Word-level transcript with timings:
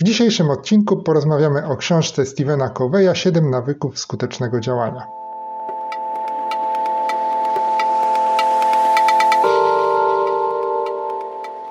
W 0.00 0.04
dzisiejszym 0.04 0.50
odcinku 0.50 0.96
porozmawiamy 0.96 1.66
o 1.66 1.76
książce 1.76 2.26
Stevena 2.26 2.68
Coveya 2.68 3.14
7 3.14 3.50
nawyków 3.50 3.98
skutecznego 3.98 4.60
działania. 4.60 5.06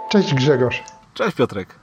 Cześć 0.10 0.34
Grzegorz. 0.34 0.84
Cześć 1.14 1.36
Piotrek. 1.36 1.76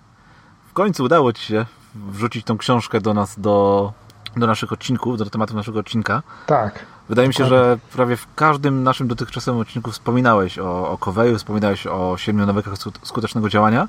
W 0.70 0.72
końcu 0.72 1.04
udało 1.04 1.32
Ci 1.32 1.42
się 1.42 1.66
wrzucić 1.94 2.44
tą 2.44 2.58
książkę 2.58 3.00
do 3.00 3.14
nas, 3.14 3.40
do, 3.40 3.92
do 4.36 4.46
naszych 4.46 4.72
odcinków, 4.72 5.18
do 5.18 5.30
tematu 5.30 5.54
naszego 5.54 5.78
odcinka. 5.78 6.22
Tak. 6.46 6.86
Wydaje 7.08 7.28
mi 7.28 7.34
się, 7.34 7.44
że 7.44 7.78
prawie 7.92 8.16
w 8.16 8.34
każdym 8.34 8.82
naszym 8.82 9.08
dotychczasowym 9.08 9.60
odcinku 9.60 9.90
wspominałeś 9.90 10.58
o, 10.58 10.90
o 10.90 10.98
Coveyu, 10.98 11.38
wspominałeś 11.38 11.86
o 11.86 12.16
siedmiu 12.16 12.46
nawykach 12.46 12.74
skutecznego 13.02 13.48
działania. 13.48 13.88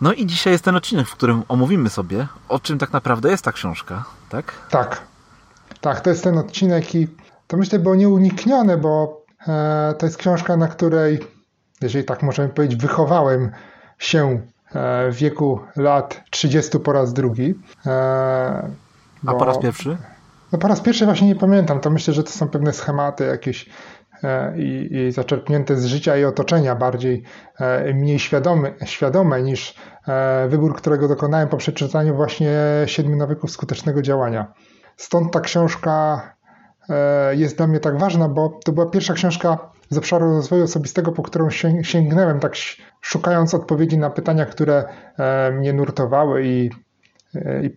No 0.00 0.12
i 0.12 0.26
dzisiaj 0.26 0.52
jest 0.52 0.64
ten 0.64 0.76
odcinek, 0.76 1.08
w 1.08 1.12
którym 1.12 1.42
omówimy 1.48 1.90
sobie, 1.90 2.26
o 2.48 2.60
czym 2.60 2.78
tak 2.78 2.92
naprawdę 2.92 3.30
jest 3.30 3.44
ta 3.44 3.52
książka, 3.52 4.04
tak? 4.28 4.52
Tak. 4.70 5.02
Tak, 5.80 6.00
to 6.00 6.10
jest 6.10 6.24
ten 6.24 6.38
odcinek 6.38 6.94
i 6.94 7.08
to 7.46 7.56
myślę 7.56 7.78
było 7.78 7.94
nieuniknione, 7.94 8.76
bo 8.76 9.22
e, 9.48 9.94
to 9.98 10.06
jest 10.06 10.18
książka, 10.18 10.56
na 10.56 10.68
której, 10.68 11.20
jeżeli 11.80 12.04
tak 12.04 12.22
możemy 12.22 12.48
powiedzieć, 12.48 12.82
wychowałem 12.82 13.50
się 13.98 14.40
e, 14.74 15.10
w 15.10 15.16
wieku 15.16 15.60
lat 15.76 16.20
30 16.30 16.78
po 16.78 16.92
raz 16.92 17.12
drugi. 17.12 17.54
E, 17.86 18.70
bo, 19.22 19.32
A 19.32 19.34
po 19.34 19.44
raz 19.44 19.58
pierwszy? 19.58 19.96
No 20.52 20.58
po 20.58 20.68
raz 20.68 20.80
pierwszy 20.80 21.04
właśnie 21.04 21.28
nie 21.28 21.36
pamiętam. 21.36 21.80
To 21.80 21.90
myślę, 21.90 22.14
że 22.14 22.22
to 22.22 22.30
są 22.30 22.48
pewne 22.48 22.72
schematy 22.72 23.24
jakieś 23.24 23.70
i, 24.56 24.88
i 24.92 25.12
zaczerpnięte 25.12 25.76
z 25.76 25.84
życia 25.84 26.16
i 26.16 26.24
otoczenia, 26.24 26.74
bardziej 26.74 27.22
e, 27.60 27.94
mniej 27.94 28.18
świadome, 28.18 28.72
świadome 28.84 29.42
niż 29.42 29.74
e, 30.08 30.48
wybór, 30.48 30.76
którego 30.76 31.08
dokonałem 31.08 31.48
po 31.48 31.56
przeczytaniu 31.56 32.16
właśnie 32.16 32.52
siedmiu 32.86 33.16
nawyków 33.16 33.50
skutecznego 33.50 34.02
działania. 34.02 34.52
Stąd 34.96 35.32
ta 35.32 35.40
książka 35.40 36.22
jest 37.30 37.56
dla 37.56 37.66
mnie 37.66 37.80
tak 37.80 37.98
ważna, 37.98 38.28
bo 38.28 38.60
to 38.64 38.72
była 38.72 38.90
pierwsza 38.90 39.14
książka 39.14 39.58
z 39.90 39.98
obszaru 39.98 40.26
rozwoju 40.26 40.64
osobistego, 40.64 41.12
po 41.12 41.22
którą 41.22 41.50
sięgnąłem, 41.82 42.40
tak 42.40 42.52
szukając 43.00 43.54
odpowiedzi 43.54 43.98
na 43.98 44.10
pytania, 44.10 44.46
które 44.46 44.84
mnie 45.52 45.72
nurtowały 45.72 46.46
i, 46.46 46.70
i, 47.62 47.70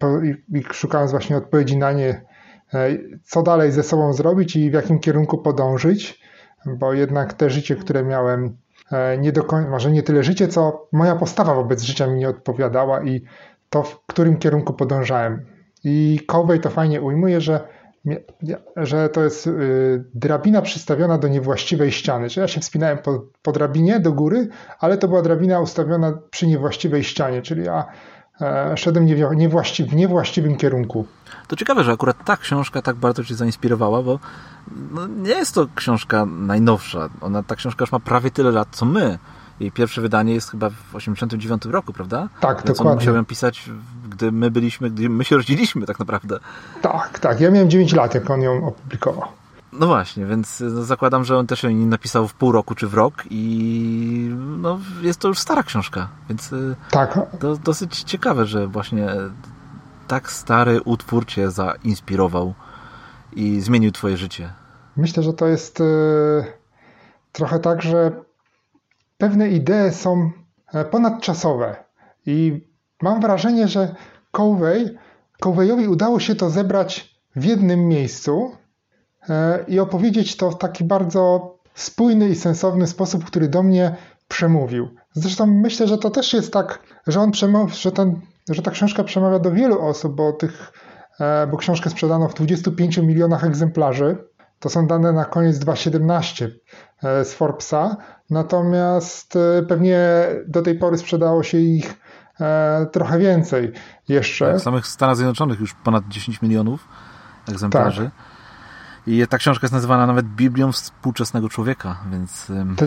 i, 0.57 0.63
szukając 0.71 1.11
właśnie 1.11 1.37
odpowiedzi 1.37 1.77
na 1.77 1.91
nie 1.91 2.21
E, 2.73 2.97
co 3.23 3.43
dalej 3.43 3.71
ze 3.71 3.83
sobą 3.83 4.13
zrobić 4.13 4.55
i 4.55 4.71
w 4.71 4.73
jakim 4.73 4.99
kierunku 4.99 5.37
podążyć, 5.37 6.21
bo 6.65 6.93
jednak 6.93 7.33
te 7.33 7.49
życie, 7.49 7.75
które 7.75 8.03
miałem, 8.03 8.57
e, 8.91 9.17
nie 9.17 9.31
do 9.31 9.43
końca, 9.43 9.69
może 9.69 9.91
nie 9.91 10.03
tyle 10.03 10.23
życie, 10.23 10.47
co 10.47 10.87
moja 10.91 11.15
postawa 11.15 11.55
wobec 11.55 11.81
życia 11.81 12.07
mi 12.07 12.19
nie 12.19 12.29
odpowiadała 12.29 13.03
i 13.03 13.21
to, 13.69 13.83
w 13.83 14.05
którym 14.05 14.37
kierunku 14.37 14.73
podążałem. 14.73 15.45
I 15.83 16.19
Covey 16.27 16.59
to 16.59 16.69
fajnie 16.69 17.01
ujmuje, 17.01 17.41
że, 17.41 17.67
że 18.75 19.09
to 19.09 19.23
jest 19.23 19.47
y, 19.47 20.03
drabina 20.13 20.61
przystawiona 20.61 21.17
do 21.17 21.27
niewłaściwej 21.27 21.91
ściany. 21.91 22.29
Czyli 22.29 22.41
ja 22.41 22.47
się 22.47 22.61
wspinałem 22.61 22.97
po, 22.97 23.25
po 23.41 23.51
drabinie 23.51 23.99
do 23.99 24.13
góry, 24.13 24.47
ale 24.79 24.97
to 24.97 25.07
była 25.07 25.21
drabina 25.21 25.59
ustawiona 25.59 26.19
przy 26.29 26.47
niewłaściwej 26.47 27.03
ścianie, 27.03 27.41
czyli 27.41 27.65
ja 27.65 27.85
E, 28.41 28.77
szedłem 28.77 29.07
w 29.89 29.95
niewłaściwym 29.95 30.55
kierunku. 30.57 31.05
To 31.47 31.55
ciekawe, 31.55 31.83
że 31.83 31.91
akurat 31.91 32.25
ta 32.25 32.37
książka 32.37 32.81
tak 32.81 32.95
bardzo 32.95 33.23
Cię 33.23 33.35
zainspirowała, 33.35 34.03
bo 34.03 34.19
no, 34.91 35.07
nie 35.07 35.31
jest 35.31 35.55
to 35.55 35.67
książka 35.75 36.25
najnowsza. 36.25 37.09
Ona, 37.21 37.43
ta 37.43 37.55
książka 37.55 37.83
już 37.83 37.91
ma 37.91 37.99
prawie 37.99 38.31
tyle 38.31 38.51
lat, 38.51 38.67
co 38.71 38.85
my. 38.85 39.19
Jej 39.59 39.71
pierwsze 39.71 40.01
wydanie 40.01 40.33
jest 40.33 40.51
chyba 40.51 40.69
w 40.69 40.95
89 40.95 41.65
roku, 41.65 41.93
prawda? 41.93 42.29
Tak, 42.39 42.57
Więc 42.57 42.77
dokładnie. 42.77 42.99
musiał 42.99 43.15
ją 43.15 43.25
pisać, 43.25 43.69
gdy 44.09 44.31
my 44.31 44.51
byliśmy, 44.51 44.89
gdy 44.89 45.09
my 45.09 45.23
się 45.23 45.37
rodziliśmy 45.37 45.85
tak 45.85 45.99
naprawdę. 45.99 46.39
Tak, 46.81 47.19
tak. 47.19 47.39
Ja 47.39 47.51
miałem 47.51 47.69
9 47.69 47.93
lat, 47.93 48.15
jak 48.15 48.29
on 48.29 48.41
ją 48.41 48.67
opublikował. 48.67 49.27
No 49.73 49.87
właśnie, 49.87 50.25
więc 50.25 50.59
no, 50.59 50.83
zakładam, 50.83 51.23
że 51.23 51.37
on 51.37 51.47
też 51.47 51.63
ją 51.63 51.69
napisał 51.69 52.27
w 52.27 52.33
pół 52.33 52.51
roku 52.51 52.75
czy 52.75 52.87
w 52.87 52.93
rok 52.93 53.23
i 53.29 53.98
no, 54.61 54.79
jest 55.01 55.19
to 55.19 55.27
już 55.27 55.39
stara 55.39 55.63
książka, 55.63 56.09
więc 56.29 56.53
y, 56.53 56.75
tak. 56.91 57.19
to 57.39 57.57
dosyć 57.57 58.03
ciekawe, 58.03 58.45
że 58.45 58.67
właśnie 58.67 59.07
tak 60.07 60.31
stary 60.31 60.81
utwór 60.81 61.25
cię 61.25 61.51
zainspirował 61.51 62.53
i 63.33 63.61
zmienił 63.61 63.91
twoje 63.91 64.17
życie. 64.17 64.53
Myślę, 64.97 65.23
że 65.23 65.33
to 65.33 65.47
jest 65.47 65.81
y, 65.81 65.83
trochę 67.31 67.59
tak, 67.59 67.81
że 67.81 68.11
pewne 69.17 69.49
idee 69.49 69.91
są 69.91 70.31
e, 70.73 70.85
ponadczasowe 70.85 71.75
i 72.25 72.67
mam 73.01 73.21
wrażenie, 73.21 73.67
że 73.67 73.95
Covey, 74.31 74.97
Coveyowi 75.39 75.87
udało 75.87 76.19
się 76.19 76.35
to 76.35 76.49
zebrać 76.49 77.19
w 77.35 77.43
jednym 77.43 77.87
miejscu 77.87 78.51
E, 79.29 79.65
i 79.67 79.79
opowiedzieć 79.79 80.37
to 80.37 80.51
w 80.51 80.57
taki 80.57 80.83
bardzo 80.83 81.55
spójny 81.75 82.29
i 82.29 82.35
sensowny 82.35 82.87
sposób, 82.87 83.25
który 83.25 83.47
do 83.47 83.63
mnie 83.63 83.95
przemówił. 84.29 84.89
Zresztą 85.13 85.45
myślę, 85.45 85.87
że 85.87 85.97
to 85.97 86.09
też 86.09 86.33
jest 86.33 86.53
tak, 86.53 86.79
że 87.07 87.19
on 87.19 87.31
przemawia, 87.31 87.73
że, 87.73 87.91
ten, 87.91 88.21
że 88.49 88.61
ta 88.61 88.71
książka 88.71 89.03
przemawia 89.03 89.39
do 89.39 89.51
wielu 89.51 89.81
osób, 89.81 90.15
bo 90.15 90.33
tych, 90.33 90.71
e, 91.19 91.47
bo 91.47 91.57
książkę 91.57 91.89
sprzedano 91.89 92.27
w 92.27 92.33
25 92.33 92.97
milionach 92.97 93.43
egzemplarzy. 93.43 94.17
To 94.59 94.69
są 94.69 94.87
dane 94.87 95.11
na 95.11 95.25
koniec 95.25 95.59
2017 95.59 96.51
e, 97.03 97.25
z 97.25 97.33
Forbesa. 97.33 97.97
Natomiast 98.29 99.37
pewnie 99.67 99.99
do 100.47 100.61
tej 100.61 100.75
pory 100.75 100.97
sprzedało 100.97 101.43
się 101.43 101.57
ich 101.57 101.93
trochę 102.91 103.19
więcej 103.19 103.71
jeszcze. 104.07 104.51
Tak, 104.51 104.59
w 104.59 104.63
samych 104.63 104.87
Stanach 104.87 105.15
Zjednoczonych 105.15 105.59
już 105.59 105.73
ponad 105.73 106.03
10 106.07 106.41
milionów 106.41 106.87
egzemplarzy. 107.49 108.03
Tak. 108.03 108.28
I 109.09 109.27
ta 109.27 109.37
książka 109.37 109.65
jest 109.65 109.73
nazywana 109.73 110.07
nawet 110.07 110.25
Biblią 110.25 110.71
współczesnego 110.71 111.49
człowieka, 111.49 111.97
więc, 112.11 112.51
to 112.77 112.85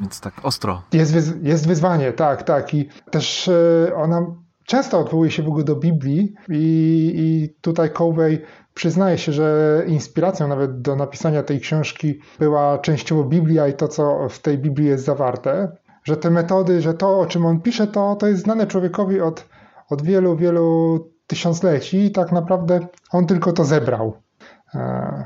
więc 0.00 0.20
tak 0.20 0.34
ostro. 0.42 0.82
Jest, 0.92 1.14
jest 1.42 1.68
wyzwanie, 1.68 2.12
tak, 2.12 2.42
tak. 2.42 2.74
I 2.74 2.88
też 3.10 3.48
e, 3.48 3.94
ona 3.96 4.26
często 4.64 5.00
odwołuje 5.00 5.30
się 5.30 5.42
w 5.42 5.48
ogóle 5.48 5.64
do 5.64 5.76
Biblii 5.76 6.34
i, 6.48 7.12
i 7.14 7.54
tutaj 7.60 7.90
Covey 7.90 8.42
przyznaje 8.74 9.18
się, 9.18 9.32
że 9.32 9.82
inspiracją 9.86 10.48
nawet 10.48 10.80
do 10.80 10.96
napisania 10.96 11.42
tej 11.42 11.60
książki 11.60 12.20
była 12.38 12.78
częściowo 12.78 13.24
Biblia 13.24 13.68
i 13.68 13.74
to, 13.74 13.88
co 13.88 14.28
w 14.28 14.38
tej 14.38 14.58
Biblii 14.58 14.88
jest 14.88 15.04
zawarte. 15.04 15.76
Że 16.04 16.16
te 16.16 16.30
metody, 16.30 16.82
że 16.82 16.94
to, 16.94 17.20
o 17.20 17.26
czym 17.26 17.46
on 17.46 17.60
pisze, 17.60 17.86
to, 17.86 18.16
to 18.16 18.26
jest 18.26 18.42
znane 18.42 18.66
człowiekowi 18.66 19.20
od, 19.20 19.48
od 19.90 20.02
wielu, 20.02 20.36
wielu 20.36 20.98
tysiącleci 21.26 22.04
i 22.04 22.10
tak 22.10 22.32
naprawdę 22.32 22.80
on 23.12 23.26
tylko 23.26 23.52
to 23.52 23.64
zebrał 23.64 24.23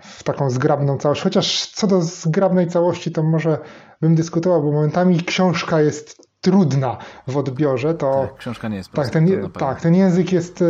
w 0.03 0.23
taką 0.23 0.51
zgrabną 0.51 0.99
całość. 0.99 1.23
Chociaż 1.23 1.67
co 1.67 1.87
do 1.87 2.03
zgrabnej 2.03 2.67
całości, 2.67 3.11
to 3.13 3.23
może 3.23 3.59
bym 4.01 4.15
dyskutował, 4.15 4.63
bo 4.63 4.73
momentami 4.73 5.21
książka 5.21 5.81
jest 5.81 6.29
trudna 6.41 6.97
w 7.27 7.37
odbiorze. 7.37 7.95
To, 7.95 8.29
tak, 8.29 8.39
książka 8.39 8.69
nie 8.69 8.77
jest 8.77 8.91
prosta. 8.91 9.13
Tak 9.13 9.23
ten, 9.29 9.51
tak, 9.51 9.81
ten 9.81 9.95
język 9.95 10.33
jest, 10.33 10.65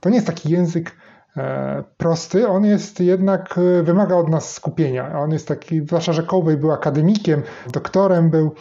to 0.00 0.08
nie 0.08 0.14
jest 0.14 0.26
taki 0.26 0.50
język 0.50 0.96
e, 1.36 1.84
prosty, 1.96 2.48
on 2.48 2.64
jest 2.64 3.00
jednak, 3.00 3.58
e, 3.58 3.82
wymaga 3.82 4.16
od 4.16 4.28
nas 4.28 4.54
skupienia. 4.54 5.18
On 5.18 5.30
jest 5.30 5.48
taki, 5.48 5.80
zwłaszcza, 5.86 6.12
że 6.12 6.22
Kołbej 6.22 6.56
był 6.56 6.72
akademikiem, 6.72 7.42
doktorem 7.72 8.30
był, 8.30 8.54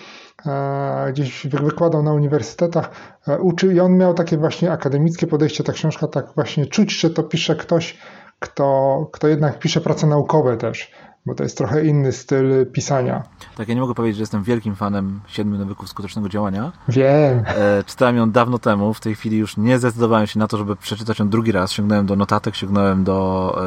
e, 0.45 1.11
gdzieś 1.11 1.47
wykładał 1.47 2.03
na 2.03 2.13
uniwersytetach, 2.13 2.91
uczył 3.39 3.71
i 3.71 3.79
on 3.79 3.97
miał 3.97 4.13
takie 4.13 4.37
właśnie 4.37 4.71
akademickie 4.71 5.27
podejście. 5.27 5.63
Ta 5.63 5.73
książka 5.73 6.07
tak 6.07 6.25
właśnie 6.35 6.65
czuć, 6.65 6.99
że 6.99 7.09
to 7.09 7.23
pisze 7.23 7.55
ktoś, 7.55 7.97
kto, 8.39 9.09
kto 9.11 9.27
jednak 9.27 9.59
pisze 9.59 9.81
prace 9.81 10.07
naukowe 10.07 10.57
też, 10.57 10.91
bo 11.25 11.35
to 11.35 11.43
jest 11.43 11.57
trochę 11.57 11.85
inny 11.85 12.11
styl 12.11 12.65
pisania. 12.71 13.23
Tak, 13.57 13.67
ja 13.67 13.75
nie 13.75 13.81
mogę 13.81 13.93
powiedzieć, 13.93 14.17
że 14.17 14.21
jestem 14.21 14.43
wielkim 14.43 14.75
fanem 14.75 15.19
Siedmiu 15.27 15.57
Nawyków 15.57 15.89
Skutecznego 15.89 16.29
Działania. 16.29 16.71
Wiem. 16.87 17.43
E, 17.47 17.83
czytałem 17.85 18.17
ją 18.17 18.31
dawno 18.31 18.59
temu, 18.59 18.93
w 18.93 18.99
tej 18.99 19.15
chwili 19.15 19.37
już 19.37 19.57
nie 19.57 19.79
zdecydowałem 19.79 20.27
się 20.27 20.39
na 20.39 20.47
to, 20.47 20.57
żeby 20.57 20.75
przeczytać 20.75 21.19
ją 21.19 21.29
drugi 21.29 21.51
raz. 21.51 21.71
Sięgnąłem 21.71 22.05
do 22.05 22.15
notatek, 22.15 22.55
sięgnąłem 22.55 23.03
do... 23.03 23.57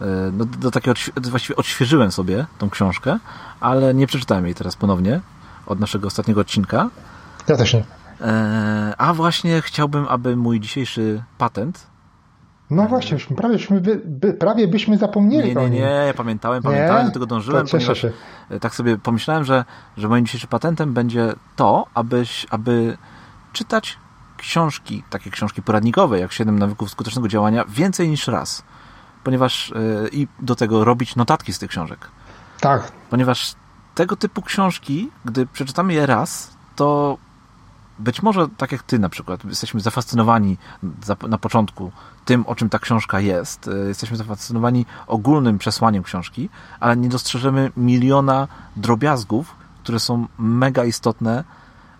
E, 0.00 0.06
e 0.06 0.30
no, 0.32 0.44
do 0.44 0.70
takiego, 0.70 0.94
właściwie 1.30 1.56
odświeżyłem 1.56 2.12
sobie 2.12 2.46
tą 2.58 2.70
książkę, 2.70 3.18
ale 3.60 3.94
nie 3.94 4.06
przeczytałem 4.06 4.44
jej 4.44 4.54
teraz 4.54 4.76
ponownie 4.76 5.20
od 5.66 5.80
naszego 5.80 6.06
ostatniego 6.06 6.40
odcinka. 6.40 6.90
Ja 7.48 7.56
też 7.56 7.74
nie. 7.74 7.84
E, 8.20 8.94
a 8.98 9.14
właśnie 9.14 9.62
chciałbym, 9.62 10.06
aby 10.08 10.36
mój 10.36 10.60
dzisiejszy 10.60 11.22
patent 11.38 11.89
no 12.70 12.86
właśnie, 12.86 13.18
prawie, 13.36 13.54
byśmy, 13.54 13.80
by, 14.04 14.34
prawie 14.34 14.68
byśmy 14.68 14.98
zapomnieli 14.98 15.48
nie, 15.48 15.54
nie, 15.54 15.70
nie, 15.70 15.80
ja 15.80 16.14
pamiętałem, 16.14 16.62
pamiętałem, 16.62 17.06
do 17.06 17.12
tego 17.12 17.26
dążyłem, 17.26 17.66
to 17.66 17.72
ponieważ 17.72 18.00
się. 18.00 18.12
E, 18.50 18.60
tak 18.60 18.74
sobie 18.74 18.98
pomyślałem, 18.98 19.44
że, 19.44 19.64
że 19.96 20.08
moim 20.08 20.26
dzisiejszym 20.26 20.48
patentem 20.48 20.94
będzie 20.94 21.32
to, 21.56 21.86
abyś, 21.94 22.46
aby 22.50 22.96
czytać 23.52 23.98
książki, 24.36 25.02
takie 25.10 25.30
książki 25.30 25.62
poradnikowe, 25.62 26.18
jak 26.18 26.32
7 26.32 26.58
nawyków 26.58 26.90
skutecznego 26.90 27.28
działania, 27.28 27.64
więcej 27.68 28.08
niż 28.08 28.28
raz. 28.28 28.62
Ponieważ 29.24 29.72
yy, 30.02 30.08
i 30.12 30.28
do 30.40 30.54
tego 30.54 30.84
robić 30.84 31.16
notatki 31.16 31.52
z 31.52 31.58
tych 31.58 31.70
książek. 31.70 32.08
Tak. 32.60 32.92
Ponieważ 33.10 33.54
tego 33.94 34.16
typu 34.16 34.42
książki, 34.42 35.10
gdy 35.24 35.46
przeczytamy 35.46 35.94
je 35.94 36.06
raz, 36.06 36.56
to 36.76 37.18
być 38.00 38.22
może 38.22 38.48
tak 38.56 38.72
jak 38.72 38.82
ty 38.82 38.98
na 38.98 39.08
przykład, 39.08 39.44
jesteśmy 39.44 39.80
zafascynowani 39.80 40.56
na 41.28 41.38
początku 41.38 41.92
tym, 42.24 42.46
o 42.46 42.54
czym 42.54 42.68
ta 42.68 42.78
książka 42.78 43.20
jest. 43.20 43.68
E, 43.68 43.88
jesteśmy 43.88 44.16
zafascynowani 44.16 44.86
ogólnym 45.06 45.58
przesłaniem 45.58 46.02
książki, 46.02 46.48
ale 46.80 46.96
nie 46.96 47.08
dostrzeżemy 47.08 47.72
miliona 47.76 48.48
drobiazgów, 48.76 49.54
które 49.82 50.00
są 50.00 50.26
mega 50.38 50.84
istotne 50.84 51.44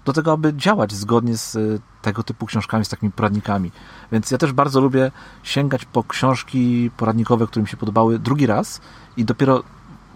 do 0.04 0.12
tego, 0.12 0.32
aby 0.32 0.54
działać 0.54 0.92
zgodnie 0.92 1.36
z 1.36 1.56
e, 1.56 1.60
tego 2.02 2.22
typu 2.22 2.46
książkami, 2.46 2.84
z 2.84 2.88
takimi 2.88 3.12
poradnikami. 3.12 3.72
Więc 4.12 4.30
ja 4.30 4.38
też 4.38 4.52
bardzo 4.52 4.80
lubię 4.80 5.10
sięgać 5.42 5.84
po 5.84 6.04
książki 6.04 6.90
poradnikowe, 6.96 7.46
które 7.46 7.62
mi 7.62 7.68
się 7.68 7.76
podobały 7.76 8.18
drugi 8.18 8.46
raz 8.46 8.80
i 9.16 9.24
dopiero 9.24 9.62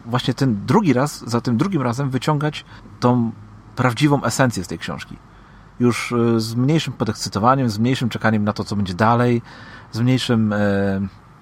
właśnie 0.07 0.35
ten 0.35 0.67
drugi 0.67 0.93
raz, 0.93 1.29
za 1.29 1.41
tym 1.41 1.57
drugim 1.57 1.83
razem 1.83 2.11
wyciągać 2.11 2.65
tą 3.01 3.33
prawdziwą 3.77 4.25
esencję 4.25 4.65
z 4.65 4.69
tej 4.69 4.79
książki. 4.79 5.17
Już 5.81 6.13
e, 6.13 6.41
z 6.41 6.55
mniejszym 6.55 6.93
podekscytowaniem, 6.93 7.71
z 7.71 7.79
mniejszym 7.79 8.09
czekaniem 8.09 8.45
na 8.45 8.53
to, 8.53 8.65
co 8.65 8.77
będzie 8.77 8.95
dalej, 8.95 9.43
z 9.93 10.01
mniejszym 10.01 10.53
e, 10.53 10.61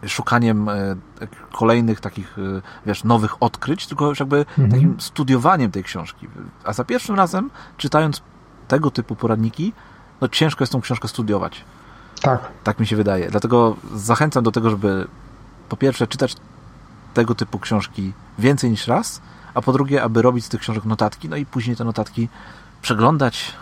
szukaniem 0.08 0.68
e, 0.68 0.96
kolejnych 1.52 2.00
takich, 2.00 2.36
wiesz, 2.86 3.04
nowych 3.04 3.42
odkryć, 3.42 3.86
tylko 3.86 4.08
już 4.08 4.20
jakby 4.20 4.38
mhm. 4.38 4.70
takim 4.70 5.00
studiowaniem 5.00 5.70
tej 5.70 5.84
książki. 5.84 6.28
A 6.64 6.72
za 6.72 6.84
pierwszym 6.84 7.16
razem, 7.16 7.50
czytając 7.76 8.22
tego 8.68 8.90
typu 8.90 9.16
poradniki, 9.16 9.72
no 10.20 10.28
ciężko 10.28 10.62
jest 10.62 10.72
tą 10.72 10.80
książkę 10.80 11.08
studiować. 11.08 11.64
Tak. 12.22 12.40
Tak 12.64 12.80
mi 12.80 12.86
się 12.86 12.96
wydaje. 12.96 13.30
Dlatego 13.30 13.76
zachęcam 13.94 14.44
do 14.44 14.52
tego, 14.52 14.70
żeby 14.70 15.06
po 15.68 15.76
pierwsze 15.76 16.06
czytać 16.06 16.36
tego 17.14 17.34
typu 17.34 17.58
książki 17.58 18.12
więcej 18.38 18.70
niż 18.70 18.86
raz, 18.86 19.22
a 19.54 19.62
po 19.62 19.72
drugie, 19.72 20.02
aby 20.02 20.22
robić 20.22 20.44
z 20.44 20.48
tych 20.48 20.60
książek 20.60 20.84
notatki, 20.84 21.28
no 21.28 21.36
i 21.36 21.46
później 21.46 21.76
te 21.76 21.84
notatki 21.84 22.28
przeglądać, 22.82 23.54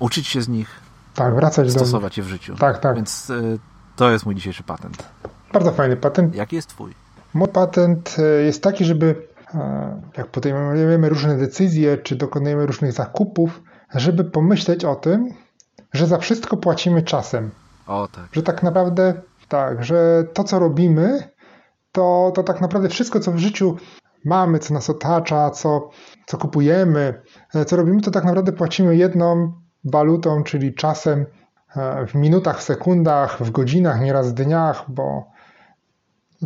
uczyć 0.00 0.26
się 0.26 0.42
z 0.42 0.48
nich, 0.48 0.80
tak, 1.14 1.34
wracać 1.34 1.70
stosować 1.70 2.16
do... 2.16 2.22
je 2.22 2.26
w 2.26 2.30
życiu. 2.30 2.56
Tak, 2.56 2.78
tak. 2.78 2.96
Więc 2.96 3.30
y, 3.30 3.58
to 3.96 4.10
jest 4.10 4.26
mój 4.26 4.34
dzisiejszy 4.34 4.62
patent. 4.62 5.08
Bardzo 5.52 5.72
fajny 5.72 5.96
patent. 5.96 6.34
Jaki 6.34 6.56
jest 6.56 6.68
twój? 6.68 6.94
Mój 7.34 7.48
patent 7.48 8.16
y, 8.18 8.44
jest 8.44 8.62
taki, 8.62 8.84
żeby 8.84 9.26
e, 9.54 10.02
jak 10.16 10.26
podejmujemy 10.26 11.08
różne 11.08 11.36
decyzje, 11.36 11.98
czy 11.98 12.16
dokonujemy 12.16 12.66
różnych 12.66 12.92
zakupów, 12.92 13.62
żeby 13.94 14.24
pomyśleć 14.24 14.84
o 14.84 14.94
tym, 14.94 15.28
że 15.92 16.06
za 16.06 16.18
wszystko 16.18 16.56
płacimy 16.56 17.02
czasem. 17.02 17.50
O 17.86 18.08
tak. 18.08 18.24
Że 18.32 18.42
tak 18.42 18.62
naprawdę 18.62 19.14
tak, 19.48 19.84
że 19.84 20.24
to 20.34 20.44
co 20.44 20.58
robimy, 20.58 21.28
to, 21.92 22.32
to 22.34 22.42
tak 22.42 22.60
naprawdę 22.60 22.88
wszystko, 22.88 23.20
co 23.20 23.32
w 23.32 23.38
życiu 23.38 23.76
mamy, 24.24 24.58
co 24.58 24.74
nas 24.74 24.90
otacza, 24.90 25.50
co, 25.50 25.90
co 26.26 26.38
kupujemy, 26.38 27.22
e, 27.54 27.64
co 27.64 27.76
robimy, 27.76 28.00
to 28.00 28.10
tak 28.10 28.24
naprawdę 28.24 28.52
płacimy 28.52 28.96
jedną 28.96 29.52
walutą, 29.84 30.42
czyli 30.42 30.74
czasem 30.74 31.26
e, 31.76 32.06
w 32.06 32.14
minutach, 32.14 32.62
sekundach, 32.62 33.42
w 33.42 33.50
godzinach, 33.50 34.00
nieraz 34.00 34.34
dniach, 34.34 34.84
bo 34.88 35.30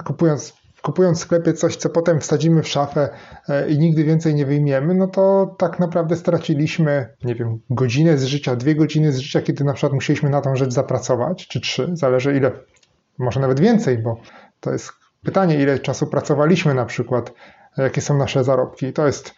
kupując, 0.04 0.54
kupując 0.82 1.18
w 1.18 1.22
sklepie 1.22 1.52
coś, 1.52 1.76
co 1.76 1.90
potem 1.90 2.20
wsadzimy 2.20 2.62
w 2.62 2.68
szafę 2.68 3.08
e, 3.48 3.70
i 3.70 3.78
nigdy 3.78 4.04
więcej 4.04 4.34
nie 4.34 4.46
wyjmiemy, 4.46 4.94
no 4.94 5.06
to 5.06 5.54
tak 5.58 5.78
naprawdę 5.78 6.16
straciliśmy, 6.16 7.14
nie 7.24 7.34
wiem, 7.34 7.60
godzinę 7.70 8.18
z 8.18 8.24
życia, 8.24 8.56
dwie 8.56 8.74
godziny 8.74 9.12
z 9.12 9.18
życia, 9.18 9.42
kiedy 9.42 9.64
na 9.64 9.72
przykład 9.72 9.92
musieliśmy 9.92 10.30
na 10.30 10.40
tą 10.40 10.56
rzecz 10.56 10.72
zapracować, 10.72 11.48
czy 11.48 11.60
trzy, 11.60 11.90
zależy 11.92 12.36
ile, 12.36 12.50
może 13.18 13.40
nawet 13.40 13.60
więcej, 13.60 13.98
bo 13.98 14.20
to 14.60 14.72
jest 14.72 14.92
pytanie, 15.24 15.62
ile 15.62 15.78
czasu 15.78 16.06
pracowaliśmy 16.06 16.74
na 16.74 16.84
przykład 16.84 17.32
jakie 17.82 18.00
są 18.00 18.18
nasze 18.18 18.44
zarobki. 18.44 18.92
To 18.92 19.06
jest, 19.06 19.34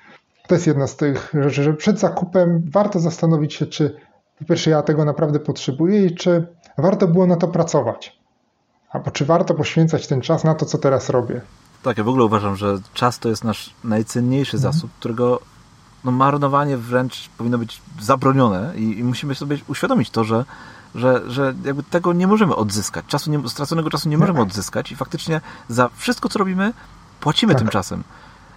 to 0.46 0.54
jest 0.54 0.66
jedna 0.66 0.87
z 0.87 0.96
tych 0.96 1.32
rzeczy, 1.34 1.62
że 1.62 1.75
przed 1.75 1.98
zakupem 1.98 2.62
warto 2.70 3.00
zastanowić 3.00 3.54
się, 3.54 3.66
czy 3.66 3.96
po 4.38 4.44
pierwsze 4.44 4.70
ja 4.70 4.82
tego 4.82 5.04
naprawdę 5.04 5.40
potrzebuję 5.40 6.06
i 6.06 6.14
czy 6.14 6.46
warto 6.78 7.08
było 7.08 7.26
na 7.26 7.37
to 7.37 7.48
pracować. 7.48 8.19
Albo 8.90 9.10
czy 9.10 9.25
warto 9.25 9.54
poświęcać 9.54 10.06
ten 10.06 10.20
czas 10.20 10.44
na 10.44 10.54
to, 10.54 10.66
co 10.66 10.78
teraz 10.78 11.10
robię. 11.10 11.40
Tak, 11.82 11.98
ja 11.98 12.04
w 12.04 12.08
ogóle 12.08 12.25
uważam, 12.25 12.56
że 12.56 12.78
czas 12.94 13.19
to 13.19 13.28
jest 13.28 13.44
nasz 13.44 13.75
najcenniejszy 13.84 14.56
mhm. 14.56 14.72
zasób, 14.72 14.90
którego 14.98 15.40
no, 16.04 16.12
marnowanie 16.12 16.76
wręcz 16.76 17.28
powinno 17.38 17.58
być 17.58 17.82
zabronione 18.00 18.72
i, 18.76 18.99
i, 18.99 19.04
musimy 19.04 19.34
sobie 19.34 19.58
uświadomić 19.69 20.10
to, 20.10 20.25
że, 20.25 20.44
że, 20.94 21.31
że 21.31 21.54
jakby 21.64 21.82
tego 21.82 22.12
nie 22.12 22.26
możemy 22.26 22.56
odzyskać. 22.56 23.04
Czasu 23.06 23.31
nie, 23.31 23.49
straconego 23.49 23.90
czasu 23.90 24.08
nie 24.08 24.19
możemy 24.19 24.40
odzyskać 24.40 24.92
i 24.92 24.96
faktycznie 24.96 25.40
za 25.69 25.88
wszystko, 25.96 26.28
co 26.28 26.38
robimy, 26.38 26.72
płacimy 27.20 27.52
tak. 27.52 27.62
tym 27.62 27.69
czasem. 27.69 28.02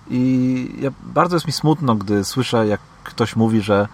I 0.09 0.75
ja, 0.79 0.89
bardzo 1.03 1.35
jest 1.35 1.47
mi 1.47 1.53
smutno, 1.53 1.95
gdy 1.95 2.23
słyszę, 2.23 2.67
jak 2.67 2.81
ktoś 3.03 3.35
mówi, 3.35 3.61
że 3.61 3.87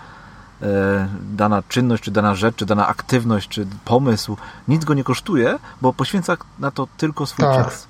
e, 0.62 1.08
dana 1.22 1.64
czynność, 1.70 2.04
czy 2.04 2.12
dana 2.12 2.36
rzecz, 2.36 2.56
czy 2.56 2.66
dana 2.66 2.88
aktywność, 2.88 3.50
czy 3.50 3.68
pomysł 3.86 4.38
nic 4.68 4.86
go 4.86 4.94
nie 4.94 5.04
kosztuje, 5.04 5.60
bo 5.82 5.94
poświęca 5.94 6.38
na 6.60 6.72
to 6.72 6.88
tylko 6.98 7.26
swój 7.26 7.46
tak. 7.46 7.66
czas. 7.66 7.88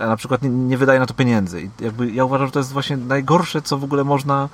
A 0.00 0.06
na 0.06 0.16
przykład 0.16 0.42
nie, 0.42 0.48
nie, 0.48 0.78
wydaje 0.78 1.00
na 1.00 1.06
to 1.06 1.14
pieniędzy. 1.14 1.62
I 1.62 1.70
jakby 1.80 2.10
ja 2.10 2.24
uważam, 2.24 2.46
że 2.46 2.52
to 2.52 2.58
jest 2.58 2.72
właśnie 2.72 2.96
najgorsze, 2.96 3.62
co 3.62 3.78
w 3.78 3.84
ogóle 3.84 4.04
można 4.04 4.48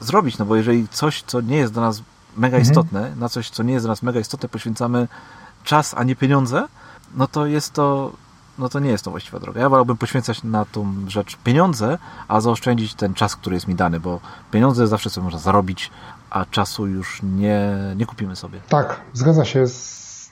zrobić, 0.00 0.38
no 0.38 0.44
bo 0.44 0.56
jeżeli 0.56 0.88
coś, 0.88 1.22
co 1.22 1.40
nie 1.40 1.56
jest 1.56 1.72
dla 1.72 1.82
nas 1.82 2.02
mega 2.36 2.56
mhm. 2.56 2.62
istotne, 2.62 3.16
na 3.16 3.28
coś, 3.28 3.50
co 3.50 3.62
nie 3.62 3.72
jest 3.72 3.86
dla 3.86 3.92
nas 3.92 4.02
mega 4.02 4.20
istotne, 4.20 4.48
poświęcamy 4.48 5.08
czas, 5.64 5.94
a 5.96 6.04
nie 6.04 6.16
pieniądze, 6.16 6.68
no 7.14 7.26
to 7.26 7.46
jest 7.46 7.72
to 7.72 8.12
no 8.58 8.68
to 8.68 8.80
nie 8.80 8.90
jest 8.90 9.04
to 9.04 9.10
właściwa 9.10 9.38
droga. 9.38 9.60
Ja 9.60 9.68
wolałbym 9.68 9.96
poświęcać 9.96 10.42
na 10.42 10.64
tą 10.64 10.94
rzecz 11.06 11.36
pieniądze, 11.36 11.98
a 12.28 12.40
zaoszczędzić 12.40 12.94
ten 12.94 13.14
czas, 13.14 13.36
który 13.36 13.56
jest 13.56 13.68
mi 13.68 13.74
dany, 13.74 14.00
bo 14.00 14.20
pieniądze 14.50 14.86
zawsze 14.86 15.10
sobie 15.10 15.24
można 15.24 15.38
zarobić, 15.38 15.90
a 16.30 16.44
czasu 16.44 16.86
już 16.86 17.20
nie, 17.22 17.70
nie 17.96 18.06
kupimy 18.06 18.36
sobie. 18.36 18.60
Tak, 18.68 19.00
zgadza 19.12 19.44
się. 19.44 19.64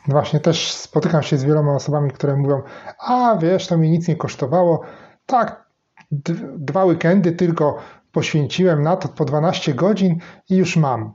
Właśnie 0.09 0.41
też 0.41 0.73
spotykam 0.73 1.23
się 1.23 1.39
z 1.39 1.45
wieloma 1.45 1.75
osobami, 1.75 2.11
które 2.11 2.37
mówią, 2.37 2.63
a 2.99 3.37
wiesz, 3.41 3.67
to 3.67 3.79
mi 3.79 3.91
nic 3.91 4.09
nie 4.09 4.17
kosztowało. 4.17 4.81
Tak, 5.27 5.67
dwa 6.59 6.85
weekendy 6.85 7.33
tylko 7.33 7.79
poświęciłem 8.13 8.83
na 8.83 8.97
to 8.97 9.09
po 9.09 9.25
12 9.25 9.75
godzin 9.75 10.19
i 10.51 10.57
już 10.57 10.77
mam 10.77 11.13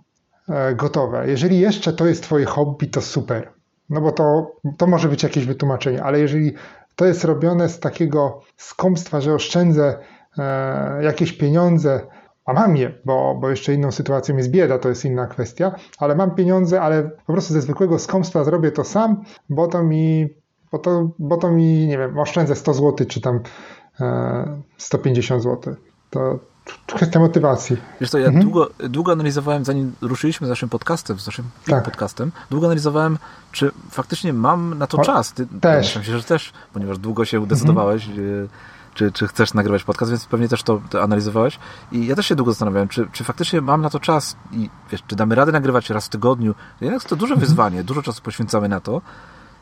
e, 0.50 0.76
gotowe. 0.76 1.30
Jeżeli 1.30 1.60
jeszcze 1.60 1.94
to 1.94 2.06
jest 2.06 2.24
twoje 2.24 2.46
hobby, 2.46 2.88
to 2.88 3.02
super. 3.02 3.54
No 3.90 4.02
bo 4.02 4.12
to, 4.12 4.52
to 4.78 4.88
może 4.88 5.10
być 5.10 5.24
jakieś 5.24 5.46
wytłumaczenie, 5.46 6.04
ale 6.04 6.20
jeżeli 6.20 6.54
to 6.96 7.06
jest 7.06 7.24
robione 7.24 7.70
z 7.70 7.80
takiego 7.80 8.42
skąpstwa, 8.58 9.22
że 9.22 9.34
oszczędzę 9.34 9.98
e, 10.38 11.04
jakieś 11.04 11.34
pieniądze, 11.34 12.02
a 12.46 12.54
mam 12.54 12.78
je, 12.78 12.94
bo, 13.06 13.38
bo 13.42 13.50
jeszcze 13.50 13.74
inną 13.74 13.92
sytuacją 13.92 14.38
jest 14.38 14.52
bieda, 14.52 14.80
to 14.80 14.90
jest 14.90 15.06
inna 15.06 15.28
kwestia, 15.28 15.76
ale 15.98 16.16
mam 16.16 16.36
pieniądze, 16.36 16.82
ale 16.82 17.04
po 17.04 17.34
prostu 17.34 17.54
ze 17.54 17.62
zwykłego 17.62 18.00
skąpstwa 18.00 18.44
zrobię 18.44 18.72
to 18.72 18.84
sam, 18.84 19.24
bo 19.50 19.68
to 19.68 19.84
mi, 19.84 20.28
bo 20.72 20.80
to, 20.80 21.12
bo 21.20 21.38
to 21.38 21.52
mi 21.52 21.88
nie 21.88 21.98
wiem, 21.98 22.20
oszczędzę 22.20 22.56
100 22.56 22.74
zł, 22.74 23.08
czy 23.08 23.22
tam 23.22 23.40
e, 24.02 24.62
150 24.78 25.44
zł. 25.44 25.76
To, 26.10 26.40
Kwestia 26.88 27.20
motywacji. 27.20 27.78
Wiesz 28.02 28.10
co, 28.10 28.18
ja 28.18 28.28
mhm. 28.28 28.44
długo, 28.44 28.70
długo 28.80 29.12
analizowałem, 29.12 29.66
zanim 29.66 29.94
ruszyliśmy 30.02 30.48
z 30.48 30.50
naszym 30.50 30.70
podcastem, 30.70 31.20
z 31.20 31.26
naszym 31.26 31.46
tak. 31.66 31.84
podcastem, 31.84 32.32
długo 32.50 32.68
analizowałem, 32.68 33.18
czy 33.52 33.72
faktycznie 33.92 34.34
mam 34.34 34.78
na 34.78 34.88
to 34.88 34.98
o, 34.98 35.02
czas. 35.02 35.34
Ty, 35.34 35.48
też. 35.62 35.96
Myślę, 35.96 36.18
że 36.20 36.24
też, 36.24 36.54
ponieważ 36.74 36.98
długo 36.98 37.26
się 37.26 37.40
udecydowałeś, 37.40 38.08
mhm. 38.08 38.48
czy, 38.94 39.12
czy 39.12 39.28
chcesz 39.28 39.54
nagrywać 39.54 39.84
podcast, 39.84 40.12
więc 40.12 40.26
pewnie 40.26 40.50
też 40.50 40.64
to, 40.64 40.82
to, 40.90 41.04
analizowałeś. 41.04 41.60
I 41.92 42.06
ja 42.08 42.16
też 42.16 42.26
się 42.26 42.36
długo 42.36 42.52
zastanawiałem, 42.52 42.88
czy, 42.88 43.08
czy 43.12 43.24
faktycznie 43.24 43.62
mam 43.62 43.82
na 43.82 43.90
to 43.90 44.00
czas 44.00 44.36
i 44.52 44.70
wiesz, 44.92 45.04
czy 45.08 45.16
damy 45.16 45.36
radę 45.36 45.52
nagrywać 45.52 45.90
raz 45.90 46.06
w 46.06 46.10
tygodniu. 46.10 46.56
Jednak 46.82 46.96
jest 46.96 47.08
to 47.08 47.16
duże 47.16 47.34
mhm. 47.34 47.48
wyzwanie, 47.48 47.84
dużo 47.84 48.02
czasu 48.02 48.22
poświęcamy 48.22 48.70
na 48.70 48.80
to. 48.80 49.02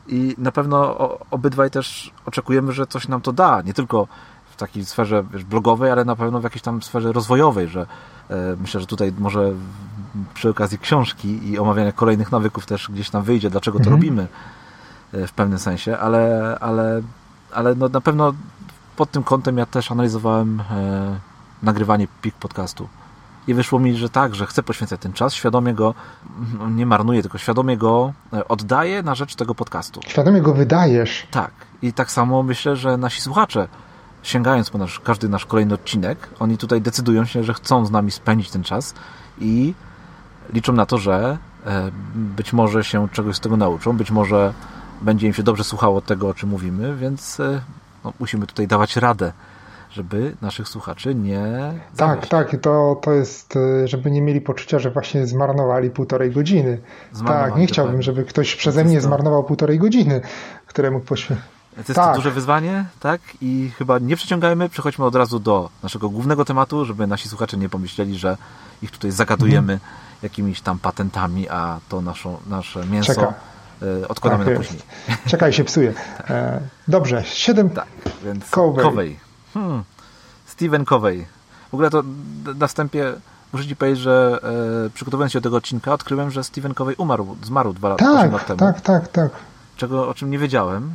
I 0.08 0.34
na 0.38 0.52
pewno 0.52 0.98
obydwaj 1.30 1.70
też 1.70 2.12
oczekujemy, 2.26 2.72
że 2.72 2.86
coś 2.86 3.08
nam 3.08 3.20
to 3.20 3.32
da. 3.32 3.62
Nie 3.62 3.74
tylko 3.74 4.08
takiej 4.60 4.84
sferze 4.84 5.24
wiesz, 5.32 5.44
blogowej, 5.44 5.90
ale 5.90 6.04
na 6.04 6.16
pewno 6.16 6.40
w 6.40 6.44
jakiejś 6.44 6.62
tam 6.62 6.82
sferze 6.82 7.12
rozwojowej, 7.12 7.68
że 7.68 7.86
e, 8.30 8.56
myślę, 8.60 8.80
że 8.80 8.86
tutaj 8.86 9.12
może 9.18 9.52
przy 10.34 10.48
okazji 10.48 10.78
książki 10.78 11.50
i 11.50 11.58
omawiania 11.58 11.92
kolejnych 11.92 12.32
nawyków 12.32 12.66
też 12.66 12.90
gdzieś 12.90 13.10
tam 13.10 13.22
wyjdzie, 13.22 13.50
dlaczego 13.50 13.78
to 13.78 13.84
mhm. 13.84 13.96
robimy 13.96 14.26
e, 15.12 15.26
w 15.26 15.32
pewnym 15.32 15.58
sensie, 15.58 15.98
ale, 15.98 16.56
ale, 16.60 17.02
ale 17.52 17.74
no 17.74 17.88
na 17.88 18.00
pewno 18.00 18.34
pod 18.96 19.10
tym 19.10 19.22
kątem 19.22 19.58
ja 19.58 19.66
też 19.66 19.92
analizowałem 19.92 20.60
e, 20.60 21.16
nagrywanie 21.62 22.08
PIK 22.22 22.34
podcastu. 22.34 22.88
I 23.48 23.54
wyszło 23.54 23.78
mi, 23.78 23.96
że 23.96 24.08
tak, 24.08 24.34
że 24.34 24.46
chcę 24.46 24.62
poświęcać 24.62 25.00
ten 25.00 25.12
czas, 25.12 25.34
świadomie 25.34 25.74
go 25.74 25.94
nie 26.70 26.86
marnuję, 26.86 27.22
tylko 27.22 27.38
świadomie 27.38 27.76
go 27.76 28.12
oddaję 28.48 29.02
na 29.02 29.14
rzecz 29.14 29.34
tego 29.34 29.54
podcastu. 29.54 30.00
Świadomie 30.06 30.40
go 30.40 30.54
wydajesz. 30.54 31.26
Tak. 31.30 31.50
I 31.82 31.92
tak 31.92 32.10
samo 32.10 32.42
myślę, 32.42 32.76
że 32.76 32.96
nasi 32.96 33.20
słuchacze 33.20 33.68
sięgając 34.22 34.70
po 34.70 34.78
nasz, 34.78 35.00
każdy 35.00 35.28
nasz 35.28 35.46
kolejny 35.46 35.74
odcinek, 35.74 36.28
oni 36.38 36.58
tutaj 36.58 36.80
decydują 36.80 37.24
się, 37.24 37.44
że 37.44 37.54
chcą 37.54 37.86
z 37.86 37.90
nami 37.90 38.10
spędzić 38.10 38.50
ten 38.50 38.62
czas 38.62 38.94
i 39.38 39.74
liczą 40.52 40.72
na 40.72 40.86
to, 40.86 40.98
że 40.98 41.38
e, 41.66 41.90
być 42.14 42.52
może 42.52 42.84
się 42.84 43.08
czegoś 43.08 43.36
z 43.36 43.40
tego 43.40 43.56
nauczą, 43.56 43.96
być 43.96 44.10
może 44.10 44.54
będzie 45.00 45.26
im 45.26 45.32
się 45.32 45.42
dobrze 45.42 45.64
słuchało 45.64 46.00
tego, 46.00 46.28
o 46.28 46.34
czym 46.34 46.48
mówimy, 46.48 46.96
więc 46.96 47.40
e, 47.40 47.60
no, 48.04 48.12
musimy 48.20 48.46
tutaj 48.46 48.66
dawać 48.66 48.96
radę 48.96 49.32
żeby 49.90 50.36
naszych 50.42 50.68
słuchaczy 50.68 51.14
nie. 51.14 51.72
Tak, 51.96 52.26
tak, 52.26 52.56
to, 52.62 53.00
to 53.02 53.12
jest, 53.12 53.56
y, 53.56 53.88
żeby 53.88 54.10
nie 54.10 54.22
mieli 54.22 54.40
poczucia, 54.40 54.78
że 54.78 54.90
właśnie 54.90 55.26
zmarnowali 55.26 55.90
półtorej 55.90 56.30
godziny. 56.30 56.78
Zmarnowali, 57.12 57.50
tak, 57.50 57.60
nie 57.60 57.66
chciałbym, 57.66 57.92
dokładnie. 57.92 58.02
żeby 58.02 58.24
ktoś 58.24 58.56
przeze 58.56 58.84
mnie 58.84 59.00
zmarnował 59.00 59.44
półtorej 59.44 59.78
godziny, 59.78 60.20
które 60.66 60.90
mógł 60.90 61.06
poświęcić. 61.06 61.59
To 61.86 61.92
jest 61.92 61.94
Tak. 62.00 62.16
duże 62.16 62.30
wyzwanie, 62.30 62.84
tak? 63.00 63.20
I 63.40 63.70
chyba 63.78 63.98
nie 63.98 64.16
przeciągajmy, 64.16 64.68
przechodźmy 64.68 65.04
od 65.04 65.14
razu 65.14 65.38
do 65.38 65.70
naszego 65.82 66.08
głównego 66.10 66.44
tematu, 66.44 66.84
żeby 66.84 67.06
nasi 67.06 67.28
słuchacze 67.28 67.56
nie 67.56 67.68
pomyśleli, 67.68 68.18
że 68.18 68.36
ich 68.82 68.90
tutaj 68.90 69.10
zagadujemy 69.10 69.72
Mhm. 69.72 69.90
jakimiś 70.22 70.60
tam 70.60 70.78
patentami, 70.78 71.48
a 71.48 71.78
to 71.88 72.00
naszą, 72.00 72.36
nasze 72.46 72.86
mięso 72.86 73.14
Czeka. 73.14 73.34
e, 74.02 74.08
odkładamy 74.08 74.44
Tak 74.44 74.54
na 74.54 74.60
później. 74.60 74.82
Czekaj, 75.26 75.52
się 75.52 75.64
psuje. 75.64 75.94
E, 76.30 76.60
Dobrze, 76.88 77.24
siedem. 77.24 77.70
Tak, 77.70 77.86
więc 78.24 78.50
Covey. 78.50 78.82
Covey. 78.84 79.16
Hmm. 79.54 79.82
Steven 80.46 80.84
Covey. 80.84 81.26
W 81.70 81.74
ogóle 81.74 81.90
to 81.90 82.02
na 82.58 82.66
wstępie 82.66 83.12
muszę 83.52 83.66
Ci 83.66 83.76
powiedzieć, 83.76 84.00
że 84.02 84.38
e, 84.86 84.90
przygotowując 84.90 85.32
się 85.32 85.40
do 85.40 85.44
tego 85.44 85.56
odcinka, 85.56 85.92
odkryłem, 85.92 86.30
że 86.30 86.44
Steven 86.44 86.74
Covey 86.74 86.94
umarł, 86.98 87.36
zmarł 87.42 87.72
dwa 87.72 87.88
lata, 87.88 88.12
lat 88.12 88.30
Tak, 88.32 88.44
temu. 88.44 88.58
tak, 88.58 88.80
tak, 88.80 89.08
tak. 89.08 89.30
Czego, 89.76 90.08
o 90.08 90.14
czym 90.14 90.30
nie 90.30 90.38
wiedziałem. 90.38 90.94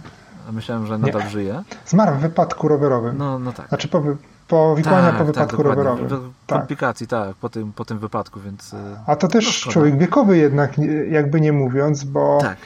Myślałem, 0.52 0.88
że 0.88 0.98
nadal 0.98 1.30
żyje. 1.30 1.64
Zmarł 1.86 2.16
w 2.16 2.20
wypadku 2.20 2.68
rowerowym. 2.68 3.18
No, 3.18 3.40
no 3.40 3.54
tak. 3.54 3.68
Znaczy 3.70 3.88
po, 3.88 4.02
wy- 4.02 4.18
powikłania 4.48 5.12
po 5.14 5.26
wypadku 5.26 5.58
dokładnie. 5.58 5.84
rowerowym. 5.84 6.08
W- 6.08 6.34
Tak. 6.48 6.58
Komplikacji, 6.60 7.08
tak, 7.08 7.36
po 7.36 7.50
tym, 7.50 7.74
po 7.74 7.86
tym 7.86 8.00
wypadku, 8.00 8.40
więc... 8.40 8.74
e, 8.74 8.78
A 9.08 9.16
to 9.16 9.28
no 9.28 9.32
też 9.34 9.46
szkoda. 9.46 9.74
człowiek 9.74 9.98
wiekowy 9.98 10.38
jednak, 10.38 10.78
nie- 10.78 10.88
jakby 10.88 11.42
nie 11.42 11.52
mówiąc, 11.54 12.04
bo 12.04 12.38
Tak. 12.42 12.58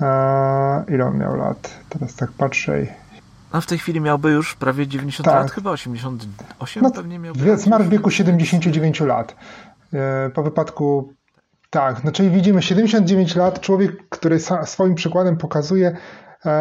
e, 0.00 0.84
ile 0.94 1.06
on 1.06 1.18
miał 1.18 1.36
lat? 1.36 1.70
Teraz 1.88 2.14
tak 2.14 2.32
patrzę. 2.32 2.82
i- 2.82 2.86
A 3.52 3.60
w 3.60 3.66
tej 3.66 3.78
chwili 3.78 4.00
miałby 4.00 4.30
już 4.30 4.54
prawie 4.54 4.86
90 4.86 5.24
Tak. 5.24 5.34
lat, 5.34 5.50
chyba 5.50 5.70
88 5.70 6.82
No, 6.82 6.90
pewnie 6.90 7.18
miałby. 7.18 7.56
Zmarł 7.58 7.84
w 7.84 7.88
wieku 7.88 8.10
79 8.10 9.00
lat. 9.00 9.36
E, 9.94 10.30
Po 10.34 10.42
wypadku. 10.42 11.12
Tak, 11.70 12.04
no 12.04 12.12
czyli 12.12 12.30
widzimy 12.30 12.62
79 12.62 13.36
lat, 13.36 13.60
człowiek, 13.60 14.08
który 14.08 14.38
swoim 14.64 14.94
przykładem 14.94 15.36
pokazuje, 15.36 15.96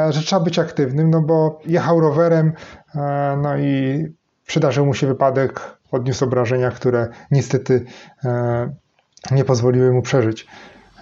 że 0.10 0.22
trzeba 0.22 0.40
być 0.40 0.60
aktywnym, 0.60 1.10
no 1.10 1.22
bo 1.22 1.60
jechał 1.66 2.00
rowerem, 2.00 2.54
e, 2.96 3.38
no 3.42 3.58
i 3.58 4.06
przydarzył 4.48 4.86
mu 4.86 4.94
się 4.94 5.08
wypadek, 5.08 5.78
odniósł 5.92 6.26
obrażenia, 6.26 6.72
które 6.72 7.08
niestety 7.32 7.86
e, 8.26 8.70
nie 9.32 9.46
pozwoliły 9.46 9.92
mu 9.94 10.02
przeżyć. 10.02 10.48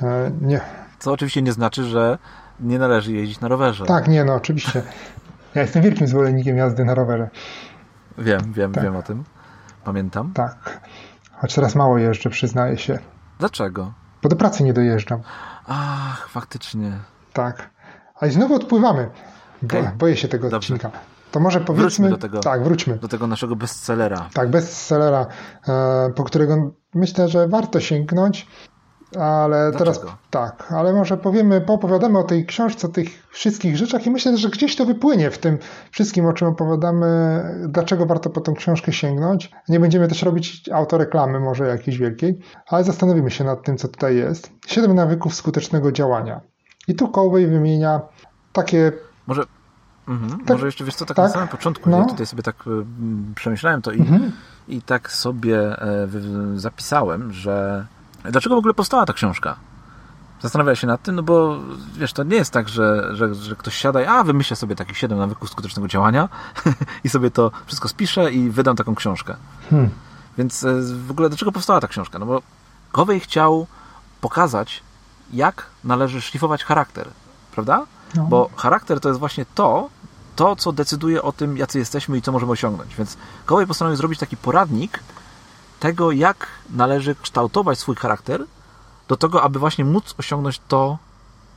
E, 0.02 0.32
Nie, 0.42 0.62
Co 1.00 1.12
oczywiście 1.12 1.42
nie 1.42 1.52
znaczy, 1.52 1.84
że 1.84 2.18
nie 2.60 2.80
należy 2.80 3.12
jeździć 3.14 3.40
na 3.40 3.48
rowerze. 3.48 3.86
tak, 3.86 4.08
nie, 4.08 4.24
no 4.26 4.34
oczywiście. 4.36 4.82
Ja 5.56 5.62
jestem 5.62 5.84
wielkim 5.84 6.08
zwolennikiem 6.08 6.58
jazdy 6.58 6.86
na 6.86 6.96
rowerze. 6.96 7.30
Wiem, 8.18 8.54
wiem, 8.54 8.72
Tak. 8.72 8.84
wiem 8.84 8.96
o 8.96 9.02
tym. 9.04 9.24
Pamiętam. 9.84 10.34
Tak. 10.34 10.80
Choć 11.32 11.56
teraz 11.56 11.76
mało 11.76 11.98
jeżdżę, 11.98 12.30
przyznaję 12.30 12.78
się. 12.78 13.00
Dlaczego? 13.40 13.94
Bo 14.24 14.30
do 14.30 14.36
pracy 14.36 14.64
nie 14.64 14.74
dojeżdżam. 14.74 15.22
Ach, 15.68 16.30
faktycznie. 16.30 16.92
Tak. 17.34 17.70
A 18.20 18.28
i 18.28 18.32
znowu 18.32 18.56
odpływamy. 18.56 19.10
Bo, 19.62 19.68
Okej. 19.80 19.90
Boję 19.98 20.18
się 20.18 20.28
tego 20.28 20.50
Dobrze. 20.50 20.74
odcinka. 20.74 21.00
To 21.32 21.40
może 21.40 21.60
powiedzmy. 21.62 21.84
Wróćmy 21.84 22.10
do 22.10 22.18
tego. 22.18 22.40
Tak, 22.40 22.64
wróćmy. 22.64 22.98
Do 22.98 23.08
tego 23.08 23.28
naszego 23.28 23.56
bestsellera. 23.56 24.30
Tak, 24.34 24.50
bestsellera, 24.50 25.26
e, 25.68 26.12
po 26.16 26.24
którego 26.24 26.72
myślę, 26.96 27.28
że 27.28 27.48
warto 27.48 27.80
sięgnąć. 27.80 28.48
Ale 29.20 29.72
teraz 29.72 30.00
Dlaczego? 30.00 30.18
tak, 30.30 30.72
ale 30.72 30.94
może 30.94 31.18
powiemy, 31.18 31.62
poopowiadamy 31.62 32.20
o 32.20 32.24
tej 32.24 32.46
książce, 32.46 32.88
o 32.88 32.92
tych 32.92 33.08
wszystkich 33.30 33.78
rzeczach 33.78 34.06
i 34.06 34.12
myślę, 34.12 34.38
że 34.38 34.50
gdzieś 34.50 34.76
to 34.76 34.86
wypłynie 34.86 35.32
w 35.32 35.38
tym 35.38 35.58
wszystkim, 35.92 36.26
o 36.26 36.34
czym 36.34 36.48
opowiadamy, 36.48 37.08
dlaczego 37.68 38.06
warto 38.06 38.30
po 38.30 38.42
tą 38.42 38.54
książkę 38.54 38.94
sięgnąć. 38.94 39.52
Nie 39.70 39.80
będziemy 39.80 40.08
też 40.08 40.24
robić 40.24 40.70
autoreklamy 40.70 41.40
może 41.40 41.68
jakiejś 41.68 41.98
wielkiej, 41.98 42.40
ale 42.68 42.84
zastanowimy 42.84 43.32
się 43.32 43.44
nad 43.44 43.64
tym, 43.64 43.78
co 43.78 43.88
tutaj 43.88 44.16
jest. 44.16 44.52
Siedem 44.68 44.96
nawyków 44.96 45.36
skutecznego 45.36 45.92
działania. 45.92 46.42
I 46.88 46.96
tu 46.96 47.08
Covey 47.08 47.48
wymienia 47.48 48.02
takie 48.54 48.92
Może, 49.28 49.44
mhm, 50.08 50.40
Tak. 50.40 50.50
może 50.50 50.66
jeszcze 50.66 50.84
wiesz 50.84 50.96
co, 50.96 51.06
tak, 51.06 51.18
Tak. 51.18 51.26
na 51.26 51.32
samym 51.34 51.48
początku, 51.48 51.90
No. 51.90 51.98
ja 51.98 52.06
tutaj 52.06 52.26
sobie 52.26 52.44
tak 52.44 52.56
e, 52.68 52.70
przemyślałem 53.36 53.82
to 53.82 53.92
i, 53.92 54.00
Mhm. 54.00 54.32
i 54.68 54.82
tak 54.82 55.12
sobie 55.12 55.82
e, 55.82 56.08
zapisałem, 56.56 57.34
że 57.34 57.86
dlaczego 58.32 58.56
w 58.56 58.58
ogóle 58.58 58.74
powstała 58.74 59.06
ta 59.06 59.14
książka? 59.14 59.56
Zastanawiałem 60.42 60.76
się 60.76 60.88
nad 60.88 61.02
tym, 61.04 61.16
no 61.16 61.24
bo 61.24 61.60
wiesz, 61.98 62.14
to 62.14 62.24
nie 62.24 62.36
jest 62.36 62.52
tak, 62.52 62.70
że, 62.70 63.10
że, 63.16 63.36
że 63.36 63.56
ktoś 63.56 63.76
siada 63.76 64.02
i 64.02 64.06
a 64.06 64.24
wymyślę 64.24 64.56
sobie 64.56 64.76
takich 64.76 64.98
7 64.98 65.18
nawyków 65.18 65.50
skutecznego 65.50 65.88
działania 65.88 66.30
i 67.04 67.10
sobie 67.10 67.32
to 67.32 67.52
wszystko 67.66 67.88
spiszę 67.88 68.32
i 68.32 68.50
wydam 68.50 68.76
taką 68.76 68.96
książkę. 68.96 69.36
Hmm. 69.70 69.90
Więc 70.38 70.64
e, 70.64 70.82
w 71.08 71.12
ogóle 71.12 71.30
dlaczego 71.30 71.52
powstała 71.52 71.82
ta 71.82 71.88
książka? 71.88 72.20
No 72.20 72.26
bo 72.26 72.42
Covey 72.92 73.20
chciał 73.20 73.68
pokazać, 74.22 74.84
jak 75.34 75.66
należy 75.84 76.22
szlifować 76.22 76.64
charakter, 76.64 77.10
prawda? 77.52 77.86
No. 78.16 78.24
Bo 78.24 78.50
charakter 78.56 79.00
to 79.00 79.10
jest 79.10 79.20
właśnie 79.20 79.46
to, 79.56 79.90
to, 80.36 80.56
co 80.56 80.72
decyduje 80.72 81.22
o 81.22 81.32
tym, 81.32 81.58
jacy 81.58 81.80
jesteśmy 81.80 82.18
i 82.18 82.22
co 82.22 82.32
możemy 82.32 82.52
osiągnąć. 82.52 82.96
Więc 82.96 83.18
Covey 83.46 83.68
postanowił 83.68 83.98
zrobić 83.98 84.20
taki 84.20 84.38
poradnik 84.38 85.00
tego, 85.80 86.12
jak 86.12 86.48
należy 86.70 87.16
kształtować 87.16 87.80
swój 87.80 87.96
charakter 87.96 88.46
do 89.08 89.18
tego, 89.18 89.44
aby 89.44 89.60
właśnie 89.60 89.86
móc 89.86 90.16
osiągnąć 90.18 90.62
to, 90.68 90.98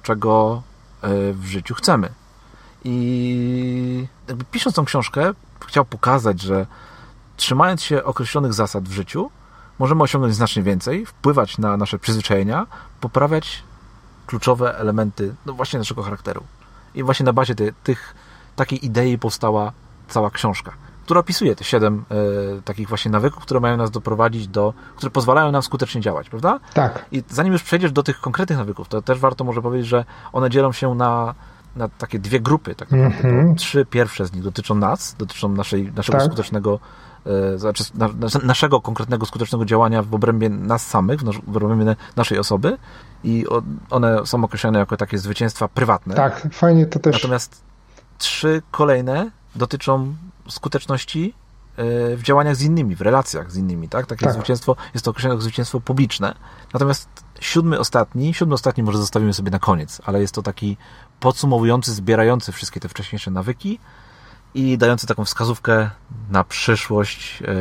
czego 0.03 0.63
e, 1.03 1.33
w 1.33 1.45
życiu 1.45 1.75
chcemy. 1.75 2.09
I 2.85 4.07
jakby 4.29 4.45
pisząc 4.45 4.77
tą 4.77 4.85
książkę, 4.85 5.33
chciał 5.67 5.85
pokazać, 5.85 6.41
że 6.41 6.67
trzymając 7.37 7.83
się 7.83 8.05
określonych 8.05 8.53
zasad 8.53 8.85
w 8.85 8.93
życiu, 8.93 9.31
możemy 9.79 10.03
osiągnąć 10.03 10.35
znacznie 10.35 10.63
więcej, 10.63 11.07
wpływać 11.07 11.59
na 11.59 11.77
nasze 11.77 11.99
przyzwyczajenia, 11.99 12.67
poprawiać 13.01 13.63
kluczowe 14.27 14.79
elementy 14.79 15.35
no 15.47 15.53
właśnie 15.53 15.79
naszego 15.79 16.03
charakteru. 16.03 16.43
I 16.95 17.03
właśnie 17.03 17.25
na 17.25 17.33
bazie 17.33 17.55
ty, 17.55 17.75
tych, 17.85 18.15
takiej 18.57 18.87
idei 18.87 19.19
powstała 19.19 19.73
cała 20.09 20.31
książka, 20.31 20.73
która 21.05 21.21
opisuje 21.21 21.57
te 21.57 21.65
siedem 21.65 22.05
e, 22.59 22.63
takich 22.63 22.89
właśnie 22.89 23.11
nawyków, 23.11 23.43
które 23.43 23.61
mają 23.61 23.77
nas 23.77 23.91
doprowadzić 23.91 24.49
do, 24.49 24.75
które 24.97 25.11
pozwalają 25.11 25.53
nam 25.53 25.63
skutecznie 25.63 26.01
działać, 26.01 26.31
prawda? 26.31 26.61
Tak. 26.75 27.07
I 27.13 27.23
zanim 27.29 27.53
już 27.53 27.63
przejdziesz 27.63 27.93
do 27.93 28.03
tych 28.03 28.21
konkretnych 28.21 28.59
nawyków, 28.59 28.89
to 28.89 29.03
też 29.03 29.19
warto 29.19 29.45
może 29.45 29.63
powiedzieć, 29.63 29.89
że 29.89 30.05
one 30.33 30.51
dzielą 30.51 30.73
się 30.73 30.95
na, 30.95 31.35
na 31.77 31.89
takie 31.89 32.19
dwie 32.19 32.41
grupy, 32.41 32.75
tak 32.75 32.91
naprawdę. 32.91 33.17
Mhm. 33.17 33.49
Bo 33.49 33.55
Trzy 33.55 33.87
pierwsze 33.87 34.27
z 34.27 34.33
nich 34.33 34.43
dotyczą 34.43 34.75
nas, 34.75 35.15
dotyczą 35.19 35.49
naszej, 35.49 35.93
naszego 35.93 36.19
Tak. 36.19 36.27
skutecznego, 36.27 36.81
e, 37.55 37.59
znaczy 37.59 37.85
na, 37.95 38.09
na, 38.09 38.29
naszego 38.45 38.81
konkretnego 38.81 39.27
skutecznego 39.27 39.65
działania 39.65 40.03
w 40.03 40.15
obrębie 40.15 40.49
nas 40.49 40.87
samych, 40.87 41.21
w 41.23 41.57
obrębie 41.57 41.97
naszej 42.17 42.39
osoby 42.39 42.79
i 43.27 43.45
one 43.91 44.27
są 44.27 44.45
określone 44.45 44.79
jako 44.79 44.97
takie 44.97 45.19
zwycięstwa 45.19 45.69
prywatne. 45.69 46.15
Tak, 46.15 46.49
fajnie 46.53 46.87
to 46.87 46.99
też. 46.99 47.15
Natomiast 47.15 47.63
trzy 48.19 48.63
kolejne 48.71 49.31
dotyczą 49.55 50.15
skuteczności 50.49 51.35
e, 51.77 52.17
w 52.17 52.23
działaniach 52.23 52.57
z 52.57 52.63
innymi, 52.63 52.97
w 52.97 53.01
relacjach 53.01 53.53
z 53.53 53.57
innymi, 53.57 53.89
tak? 53.89 54.07
Takie 54.07 54.25
Tak. 54.25 54.35
zwycięstwo, 54.35 54.77
jest 54.95 55.05
to 55.05 55.11
określone 55.11 55.35
jako 55.35 55.43
zwycięstwo 55.43 55.81
publiczne. 55.81 56.35
Natomiast 56.75 57.09
siódmy 57.41 57.79
ostatni, 57.79 58.35
siódmy 58.35 58.55
ostatni 58.55 58.83
może 58.83 58.99
zostawimy 58.99 59.33
sobie 59.33 59.51
na 59.51 59.59
koniec, 59.59 60.01
ale 60.05 60.21
jest 60.21 60.35
to 60.35 60.43
taki 60.43 60.77
podsumowujący, 61.21 61.93
zbierający 61.93 62.53
wszystkie 62.53 62.81
te 62.81 62.89
wcześniejsze 62.89 63.31
nawyki 63.31 63.79
i 64.55 64.79
dający 64.79 65.07
taką 65.07 65.25
wskazówkę 65.25 65.91
na 66.31 66.45
przyszłość, 66.45 67.43
e, 67.43 67.55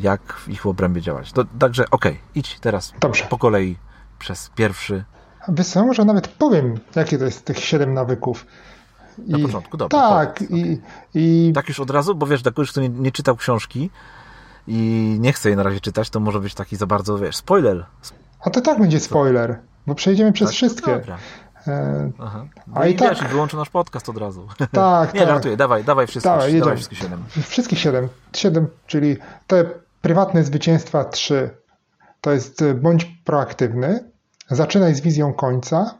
jak 0.00 0.32
w 0.32 0.48
ich 0.48 0.66
obrębie 0.66 1.00
działać. 1.00 1.32
To, 1.32 1.44
także 1.58 1.90
okej, 1.90 2.20
idź 2.34 2.58
teraz 2.60 2.92
Dobrze. 3.00 3.24
po 3.24 3.38
kolei 3.38 3.76
przez 4.22 4.50
pierwszy, 4.54 5.04
Wiesz 5.48 5.66
co, 5.66 5.84
może 5.86 6.04
nawet 6.04 6.28
powiem, 6.28 6.74
jakie 6.96 7.18
to 7.18 7.24
jest 7.24 7.44
tych 7.44 7.58
siedem 7.58 7.94
nawyków. 7.94 8.46
na 9.18 9.38
I- 9.38 9.42
początku, 9.42 9.76
dobra. 9.76 9.98
Tak, 10.00 10.34
powiedz, 10.34 10.50
i, 10.50 10.80
i 11.14 11.52
Tak 11.54 11.68
już 11.68 11.80
od 11.80 11.90
razu, 11.90 12.14
bo 12.14 12.26
wiesz, 12.26 12.42
dla 12.42 12.52
kogoś, 12.52 12.70
kto 12.72 12.80
nie, 12.80 12.88
nie 12.88 13.12
czytał 13.12 13.36
książki 13.36 13.90
i 14.66 15.16
nie 15.20 15.32
chce 15.32 15.48
jej 15.48 15.56
na 15.56 15.62
razie 15.62 15.80
czytać, 15.80 16.10
to 16.10 16.20
może 16.20 16.40
być 16.40 16.54
taki 16.54 16.76
za 16.76 16.86
bardzo, 16.86 17.18
wiesz, 17.18 17.36
spoiler. 17.36 17.86
a 18.44 18.50
to 18.50 18.60
tak 18.60 18.78
będzie 18.80 19.00
spoiler, 19.00 19.58
bo 19.86 19.94
przejdziemy 19.94 20.32
przez 20.32 20.48
Tak? 20.48 20.54
wszystkie. 20.56 20.92
Dobra. 20.98 21.18
E, 21.66 22.10
Aha. 22.18 22.46
A 22.74 22.78
No 22.80 22.86
i 22.86 22.90
i 22.92 22.96
wiesz, 22.96 23.18
tak- 23.18 23.28
i 23.28 23.32
wyłączę 23.32 23.56
nasz 23.56 23.70
podcast 23.70 24.08
od 24.08 24.16
razu. 24.18 24.48
tak, 24.72 25.08
nie, 25.14 25.20
tak. 25.20 25.28
żartuję, 25.28 25.56
dawaj, 25.56 25.84
dawaj 25.84 26.06
wszystkie, 26.06 26.30
Dawaj, 26.30 26.58
dawaj, 26.58 26.76
wszystkie 26.76 26.96
siedem. 26.96 27.24
Wszystkich 27.48 27.78
siedem. 27.78 28.08
Siedem, 28.36 28.66
czyli 28.86 29.16
te 29.46 29.64
prywatne 30.00 30.44
zwycięstwa 30.44 31.04
trzy. 31.04 31.50
To 32.20 32.30
jest 32.32 32.62
y, 32.62 32.74
bądź 32.74 33.04
proaktywny, 33.24 34.11
zaczynaj 34.52 34.94
z 34.94 35.00
wizją 35.00 35.32
końca, 35.32 35.94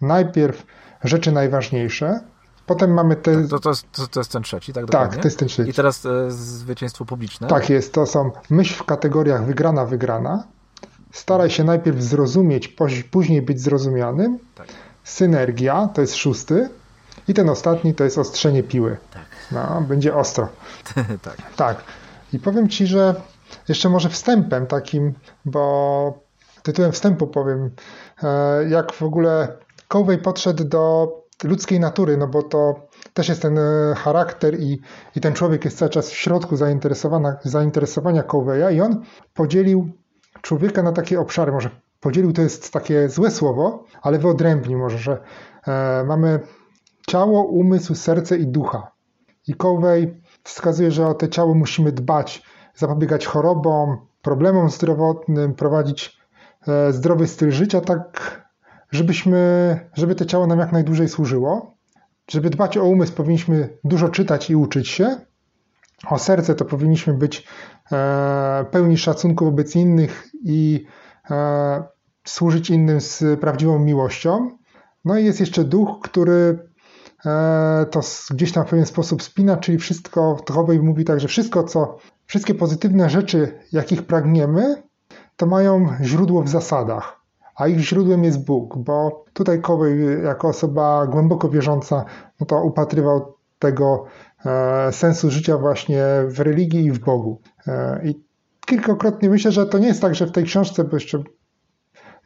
najpierw 0.00 0.66
rzeczy 1.04 1.32
najważniejsze, 1.32 2.20
potem 2.66 2.94
mamy 2.94 3.16
te... 3.16 3.48
To, 3.48 3.58
to, 3.58 3.68
jest, 3.68 3.92
to, 3.92 4.06
to 4.06 4.20
jest 4.20 4.32
ten 4.32 4.42
trzeci, 4.42 4.72
tak? 4.72 4.90
tak, 4.90 5.16
to 5.16 5.24
jest 5.24 5.38
ten 5.38 5.48
I 5.48 5.50
trzeci. 5.50 5.72
teraz 5.72 6.06
e, 6.06 6.30
zwycięstwo 6.30 7.04
publiczne. 7.04 7.48
Tak 7.48 7.70
jest, 7.70 7.92
to 7.92 8.06
są 8.06 8.30
myśl 8.50 8.74
w 8.74 8.84
kategoriach 8.84 9.44
wygrana, 9.44 9.84
wygrana. 9.84 10.44
Staraj 11.12 11.50
się 11.50 11.64
najpierw 11.64 12.02
zrozumieć, 12.02 12.76
później 13.10 13.42
być 13.42 13.60
zrozumianym. 13.60 14.38
Tak. 14.54 14.66
Synergia, 15.04 15.88
to 15.94 16.00
jest 16.00 16.16
szósty. 16.16 16.68
I 17.28 17.34
ten 17.34 17.48
ostatni 17.48 17.94
to 17.94 18.04
jest 18.04 18.18
ostrzenie 18.18 18.62
piły. 18.62 18.96
Tak. 19.10 19.22
No, 19.52 19.80
będzie 19.80 20.14
ostro. 20.14 20.48
tak. 21.22 21.36
Tak. 21.56 21.84
I 22.32 22.38
powiem 22.38 22.68
Ci, 22.68 22.86
że 22.86 23.14
jeszcze 23.68 23.88
może 23.88 24.08
wstępem 24.08 24.66
takim, 24.66 25.14
bo 25.44 26.18
tytułem 26.62 26.92
wstępu 26.92 27.26
powiem, 27.26 27.70
jak 28.68 28.92
w 28.92 29.02
ogóle 29.02 29.56
Covey 29.88 30.18
podszedł 30.18 30.64
do 30.64 31.12
ludzkiej 31.44 31.80
natury, 31.80 32.16
no 32.16 32.28
bo 32.28 32.42
to 32.42 32.74
też 33.14 33.28
jest 33.28 33.42
ten 33.42 33.58
e, 33.58 33.94
charakter 33.96 34.60
i, 34.60 34.80
i 35.16 35.20
ten 35.20 35.34
człowiek 35.34 35.64
jest 35.64 35.78
cały 35.78 35.90
czas 35.90 36.10
w 36.10 36.16
środku 36.16 36.56
zainteresowania, 36.56 37.36
zainteresowania 37.42 38.22
Coveya 38.22 38.74
i 38.76 38.80
on 38.80 39.02
podzielił 39.34 39.90
człowieka 40.42 40.82
na 40.82 40.92
takie 40.92 41.20
obszary, 41.20 41.52
może 41.52 41.70
podzielił 42.00 42.32
to 42.32 42.42
jest 42.42 42.72
takie 42.72 43.08
złe 43.08 43.30
słowo, 43.30 43.84
ale 44.02 44.18
wyodrębnił 44.18 44.78
może, 44.78 44.98
że 44.98 45.18
e, 45.66 46.04
mamy 46.04 46.40
ciało, 47.08 47.42
umysł, 47.42 47.94
serce 47.94 48.36
i 48.36 48.46
ducha. 48.46 48.90
I 49.46 49.54
Covey 49.54 50.20
wskazuje, 50.44 50.90
że 50.90 51.06
o 51.06 51.14
te 51.14 51.28
ciało 51.28 51.54
musimy 51.54 51.92
dbać, 51.92 52.42
zapobiegać 52.74 53.26
chorobom, 53.26 53.98
problemom 54.22 54.70
zdrowotnym, 54.70 55.54
prowadzić 55.54 56.06
e, 56.06 56.17
zdrowy 56.90 57.26
styl 57.26 57.50
życia, 57.50 57.80
tak 57.80 58.38
żebyśmy, 58.90 59.80
żeby 59.94 60.14
to 60.14 60.24
ciało 60.24 60.46
nam 60.46 60.58
jak 60.58 60.72
najdłużej 60.72 61.08
służyło. 61.08 61.78
Żeby 62.30 62.50
dbać 62.50 62.76
o 62.76 62.84
umysł, 62.84 63.12
powinniśmy 63.12 63.78
dużo 63.84 64.08
czytać 64.08 64.50
i 64.50 64.56
uczyć 64.56 64.88
się. 64.88 65.16
O 66.06 66.18
serce 66.18 66.54
to 66.54 66.64
powinniśmy 66.64 67.14
być 67.14 67.46
e, 67.92 68.64
pełni 68.70 68.98
szacunku 68.98 69.44
wobec 69.44 69.76
innych 69.76 70.28
i 70.44 70.86
e, 71.30 71.82
służyć 72.24 72.70
innym 72.70 73.00
z 73.00 73.40
prawdziwą 73.40 73.78
miłością. 73.78 74.50
No 75.04 75.18
i 75.18 75.24
jest 75.24 75.40
jeszcze 75.40 75.64
duch, 75.64 76.00
który 76.02 76.68
e, 77.26 77.86
to 77.90 78.00
gdzieś 78.30 78.52
tam 78.52 78.66
w 78.66 78.70
pewien 78.70 78.86
sposób 78.86 79.22
spina, 79.22 79.56
czyli 79.56 79.78
wszystko, 79.78 80.36
Trochowej 80.46 80.80
mówi 80.80 81.04
tak, 81.04 81.20
że 81.20 81.28
wszystko, 81.28 81.64
co, 81.64 81.98
wszystkie 82.26 82.54
pozytywne 82.54 83.10
rzeczy, 83.10 83.58
jakich 83.72 84.02
pragniemy, 84.02 84.82
to 85.38 85.46
mają 85.46 85.86
źródło 86.02 86.42
w 86.42 86.48
zasadach, 86.48 87.20
a 87.56 87.68
ich 87.68 87.78
źródłem 87.78 88.24
jest 88.24 88.44
Bóg, 88.44 88.78
bo 88.78 89.24
tutaj 89.32 89.60
Kowej 89.60 90.24
jako 90.24 90.48
osoba 90.48 91.06
głęboko 91.06 91.48
wierząca, 91.48 92.04
no 92.40 92.46
to 92.46 92.62
upatrywał 92.62 93.34
tego 93.58 94.04
e, 94.46 94.92
sensu 94.92 95.30
życia 95.30 95.58
właśnie 95.58 96.02
w 96.26 96.40
religii 96.40 96.84
i 96.84 96.92
w 96.92 96.98
Bogu. 96.98 97.40
E, 97.66 98.00
I 98.04 98.22
kilkakrotnie 98.66 99.30
myślę, 99.30 99.52
że 99.52 99.66
to 99.66 99.78
nie 99.78 99.86
jest 99.86 100.02
tak, 100.02 100.14
że 100.14 100.26
w 100.26 100.32
tej 100.32 100.44
książce, 100.44 100.84
bo 100.84 100.96
jeszcze 100.96 101.22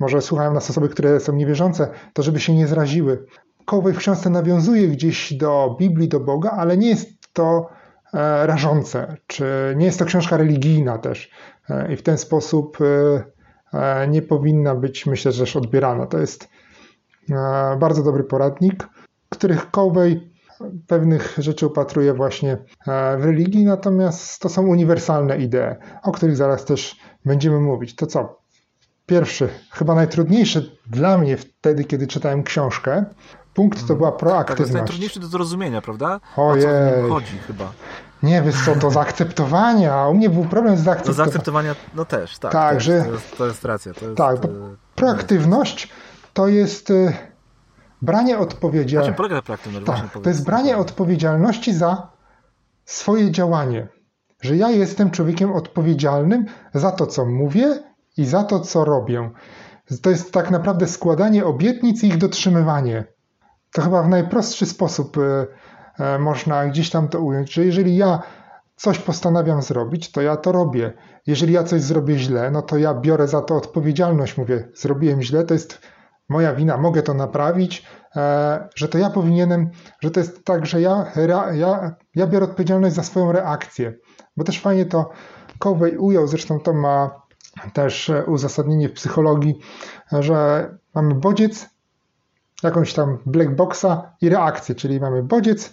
może 0.00 0.22
słuchają 0.22 0.54
nas 0.54 0.70
osoby, 0.70 0.88
które 0.88 1.20
są 1.20 1.32
niewierzące, 1.32 1.90
to 2.12 2.22
żeby 2.22 2.40
się 2.40 2.54
nie 2.54 2.66
zraziły. 2.66 3.26
Kołwej 3.64 3.94
w 3.94 3.98
książce 3.98 4.30
nawiązuje 4.30 4.88
gdzieś 4.88 5.32
do 5.32 5.76
Biblii, 5.78 6.08
do 6.08 6.20
Boga, 6.20 6.50
ale 6.50 6.76
nie 6.76 6.88
jest 6.88 7.08
to 7.32 7.68
rażące, 8.42 9.16
czy 9.26 9.74
nie 9.76 9.86
jest 9.86 9.98
to 9.98 10.04
książka 10.04 10.36
religijna 10.36 10.98
też. 10.98 11.30
E, 11.70 11.92
I 11.92 11.96
w 11.96 12.02
ten 12.02 12.18
sposób 12.18 12.78
e, 13.72 14.08
nie 14.08 14.22
powinna 14.22 14.74
być, 14.74 15.06
myślę, 15.06 15.32
że 15.32 15.58
odbierana. 15.58 16.06
To 16.06 16.18
jest 16.18 16.48
bardzo 17.78 18.02
dobry 18.02 18.24
poradnik, 18.24 18.88
których 19.28 19.70
Kołwej 19.70 20.32
pewnych 20.86 21.34
rzeczy 21.38 21.66
upatruje 21.66 22.14
właśnie 22.14 22.56
w 23.18 23.24
religii, 23.24 23.64
natomiast 23.64 24.42
to 24.42 24.48
są 24.48 24.66
uniwersalne 24.66 25.38
idee, 25.38 25.76
o 26.02 26.12
których 26.12 26.36
zaraz 26.36 26.64
też 26.64 26.96
będziemy 27.24 27.60
mówić. 27.60 27.96
To 27.96 28.06
co? 28.06 28.42
Pierwszy, 29.06 29.48
chyba 29.70 29.94
najtrudniejszy 29.94 30.76
dla 30.86 31.18
mnie 31.18 31.36
wtedy, 31.36 31.84
kiedy 31.84 32.06
czytałem 32.06 32.42
książkę, 32.42 33.04
punkt 33.54 33.88
to 33.88 33.94
była 33.94 34.12
proaktywność. 34.12 34.48
Tak, 34.48 34.56
to 34.56 34.62
jest 34.62 34.72
najtrudniejszy 34.72 35.20
do 35.20 35.26
zrozumienia, 35.26 35.82
prawda? 35.82 36.20
Ojej. 36.36 36.66
O 36.66 37.02
co 37.02 37.08
chodzi 37.08 37.38
chyba. 37.46 37.72
Nie, 38.22 38.42
wiesz 38.42 38.64
co, 38.64 38.76
to 38.76 38.90
zaakceptowania. 38.90 39.94
A 39.94 40.08
u 40.08 40.14
mnie 40.14 40.30
był 40.30 40.44
problem 40.44 40.76
z 40.76 40.80
zaakceptowaniem. 40.80 41.18
No 41.18 41.24
zaakceptowania, 41.24 41.74
no 41.94 42.04
też, 42.04 42.38
tak. 42.38 42.52
Tak, 42.52 42.74
to, 42.74 42.80
że... 42.80 43.02
to, 43.02 43.12
jest, 43.12 43.36
to 43.38 43.46
jest 43.46 43.64
racja. 43.64 43.94
To 43.94 44.04
jest, 44.04 44.16
tak, 44.16 44.44
e, 44.44 44.48
proaktywność 44.94 45.88
to 46.32 46.48
jest 46.48 46.90
e, 46.90 47.12
branie 48.02 48.38
odpowiedzialności. 48.38 49.10
Na 49.10 49.14
czym 49.14 49.14
polega 49.14 49.42
proaktywność? 49.42 49.86
Tak, 49.86 50.22
to 50.22 50.28
jest 50.28 50.44
branie 50.44 50.76
odpowiedzialności 50.76 51.74
za 51.74 52.12
swoje 52.84 53.30
działanie. 53.30 53.88
Że 54.40 54.56
ja 54.56 54.70
jestem 54.70 55.10
człowiekiem 55.10 55.52
odpowiedzialnym 55.52 56.44
za 56.74 56.90
to, 56.90 57.06
co 57.06 57.26
mówię 57.26 57.82
i 58.16 58.26
za 58.26 58.44
to, 58.44 58.60
co 58.60 58.84
robię. 58.84 59.30
To 60.02 60.10
jest 60.10 60.32
tak 60.32 60.50
naprawdę 60.50 60.86
składanie 60.86 61.44
obietnic 61.44 62.02
i 62.02 62.06
ich 62.06 62.18
dotrzymywanie. 62.18 63.11
To 63.72 63.82
chyba 63.82 64.02
w 64.02 64.08
najprostszy 64.08 64.66
sposób 64.66 65.18
e, 65.18 65.46
e, 65.98 66.18
można 66.18 66.66
gdzieś 66.66 66.90
tam 66.90 67.08
to 67.08 67.20
ująć, 67.20 67.52
że 67.52 67.64
jeżeli 67.64 67.96
ja 67.96 68.22
coś 68.76 68.98
postanawiam 68.98 69.62
zrobić, 69.62 70.12
to 70.12 70.22
ja 70.22 70.36
to 70.36 70.52
robię. 70.52 70.92
Jeżeli 71.26 71.52
ja 71.52 71.64
coś 71.64 71.82
zrobię 71.82 72.18
źle, 72.18 72.50
no 72.50 72.62
to 72.62 72.78
ja 72.78 72.94
biorę 72.94 73.28
za 73.28 73.40
to 73.40 73.56
odpowiedzialność. 73.56 74.36
Mówię, 74.36 74.68
zrobiłem 74.74 75.22
źle, 75.22 75.44
to 75.44 75.54
jest 75.54 75.80
moja 76.28 76.54
wina, 76.54 76.76
mogę 76.76 77.02
to 77.02 77.14
naprawić, 77.14 77.86
e, 78.16 78.68
że 78.74 78.88
to 78.88 78.98
ja 78.98 79.10
powinienem, 79.10 79.70
że 80.00 80.10
to 80.10 80.20
jest 80.20 80.44
tak, 80.44 80.66
że 80.66 80.80
ja, 80.80 81.12
ja, 81.52 81.94
ja 82.14 82.26
biorę 82.26 82.44
odpowiedzialność 82.44 82.94
za 82.94 83.02
swoją 83.02 83.32
reakcję. 83.32 83.94
Bo 84.36 84.44
też 84.44 84.60
fajnie 84.60 84.86
to 84.86 85.10
Covey 85.58 85.96
ujął, 85.98 86.26
zresztą 86.26 86.60
to 86.60 86.72
ma 86.72 87.22
też 87.72 88.12
uzasadnienie 88.26 88.88
w 88.88 88.92
psychologii, 88.92 89.58
że 90.12 90.68
mamy 90.94 91.14
bodziec, 91.14 91.72
jakąś 92.62 92.94
tam 92.94 93.18
black 93.26 93.50
boxa 93.50 93.86
i 94.20 94.28
reakcję, 94.28 94.74
czyli 94.74 95.00
mamy 95.00 95.22
bodziec 95.22 95.72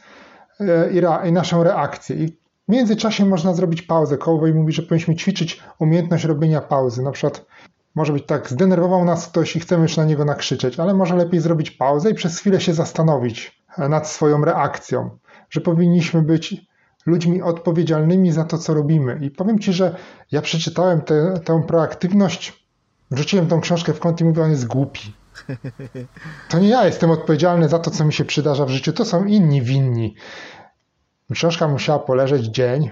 e, 0.59 0.91
i, 0.91 1.27
i 1.29 1.31
naszą 1.31 1.63
reakcję. 1.63 2.15
I 2.15 2.27
w 2.67 2.71
międzyczasie 2.71 3.25
można 3.25 3.53
zrobić 3.53 3.81
pauzę. 3.81 4.17
Cowboy 4.17 4.53
mówi, 4.53 4.73
że 4.73 4.81
powinniśmy 4.81 5.15
ćwiczyć 5.15 5.63
umiejętność 5.79 6.23
robienia 6.23 6.61
pauzy. 6.61 7.01
Na 7.01 7.11
przykład 7.11 7.45
może 7.95 8.13
być 8.13 8.25
tak, 8.25 8.49
zdenerwował 8.49 9.05
nas 9.05 9.27
ktoś 9.27 9.55
i 9.55 9.59
chcemy 9.59 9.83
już 9.83 9.97
na 9.97 10.05
niego 10.05 10.25
nakrzyczeć, 10.25 10.79
ale 10.79 10.93
może 10.93 11.15
lepiej 11.15 11.39
zrobić 11.39 11.71
pauzę 11.71 12.11
i 12.11 12.13
przez 12.13 12.39
chwilę 12.39 12.61
się 12.61 12.73
zastanowić 12.73 13.63
e, 13.77 13.89
nad 13.89 14.07
swoją 14.07 14.45
reakcją, 14.45 15.09
że 15.49 15.61
powinniśmy 15.61 16.21
być 16.21 16.69
ludźmi 17.05 17.41
odpowiedzialnymi 17.41 18.31
za 18.31 18.43
to, 18.43 18.57
co 18.57 18.73
robimy. 18.73 19.19
I 19.21 19.31
powiem 19.31 19.59
Ci, 19.59 19.73
że 19.73 19.95
ja 20.31 20.41
przeczytałem 20.41 21.01
tę, 21.01 21.39
tę 21.45 21.63
proaktywność, 21.67 22.67
wrzuciłem 23.11 23.47
tą 23.47 23.61
książkę 23.61 23.93
w 23.93 23.99
kąt 23.99 24.21
i 24.21 24.23
mówię, 24.23 24.43
on 24.43 24.51
jest 24.51 24.67
głupi. 24.67 25.13
To 26.49 26.59
nie 26.59 26.69
ja 26.69 26.85
jestem 26.85 27.11
odpowiedzialny 27.11 27.69
za 27.69 27.79
to, 27.79 27.91
co 27.91 28.05
mi 28.05 28.13
się 28.13 28.25
przydarza 28.25 28.65
w 28.65 28.69
życiu, 28.69 28.93
to 28.93 29.05
są 29.05 29.25
inni 29.25 29.61
winni. 29.61 30.15
Książka 31.33 31.67
musiała 31.67 31.99
poleżeć 31.99 32.45
dzień, 32.45 32.91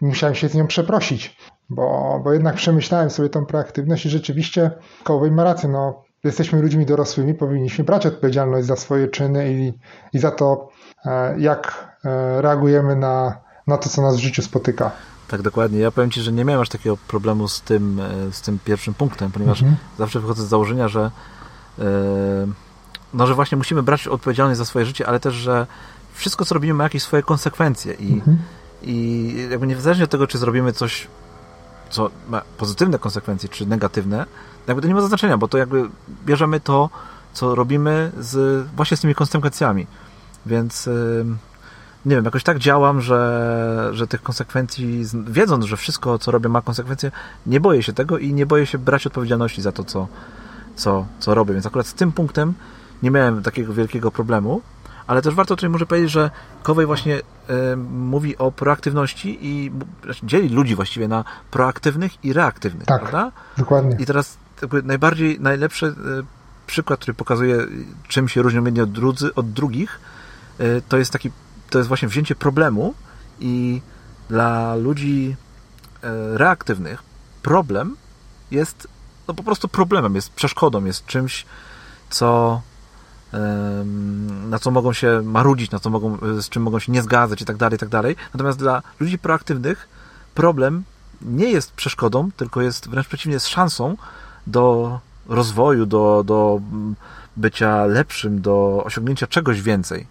musiałem 0.00 0.34
się 0.34 0.48
z 0.48 0.54
nią 0.54 0.66
przeprosić, 0.66 1.36
bo, 1.70 2.20
bo 2.24 2.32
jednak 2.32 2.54
przemyślałem 2.54 3.10
sobie 3.10 3.28
tą 3.28 3.46
proaktywność 3.46 4.06
i 4.06 4.10
rzeczywiście 4.10 4.70
Kołowej 5.04 5.30
ma 5.30 5.44
rację, 5.44 5.68
no, 5.68 6.04
jesteśmy 6.24 6.62
ludźmi 6.62 6.86
dorosłymi, 6.86 7.34
powinniśmy 7.34 7.84
brać 7.84 8.06
odpowiedzialność 8.06 8.66
za 8.66 8.76
swoje 8.76 9.08
czyny 9.08 9.52
i, 9.52 9.72
i 10.12 10.18
za 10.18 10.30
to, 10.30 10.68
e, 11.04 11.40
jak 11.40 11.88
e, 12.04 12.42
reagujemy 12.42 12.96
na, 12.96 13.38
na 13.66 13.78
to, 13.78 13.88
co 13.88 14.02
nas 14.02 14.16
w 14.16 14.20
życiu 14.20 14.42
spotyka. 14.42 14.90
Tak, 15.28 15.42
dokładnie. 15.42 15.78
Ja 15.78 15.90
powiem 15.90 16.10
Ci, 16.10 16.20
że 16.20 16.32
nie 16.32 16.44
miałem 16.44 16.62
aż 16.62 16.68
takiego 16.68 16.96
problemu 16.96 17.48
z 17.48 17.62
tym, 17.62 18.00
e, 18.00 18.32
z 18.32 18.40
tym 18.40 18.58
pierwszym 18.64 18.94
punktem, 18.94 19.30
ponieważ 19.30 19.62
mhm. 19.62 19.78
zawsze 19.98 20.20
wychodzę 20.20 20.42
z 20.42 20.48
założenia, 20.48 20.88
że 20.88 21.10
no, 23.14 23.26
że 23.26 23.34
właśnie 23.34 23.58
musimy 23.58 23.82
brać 23.82 24.08
odpowiedzialność 24.08 24.58
za 24.58 24.64
swoje 24.64 24.86
życie, 24.86 25.06
ale 25.06 25.20
też, 25.20 25.34
że 25.34 25.66
wszystko, 26.12 26.44
co 26.44 26.54
robimy, 26.54 26.74
ma 26.74 26.84
jakieś 26.84 27.02
swoje 27.02 27.22
konsekwencje 27.22 27.94
i, 27.94 28.12
mhm. 28.12 28.38
i 28.82 29.48
jakby 29.50 29.66
niezależnie 29.66 30.04
od 30.04 30.10
tego, 30.10 30.26
czy 30.26 30.38
zrobimy 30.38 30.72
coś, 30.72 31.06
co 31.90 32.10
ma 32.28 32.42
pozytywne 32.58 32.98
konsekwencje, 32.98 33.48
czy 33.48 33.66
negatywne, 33.66 34.26
jakby 34.66 34.82
to 34.82 34.88
nie 34.88 34.94
ma 34.94 35.00
znaczenia, 35.00 35.38
bo 35.38 35.48
to 35.48 35.58
jakby 35.58 35.88
bierzemy 36.26 36.60
to, 36.60 36.90
co 37.32 37.54
robimy 37.54 38.12
z, 38.20 38.66
właśnie 38.76 38.96
z 38.96 39.00
tymi 39.00 39.14
konsekwencjami. 39.14 39.86
Więc 40.46 40.88
nie 42.06 42.16
wiem, 42.16 42.24
jakoś 42.24 42.42
tak 42.42 42.58
działam, 42.58 43.00
że, 43.00 43.90
że 43.92 44.06
tych 44.06 44.22
konsekwencji, 44.22 45.04
wiedząc, 45.26 45.64
że 45.64 45.76
wszystko, 45.76 46.18
co 46.18 46.30
robię, 46.30 46.48
ma 46.48 46.62
konsekwencje, 46.62 47.10
nie 47.46 47.60
boję 47.60 47.82
się 47.82 47.92
tego 47.92 48.18
i 48.18 48.34
nie 48.34 48.46
boję 48.46 48.66
się 48.66 48.78
brać 48.78 49.06
odpowiedzialności 49.06 49.62
za 49.62 49.72
to, 49.72 49.84
co, 49.84 50.08
co, 50.76 51.06
co 51.18 51.34
robię. 51.34 51.54
Więc 51.54 51.66
akurat 51.66 51.86
z 51.86 51.94
tym 51.94 52.12
punktem 52.12 52.54
nie 53.02 53.10
miałem 53.10 53.42
takiego 53.42 53.72
wielkiego 53.72 54.10
problemu, 54.10 54.62
ale 55.06 55.22
też 55.22 55.34
warto 55.34 55.56
tutaj 55.56 55.70
może 55.70 55.86
powiedzieć, 55.86 56.10
że 56.10 56.30
Kowej 56.62 56.86
właśnie 56.86 57.18
y, 57.18 57.76
mówi 57.76 58.38
o 58.38 58.52
proaktywności 58.52 59.38
i 59.40 59.72
znaczy 60.04 60.26
dzieli 60.26 60.48
ludzi 60.48 60.74
właściwie 60.74 61.08
na 61.08 61.24
proaktywnych 61.50 62.24
i 62.24 62.32
reaktywnych, 62.32 62.86
tak, 62.86 63.00
prawda? 63.00 63.32
dokładnie. 63.58 63.96
I 63.98 64.06
teraz 64.06 64.38
najbardziej, 64.84 65.40
najlepszy 65.40 65.86
y, 65.86 65.92
przykład, 66.66 67.00
który 67.00 67.14
pokazuje, 67.14 67.58
czym 68.08 68.28
się 68.28 68.42
różnią 68.42 68.64
jedni 68.64 68.80
od, 68.80 68.92
drudzy, 68.92 69.34
od 69.34 69.52
drugich, 69.52 70.00
y, 70.60 70.82
to 70.88 70.96
jest 70.96 71.12
taki, 71.12 71.30
to 71.70 71.78
jest 71.78 71.88
właśnie 71.88 72.08
wzięcie 72.08 72.34
problemu 72.34 72.94
i 73.40 73.82
dla 74.28 74.74
ludzi 74.74 75.36
reaktywnych 76.34 77.02
problem 77.42 77.96
jest 78.50 78.88
no 79.30 79.34
po 79.34 79.42
prostu 79.42 79.68
problemem, 79.68 80.14
jest 80.14 80.32
przeszkodą, 80.32 80.84
jest 80.84 81.06
czymś, 81.06 81.46
co 82.10 82.60
na 84.48 84.58
co 84.58 84.70
mogą 84.70 84.92
się 84.92 85.22
marudzić, 85.24 85.70
na 85.70 85.78
co 85.78 85.90
mogą, 85.90 86.18
z 86.40 86.48
czym 86.48 86.62
mogą 86.62 86.78
się 86.78 86.92
nie 86.92 87.02
zgadzać 87.02 87.42
i 87.42 87.44
tak 87.44 87.56
dalej, 87.56 87.76
i 87.76 87.78
tak 87.78 87.88
dalej. 87.88 88.16
Natomiast 88.34 88.58
dla 88.58 88.82
ludzi 89.00 89.18
proaktywnych 89.18 89.88
problem 90.34 90.82
nie 91.22 91.50
jest 91.50 91.72
przeszkodą, 91.72 92.30
tylko 92.36 92.60
jest 92.60 92.88
wręcz 92.88 93.08
przeciwnie, 93.08 93.34
jest 93.34 93.48
szansą 93.48 93.96
do 94.46 94.98
rozwoju, 95.28 95.86
do, 95.86 96.24
do 96.26 96.60
bycia 97.36 97.84
lepszym, 97.84 98.40
do 98.40 98.82
osiągnięcia 98.84 99.26
czegoś 99.26 99.62
więcej. 99.62 100.06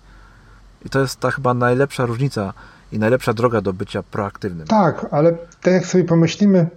I 0.86 0.90
to 0.90 1.00
jest 1.00 1.20
ta 1.20 1.32
chyba 1.32 1.54
najlepsza 1.54 2.06
różnica 2.06 2.54
i 2.92 3.00
najlepsza 3.00 3.34
droga 3.34 3.62
do 3.62 3.74
bycia 3.74 4.04
proaktywnym. 4.04 4.68
Tak, 4.68 5.06
ale 5.12 5.38
tak 5.62 5.74
jak 5.74 5.86
sobie 5.86 6.04
pomyślimy 6.04 6.70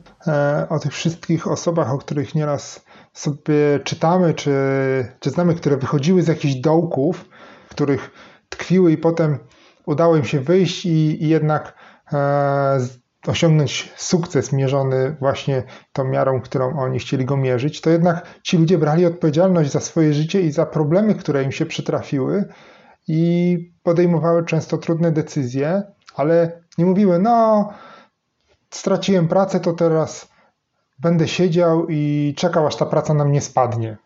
o 0.68 0.78
tych 0.78 0.92
wszystkich 0.92 1.48
osobach, 1.48 1.92
o 1.92 1.98
których 1.98 2.34
nieraz 2.34 2.84
sobie 3.12 3.80
czytamy, 3.84 4.34
czy, 4.34 4.52
czy 5.20 5.30
znamy, 5.30 5.54
które 5.54 5.76
wychodziły 5.76 6.22
z 6.22 6.28
jakichś 6.28 6.54
dołków, 6.54 7.28
w 7.66 7.70
których 7.70 8.10
tkwiły 8.48 8.92
i 8.92 8.98
potem 8.98 9.38
udało 9.86 10.16
im 10.16 10.24
się 10.24 10.40
wyjść 10.40 10.86
i, 10.86 11.24
i 11.24 11.28
jednak 11.28 11.74
e, 12.12 12.78
osiągnąć 13.26 13.92
sukces 13.96 14.52
mierzony 14.52 15.16
właśnie 15.20 15.62
tą 15.92 16.04
miarą, 16.04 16.40
którą 16.40 16.78
oni 16.78 16.98
chcieli 16.98 17.24
go 17.24 17.36
mierzyć, 17.36 17.80
to 17.80 17.90
jednak 17.90 18.26
ci 18.42 18.58
ludzie 18.58 18.78
brali 18.78 19.06
odpowiedzialność 19.06 19.70
za 19.70 19.80
swoje 19.80 20.14
życie 20.14 20.40
i 20.40 20.52
za 20.52 20.66
problemy, 20.66 21.14
które 21.14 21.42
im 21.42 21.52
się 21.52 21.66
przytrafiły 21.66 22.44
i 23.08 23.58
podejmowały 23.82 24.44
często 24.44 24.78
trudne 24.78 25.12
decyzje, 25.12 25.82
ale 26.16 26.62
nie 26.78 26.84
mówiły, 26.84 27.18
no 27.18 27.68
straciłem 28.72 29.28
pracę, 29.28 29.60
to 29.60 29.72
teraz 29.72 30.28
będę 30.98 31.28
siedział 31.28 31.86
i 31.88 32.34
czekał, 32.36 32.66
aż 32.66 32.76
ta 32.76 32.86
praca 32.86 33.14
nam 33.14 33.32
nie 33.32 33.40
spadnie. 33.40 33.96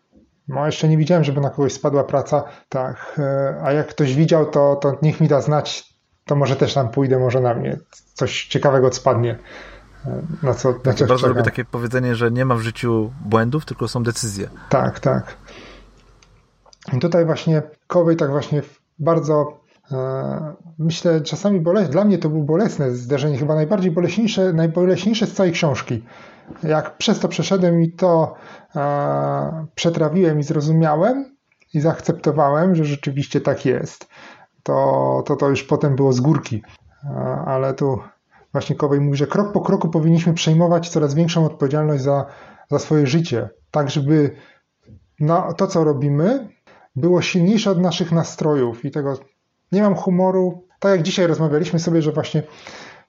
No, 0.47 0.65
jeszcze 0.65 0.87
nie 0.87 0.97
widziałem, 0.97 1.23
żeby 1.23 1.41
na 1.41 1.49
kogoś 1.49 1.73
spadła 1.73 2.03
praca, 2.03 2.43
tak. 2.69 3.15
E, 3.19 3.61
a 3.63 3.71
jak 3.71 3.87
ktoś 3.87 4.15
widział, 4.15 4.45
to, 4.45 4.75
to 4.75 4.97
niech 5.01 5.21
mi 5.21 5.27
da 5.27 5.41
znać, 5.41 5.93
to 6.25 6.35
może 6.35 6.55
też 6.55 6.73
tam 6.73 6.89
pójdę, 6.89 7.19
może 7.19 7.41
na 7.41 7.53
mnie 7.53 7.77
coś 8.13 8.45
ciekawego 8.45 8.93
spadnie. 8.93 9.39
E, 10.05 10.21
na 10.43 10.53
co, 10.53 10.73
na 10.85 10.93
co 10.93 11.05
bardzo 11.05 11.27
lubię 11.27 11.43
takie 11.43 11.65
powiedzenie, 11.65 12.15
że 12.15 12.31
nie 12.31 12.45
ma 12.45 12.55
w 12.55 12.61
życiu 12.61 13.13
błędów, 13.25 13.65
tylko 13.65 13.87
są 13.87 14.03
decyzje. 14.03 14.49
Tak, 14.69 14.99
tak. 14.99 15.37
I 16.93 16.99
tutaj 16.99 17.25
właśnie 17.25 17.61
Kowej 17.87 18.15
tak 18.15 18.29
właśnie 18.29 18.61
bardzo 18.99 19.66
myślę 20.79 21.21
czasami 21.21 21.61
bolesne, 21.61 21.89
dla 21.89 22.03
mnie 22.03 22.17
to 22.17 22.29
było 22.29 22.43
bolesne 22.43 22.91
zderzenie, 22.91 23.37
chyba 23.37 23.55
najbardziej 23.55 23.91
boleśniejsze, 23.91 24.53
najboleśniejsze 24.53 25.25
z 25.25 25.33
całej 25.33 25.51
książki 25.51 26.03
jak 26.63 26.97
przez 26.97 27.19
to 27.19 27.27
przeszedłem 27.27 27.81
i 27.81 27.91
to 27.91 28.35
e, 28.75 29.65
przetrawiłem 29.75 30.39
i 30.39 30.43
zrozumiałem 30.43 31.35
i 31.73 31.79
zaakceptowałem, 31.79 32.75
że 32.75 32.85
rzeczywiście 32.85 33.41
tak 33.41 33.65
jest, 33.65 34.07
to, 34.63 35.23
to 35.25 35.35
to 35.35 35.49
już 35.49 35.63
potem 35.63 35.95
było 35.95 36.13
z 36.13 36.19
górki. 36.19 36.63
E, 37.03 37.09
ale 37.45 37.73
tu 37.73 37.99
właśnie 38.51 38.75
Kowej 38.75 38.99
mówi, 39.01 39.17
że 39.17 39.27
krok 39.27 39.51
po 39.51 39.61
kroku 39.61 39.89
powinniśmy 39.89 40.33
przejmować 40.33 40.89
coraz 40.89 41.13
większą 41.13 41.45
odpowiedzialność 41.45 42.03
za, 42.03 42.25
za 42.69 42.79
swoje 42.79 43.07
życie, 43.07 43.49
tak 43.71 43.89
żeby 43.89 44.35
no, 45.19 45.53
to, 45.53 45.67
co 45.67 45.83
robimy, 45.83 46.49
było 46.95 47.21
silniejsze 47.21 47.71
od 47.71 47.81
naszych 47.81 48.11
nastrojów 48.11 48.85
i 48.85 48.91
tego 48.91 49.17
nie 49.71 49.81
mam 49.81 49.95
humoru. 49.95 50.63
Tak 50.79 50.91
jak 50.91 51.03
dzisiaj 51.03 51.27
rozmawialiśmy 51.27 51.79
sobie, 51.79 52.01
że 52.01 52.11
właśnie 52.11 52.43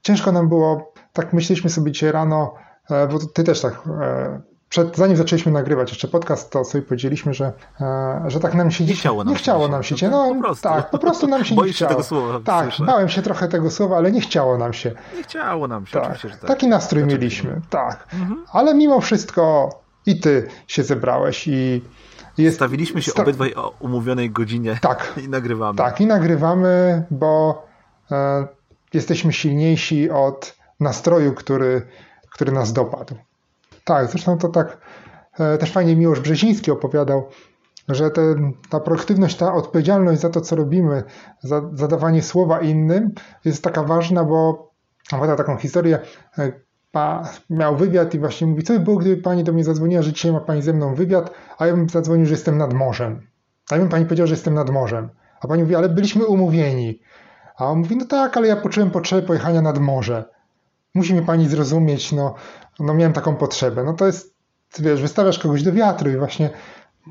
ciężko 0.03 0.33
nam 0.33 0.49
było, 0.49 0.93
tak 1.13 1.33
myśleliśmy 1.33 1.71
sobie 1.71 1.93
dzisiaj 1.93 2.13
rano, 2.13 2.55
E, 2.91 3.09
bo 3.09 3.19
ty 3.19 3.45
też 3.45 3.61
tak, 3.61 3.83
e, 4.01 4.41
przed, 4.69 4.97
zanim 4.97 5.17
zaczęliśmy 5.17 5.53
nagrywać 5.53 5.91
jeszcze 5.91 6.09
podcast, 6.09 6.51
to 6.51 6.65
sobie 6.65 6.83
powiedzieliśmy, 6.83 7.35
że, 7.35 7.53
e, 7.81 8.25
że 8.27 8.41
tak 8.41 8.55
nam 8.55 8.71
się 8.71 8.85
nie 8.85 8.95
chciało 8.95 9.25
nam, 9.25 9.33
nie 9.33 9.39
chciało 9.39 9.69
nam 9.69 9.83
się. 9.83 10.09
No, 10.09 10.35
po 10.35 10.41
prostu. 10.41 10.69
Tak, 10.69 10.91
po 10.91 10.99
prostu 10.99 11.27
nam 11.27 11.45
się 11.45 11.55
Boisz 11.55 11.69
nie 11.81 11.87
chciało. 11.87 11.91
Się 11.91 11.97
tego 11.97 12.09
słowa, 12.09 12.41
tak, 12.45 12.65
słyszę. 12.65 12.85
bałem 12.85 13.09
się 13.09 13.23
trochę 13.23 13.49
tego 13.49 13.71
słowa, 13.71 13.97
ale 13.97 14.13
nie 14.13 14.21
chciało 14.21 14.59
nam 14.59 14.73
się. 14.73 14.93
Nie 15.17 15.23
chciało 15.23 15.69
nam 15.69 15.87
się, 15.87 16.01
tak. 16.01 16.21
tak. 16.21 16.41
Taki 16.41 16.69
nastrój 16.69 17.03
Dlaczego 17.03 17.21
mieliśmy, 17.23 17.61
tak. 17.71 18.09
Mhm. 18.15 18.45
Ale 18.53 18.75
mimo 18.75 19.01
wszystko 19.01 19.71
i 20.07 20.21
ty 20.21 20.49
się 20.67 20.83
zebrałeś 20.83 21.49
i 21.49 21.85
jest... 22.43 22.57
Stawiliśmy 22.57 23.03
się 23.03 23.11
Sta... 23.11 23.23
obydwaj 23.23 23.55
o 23.55 23.75
umówionej 23.81 24.31
godzinie 24.31 24.79
tak, 24.83 25.13
i 25.25 25.29
nagrywamy. 25.29 25.79
Tak, 25.79 26.01
i 26.01 26.07
nagrywamy, 26.07 27.05
bo 27.11 27.63
e, 28.11 28.47
jesteśmy 28.95 29.33
silniejsi 29.33 30.11
od 30.11 30.57
nastroju, 30.81 31.35
który 31.35 31.83
który 32.39 32.53
nas 32.53 32.73
dopadł. 32.73 33.15
Tak, 33.85 34.11
zresztą 34.11 34.39
to 34.39 34.49
tak 34.49 34.79
e, 35.39 35.59
też 35.59 35.73
fajnie 35.73 35.97
Miłosz 35.97 36.21
Brzeziński 36.21 36.71
opowiadał, 36.71 37.29
że 37.89 38.11
ten, 38.11 38.53
ta 38.71 38.81
proaktywność, 38.81 39.37
ta 39.37 39.55
odpowiedzialność 39.55 40.21
za 40.21 40.31
to, 40.31 40.41
co 40.41 40.57
robimy, 40.57 41.03
za 41.41 41.71
zadawanie 41.73 42.23
słowa 42.23 42.61
innym 42.61 43.13
jest 43.45 43.65
taka 43.65 43.83
ważna, 43.83 44.25
bo 44.25 44.71
opowiada 45.13 45.37
taką 45.37 45.57
historię, 45.57 45.99
miał 47.51 47.77
wywiad 47.77 48.15
i 48.15 48.19
właśnie 48.19 48.47
mówi, 48.47 48.63
co 48.63 48.73
by 48.73 48.81
było, 48.81 48.97
gdyby 48.97 49.23
pani 49.23 49.45
do 49.45 49.53
mnie 49.53 49.65
zadzwoniła, 49.65 50.03
że 50.03 50.13
dzisiaj 50.13 50.33
ma 50.33 50.41
pani 50.41 50.63
ze 50.63 50.73
mną 50.73 50.95
wywiad, 50.95 51.31
a 51.59 51.67
ja 51.67 51.73
bym 51.73 51.89
zadzwonił, 51.89 52.27
że 52.27 52.33
jestem 52.33 52.59
nad 52.59 52.75
morzem. 52.75 53.21
A 53.71 53.75
ja 53.75 53.81
bym 53.81 53.91
pani 53.91 54.05
powiedział, 54.05 54.27
że 54.27 54.35
jestem 54.35 54.55
nad 54.55 54.71
morzem. 54.71 55.09
A 55.41 55.49
pani 55.49 55.63
mówi, 55.63 55.75
ale 55.75 55.89
byliśmy 55.89 56.27
umówieni. 56.27 57.01
A 57.57 57.67
on 57.67 57.79
mówi, 57.79 57.97
no 57.97 58.05
tak, 58.05 58.37
ale 58.37 58.49
ja 58.49 58.57
poczułem 58.57 58.91
potrzebę 58.91 59.23
pojechania 59.23 59.63
nad 59.63 59.79
morze 59.79 60.25
musi 60.95 61.13
mnie 61.13 61.23
pani 61.23 61.49
zrozumieć, 61.49 62.13
no, 62.13 62.35
no 62.81 62.95
miałem 62.95 63.13
taką 63.13 63.37
potrzebę. 63.37 63.85
No 63.85 63.93
to 63.93 64.07
jest, 64.07 64.35
wiesz, 64.79 65.03
wystawiasz 65.03 65.39
kogoś 65.39 65.63
do 65.63 65.73
wiatru 65.73 66.11
i 66.11 66.17
właśnie 66.17 66.51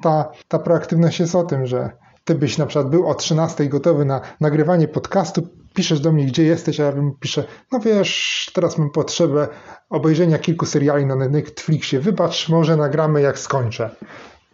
ta, 0.02 0.32
ta 0.48 0.60
proaktywność 0.60 1.20
jest 1.20 1.36
o 1.36 1.44
tym, 1.44 1.66
że 1.66 1.90
ty 2.24 2.36
byś 2.36 2.58
na 2.58 2.66
przykład 2.66 2.90
był 2.90 3.08
o 3.08 3.16
13 3.16 3.66
gotowy 3.66 4.06
na 4.06 4.22
nagrywanie 4.42 4.88
podcastu, 4.88 5.48
piszesz 5.78 6.00
do 6.00 6.12
mnie, 6.12 6.26
gdzie 6.26 6.44
jesteś, 6.44 6.80
a 6.80 6.84
ja 6.84 6.92
bym 6.92 7.12
piszę, 7.20 7.44
no 7.72 7.80
wiesz, 7.80 8.52
teraz 8.54 8.78
mam 8.78 8.90
potrzebę 8.90 9.48
obejrzenia 9.90 10.40
kilku 10.40 10.66
seriali 10.66 11.06
na 11.06 11.16
Netflixie, 11.16 12.00
wybacz, 12.00 12.50
może 12.50 12.78
nagramy 12.78 13.22
jak 13.22 13.40
skończę. 13.40 13.90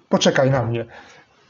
Poczekaj 0.09 0.51
na 0.51 0.63
mnie 0.63 0.85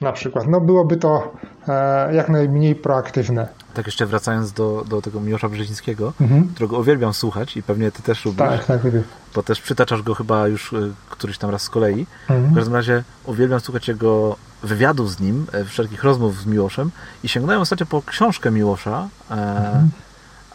na 0.01 0.11
przykład. 0.11 0.47
No 0.47 0.61
byłoby 0.61 0.97
to 0.97 1.33
e, 1.67 2.15
jak 2.15 2.29
najmniej 2.29 2.75
proaktywne. 2.75 3.47
Tak 3.73 3.85
jeszcze 3.85 4.05
wracając 4.05 4.51
do, 4.51 4.85
do 4.89 5.01
tego 5.01 5.21
Miłosza 5.21 5.49
Brzezińskiego, 5.49 6.13
mhm. 6.21 6.47
którego 6.47 6.79
uwielbiam 6.79 7.13
słuchać 7.13 7.57
i 7.57 7.63
pewnie 7.63 7.91
ty 7.91 8.03
też 8.03 8.25
lubisz. 8.25 8.39
Tak, 8.39 8.65
tak, 8.65 8.83
lubię. 8.83 9.03
Bo 9.35 9.43
też 9.43 9.61
przytaczasz 9.61 10.01
go 10.01 10.15
chyba 10.15 10.47
już 10.47 10.73
y, 10.73 10.91
któryś 11.09 11.37
tam 11.37 11.49
raz 11.49 11.61
z 11.61 11.69
kolei. 11.69 12.05
Mhm. 12.29 12.51
W 12.51 12.55
każdym 12.55 12.73
razie 12.73 13.03
uwielbiam 13.25 13.59
słuchać 13.59 13.87
jego 13.87 14.35
wywiadów 14.63 15.11
z 15.11 15.19
nim, 15.19 15.45
e, 15.53 15.65
wszelkich 15.65 16.03
rozmów 16.03 16.41
z 16.41 16.45
Miłoszem 16.45 16.91
i 17.23 17.29
sięgnąłem 17.29 17.61
ostatnio 17.61 17.85
po 17.85 18.01
książkę 18.01 18.51
Miłosza, 18.51 19.07
e, 19.31 19.33
mhm. 19.33 19.89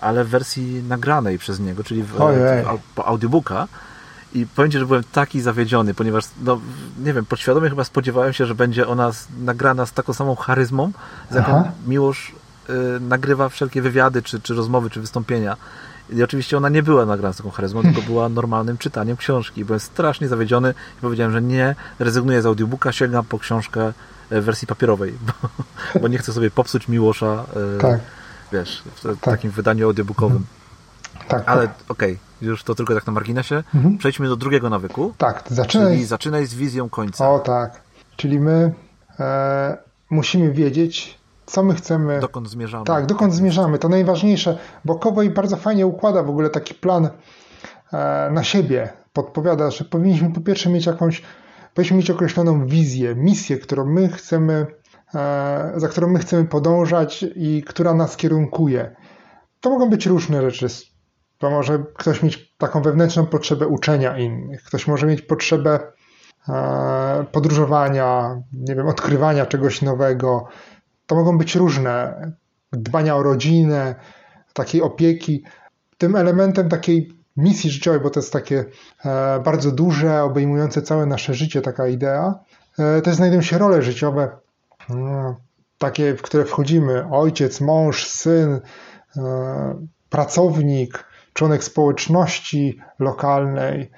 ale 0.01 0.24
w 0.24 0.29
wersji 0.29 0.83
nagranej 0.88 1.38
przez 1.38 1.61
niego, 1.61 1.85
czyli 1.85 2.03
w, 2.03 2.12
w, 2.12 2.64
po 2.94 3.07
audiobooka. 3.07 3.68
I 4.35 4.47
powiem 4.47 4.71
Ci, 4.71 4.79
że 4.79 4.87
byłem 4.87 5.03
taki 5.12 5.41
zawiedziony, 5.41 5.95
ponieważ, 5.95 6.25
no, 6.45 6.61
nie 7.05 7.12
wiem, 7.12 7.25
podświadomie 7.25 7.71
chyba 7.71 7.85
spodziewałem 7.85 8.33
się, 8.33 8.47
że 8.47 8.55
będzie 8.55 8.88
ona 8.88 9.11
nagrana 9.41 9.87
z 9.87 9.93
taką 9.93 10.12
samą 10.12 10.35
charyzmą, 10.35 10.93
z 11.31 11.35
jaką 11.35 11.53
Aha. 11.53 11.73
Miłosz 11.87 12.33
y, 12.71 13.01
nagrywa 13.01 13.49
wszelkie 13.49 13.83
wywiady, 13.83 14.23
czy, 14.23 14.41
czy 14.41 14.55
rozmowy, 14.55 14.91
czy 14.91 15.01
wystąpienia. 15.01 15.57
I 16.11 16.23
oczywiście 16.23 16.57
ona 16.57 16.69
nie 16.69 16.83
była 16.83 17.07
nagrana 17.07 17.33
z 17.33 17.37
taką 17.37 17.51
charyzmą, 17.51 17.83
tylko 17.83 18.03
była 18.03 18.29
normalnym 18.29 18.79
czytaniem 18.79 19.17
książki. 19.17 19.64
Byłem 19.64 19.81
strasznie 19.81 20.29
zawiedziony 20.29 20.75
i 20.99 21.01
powiedziałem, 21.01 21.33
że 21.33 21.43
nie, 21.43 21.75
rezygnuję 21.99 22.43
z 22.43 22.47
audiobooka, 22.47 22.93
sięgam 22.93 23.25
po 23.25 23.38
książkę 23.38 23.93
w 24.31 24.45
wersji 24.45 24.67
papierowej, 24.67 25.14
bo, 25.27 25.49
bo 26.01 26.09
nie 26.09 26.19
chcę 26.19 26.33
sobie 26.33 26.51
popsuć 26.51 26.88
Miłosza, 26.88 27.45
y, 27.77 27.81
tak. 27.81 28.01
wiesz, 28.53 28.83
w, 28.95 29.01
w 29.01 29.03
tak. 29.03 29.19
takim 29.21 29.51
wydaniu 29.51 29.87
audiobookowym. 29.87 30.47
Tak, 31.28 31.42
Ale 31.46 31.68
tak. 31.68 31.76
okej, 31.88 32.12
okay 32.12 32.28
już 32.40 32.64
to 32.64 32.74
tylko 32.74 32.94
tak 32.94 33.07
na 33.07 33.12
marginesie. 33.12 33.62
Mhm. 33.74 33.98
Przejdźmy 33.98 34.28
do 34.28 34.37
drugiego 34.37 34.70
nawyku. 34.70 35.14
Tak, 35.18 35.44
zaczynaj. 35.46 35.92
Czyli 35.92 36.04
zaczynaj 36.04 36.46
z 36.46 36.54
wizją 36.54 36.88
końca. 36.88 37.31
O 37.31 37.38
tak. 37.38 37.81
Czyli 38.16 38.40
my 38.40 38.72
e, 39.20 39.78
musimy 40.11 40.52
wiedzieć, 40.52 41.18
co 41.46 41.62
my 41.62 41.74
chcemy. 41.74 42.20
Dokąd 42.20 42.50
zmierzamy. 42.50 42.85
Tak, 42.85 43.07
dokąd 43.07 43.35
zmierzamy. 43.35 43.78
To 43.78 43.88
najważniejsze, 43.88 44.59
bo 44.85 44.94
Kowoj 44.94 45.31
bardzo 45.31 45.57
fajnie 45.57 45.87
układa 45.87 46.22
w 46.22 46.31
ogóle 46.31 46.50
taki 46.50 46.74
plan 46.74 47.09
e, 47.92 48.31
na 48.33 48.44
siebie. 48.44 48.88
Podpowiada, 49.12 49.70
że 49.70 49.85
powinniśmy 49.85 50.33
po 50.33 50.40
pierwsze 50.40 50.70
mieć 50.70 50.87
jakąś, 50.87 51.22
powinniśmy 51.74 51.96
mieć 51.96 52.11
określoną 52.11 52.66
wizję, 52.66 53.14
misję, 53.14 53.59
którą 53.59 53.85
my 53.85 54.09
chcemy, 54.09 54.66
e, 55.14 55.72
za 55.76 55.88
którą 55.88 56.09
my 56.09 56.18
chcemy 56.18 56.44
podążać 56.44 57.24
i 57.35 57.62
która 57.66 57.94
nas 57.94 58.16
kierunkuje. 58.16 58.96
To 59.61 59.70
mogą 59.70 59.90
być 59.90 60.07
różne 60.07 60.50
rzeczy 60.50 60.68
to 61.38 61.51
może 61.51 61.85
ktoś 61.94 62.22
mieć 62.22 62.55
taką 62.59 62.83
wewnętrzną 62.83 63.27
potrzebę 63.27 63.66
uczenia 63.66 64.18
innych, 64.18 64.62
ktoś 64.62 64.87
może 64.87 65.07
mieć 65.07 65.22
potrzebę 65.22 65.81
e, 66.48 67.24
podróżowania, 67.33 68.42
nie 68.53 68.74
wiem, 68.74 68.87
odkrywania 68.87 69.46
czegoś 69.46 69.83
nowego. 69.83 70.44
To 71.07 71.14
mogą 71.14 71.38
być 71.38 71.55
różne 71.55 72.20
dbania 72.72 73.16
o 73.16 73.22
rodzinę, 73.22 73.94
takiej 74.53 74.83
opieki. 74.83 75.44
Tym 75.98 76.16
elementem 76.16 76.68
takiej 76.68 77.18
misji 77.37 77.70
życiowej, 77.70 78.01
bo 78.01 78.11
to 78.11 78.20
jest 78.20 78.33
takie 78.33 78.64
e, 79.05 79.40
bardzo 79.44 79.72
duże, 79.72 80.22
obejmujące 80.22 80.83
całe 80.83 81.07
nasze 81.07 81.35
życie, 81.35 81.62
taka 81.62 81.88
idea, 81.88 82.35
e, 82.79 83.03
też 83.03 83.14
znajdują 83.14 83.42
się 83.42 83.59
role 83.59 83.83
życiowe. 83.83 84.31
takie, 85.79 86.14
w 86.14 86.22
które 86.22 86.44
wchodzimy, 86.44 87.09
ojciec, 87.11 87.61
mąż, 87.61 88.07
syn, 88.07 88.61
pracownik, 90.11 91.05
członek 91.38 91.64
społeczności 91.64 92.81
lokalnej. 92.98 93.90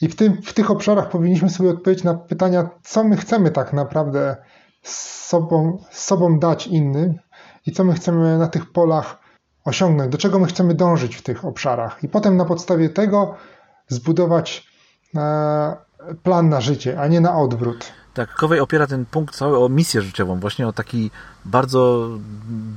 I 0.00 0.08
w, 0.08 0.16
tym, 0.16 0.42
w 0.42 0.52
tych 0.52 0.70
obszarach 0.70 1.10
powinniśmy 1.10 1.50
sobie 1.50 1.70
odpowiedzieć 1.70 2.04
na 2.04 2.14
pytania, 2.14 2.70
co 2.82 3.04
my 3.04 3.16
chcemy 3.16 3.50
tak 3.50 3.72
naprawdę 3.72 4.36
z 4.82 5.26
sobą, 5.26 5.78
z 5.90 6.04
sobą 6.04 6.38
dać 6.38 6.66
innym 6.66 7.14
i 7.66 7.72
co 7.72 7.84
my 7.84 7.94
chcemy 7.94 8.38
na 8.38 8.48
tych 8.48 8.72
polach 8.72 9.18
osiągnąć, 9.64 10.12
do 10.12 10.18
czego 10.18 10.38
my 10.38 10.46
chcemy 10.46 10.74
dążyć 10.74 11.16
w 11.16 11.22
tych 11.22 11.44
obszarach. 11.44 12.04
I 12.04 12.08
potem 12.08 12.36
na 12.36 12.44
podstawie 12.44 12.88
tego 12.88 13.34
zbudować 13.88 14.66
e, 15.16 15.76
plan 16.22 16.48
na 16.48 16.60
życie, 16.60 17.00
a 17.00 17.06
nie 17.06 17.20
na 17.20 17.36
odwrót. 17.36 17.92
Tak, 18.14 18.34
Kowej 18.34 18.60
opiera 18.60 18.86
ten 18.86 19.06
punkt 19.06 19.34
cały 19.34 19.64
o 19.64 19.68
misję 19.68 20.02
życiową, 20.02 20.40
właśnie 20.40 20.68
o 20.68 20.72
taki 20.72 21.10
bardzo 21.44 22.08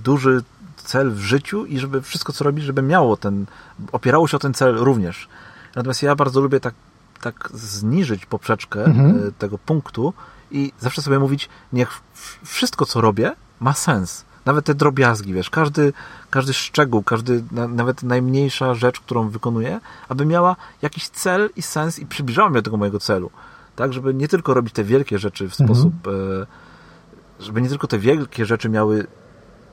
duży 0.03 0.41
cel 0.81 1.11
w 1.11 1.19
życiu 1.19 1.65
i 1.65 1.79
żeby 1.79 2.01
wszystko, 2.01 2.33
co 2.33 2.43
robi, 2.43 2.61
żeby 2.61 2.81
miało 2.81 3.17
ten, 3.17 3.45
opierało 3.91 4.27
się 4.27 4.37
o 4.37 4.39
ten 4.39 4.53
cel 4.53 4.75
również. 4.75 5.27
Natomiast 5.75 6.03
ja 6.03 6.15
bardzo 6.15 6.41
lubię 6.41 6.59
tak, 6.59 6.73
tak 7.21 7.49
zniżyć 7.53 8.25
poprzeczkę 8.25 8.85
mhm. 8.85 9.27
E, 9.27 9.31
tego 9.31 9.57
punktu 9.57 10.13
i 10.51 10.71
zawsze 10.79 11.01
sobie 11.01 11.19
mówić, 11.19 11.49
niech 11.73 12.01
wszystko, 12.43 12.85
co 12.85 13.01
robię, 13.01 13.31
ma 13.59 13.73
sens. 13.73 14.25
Nawet 14.45 14.65
te 14.65 14.75
drobiazgi, 14.75 15.33
wiesz, 15.33 15.49
każdy, 15.49 15.93
każdy 16.29 16.53
szczegół, 16.53 17.03
każdy, 17.03 17.43
nawet 17.51 18.03
najmniejsza 18.03 18.73
rzecz, 18.73 18.99
którą 18.99 19.29
wykonuję, 19.29 19.79
aby 20.09 20.25
miała 20.25 20.55
jakiś 20.81 21.09
cel 21.09 21.49
i 21.55 21.61
sens 21.61 21.99
i 21.99 22.05
przybliżała 22.05 22.49
mnie 22.49 22.59
do 22.59 22.61
tego 22.61 22.77
mojego 22.77 22.99
celu. 22.99 23.31
Tak, 23.75 23.93
żeby 23.93 24.13
nie 24.13 24.27
tylko 24.27 24.53
robić 24.53 24.73
te 24.73 24.83
wielkie 24.83 25.19
rzeczy 25.19 25.49
w 25.49 25.61
mhm. 25.61 25.67
sposób, 25.67 26.07
e, 26.07 27.41
żeby 27.43 27.61
nie 27.61 27.69
tylko 27.69 27.87
te 27.87 27.99
wielkie 27.99 28.45
rzeczy 28.45 28.69
miały, 28.69 29.07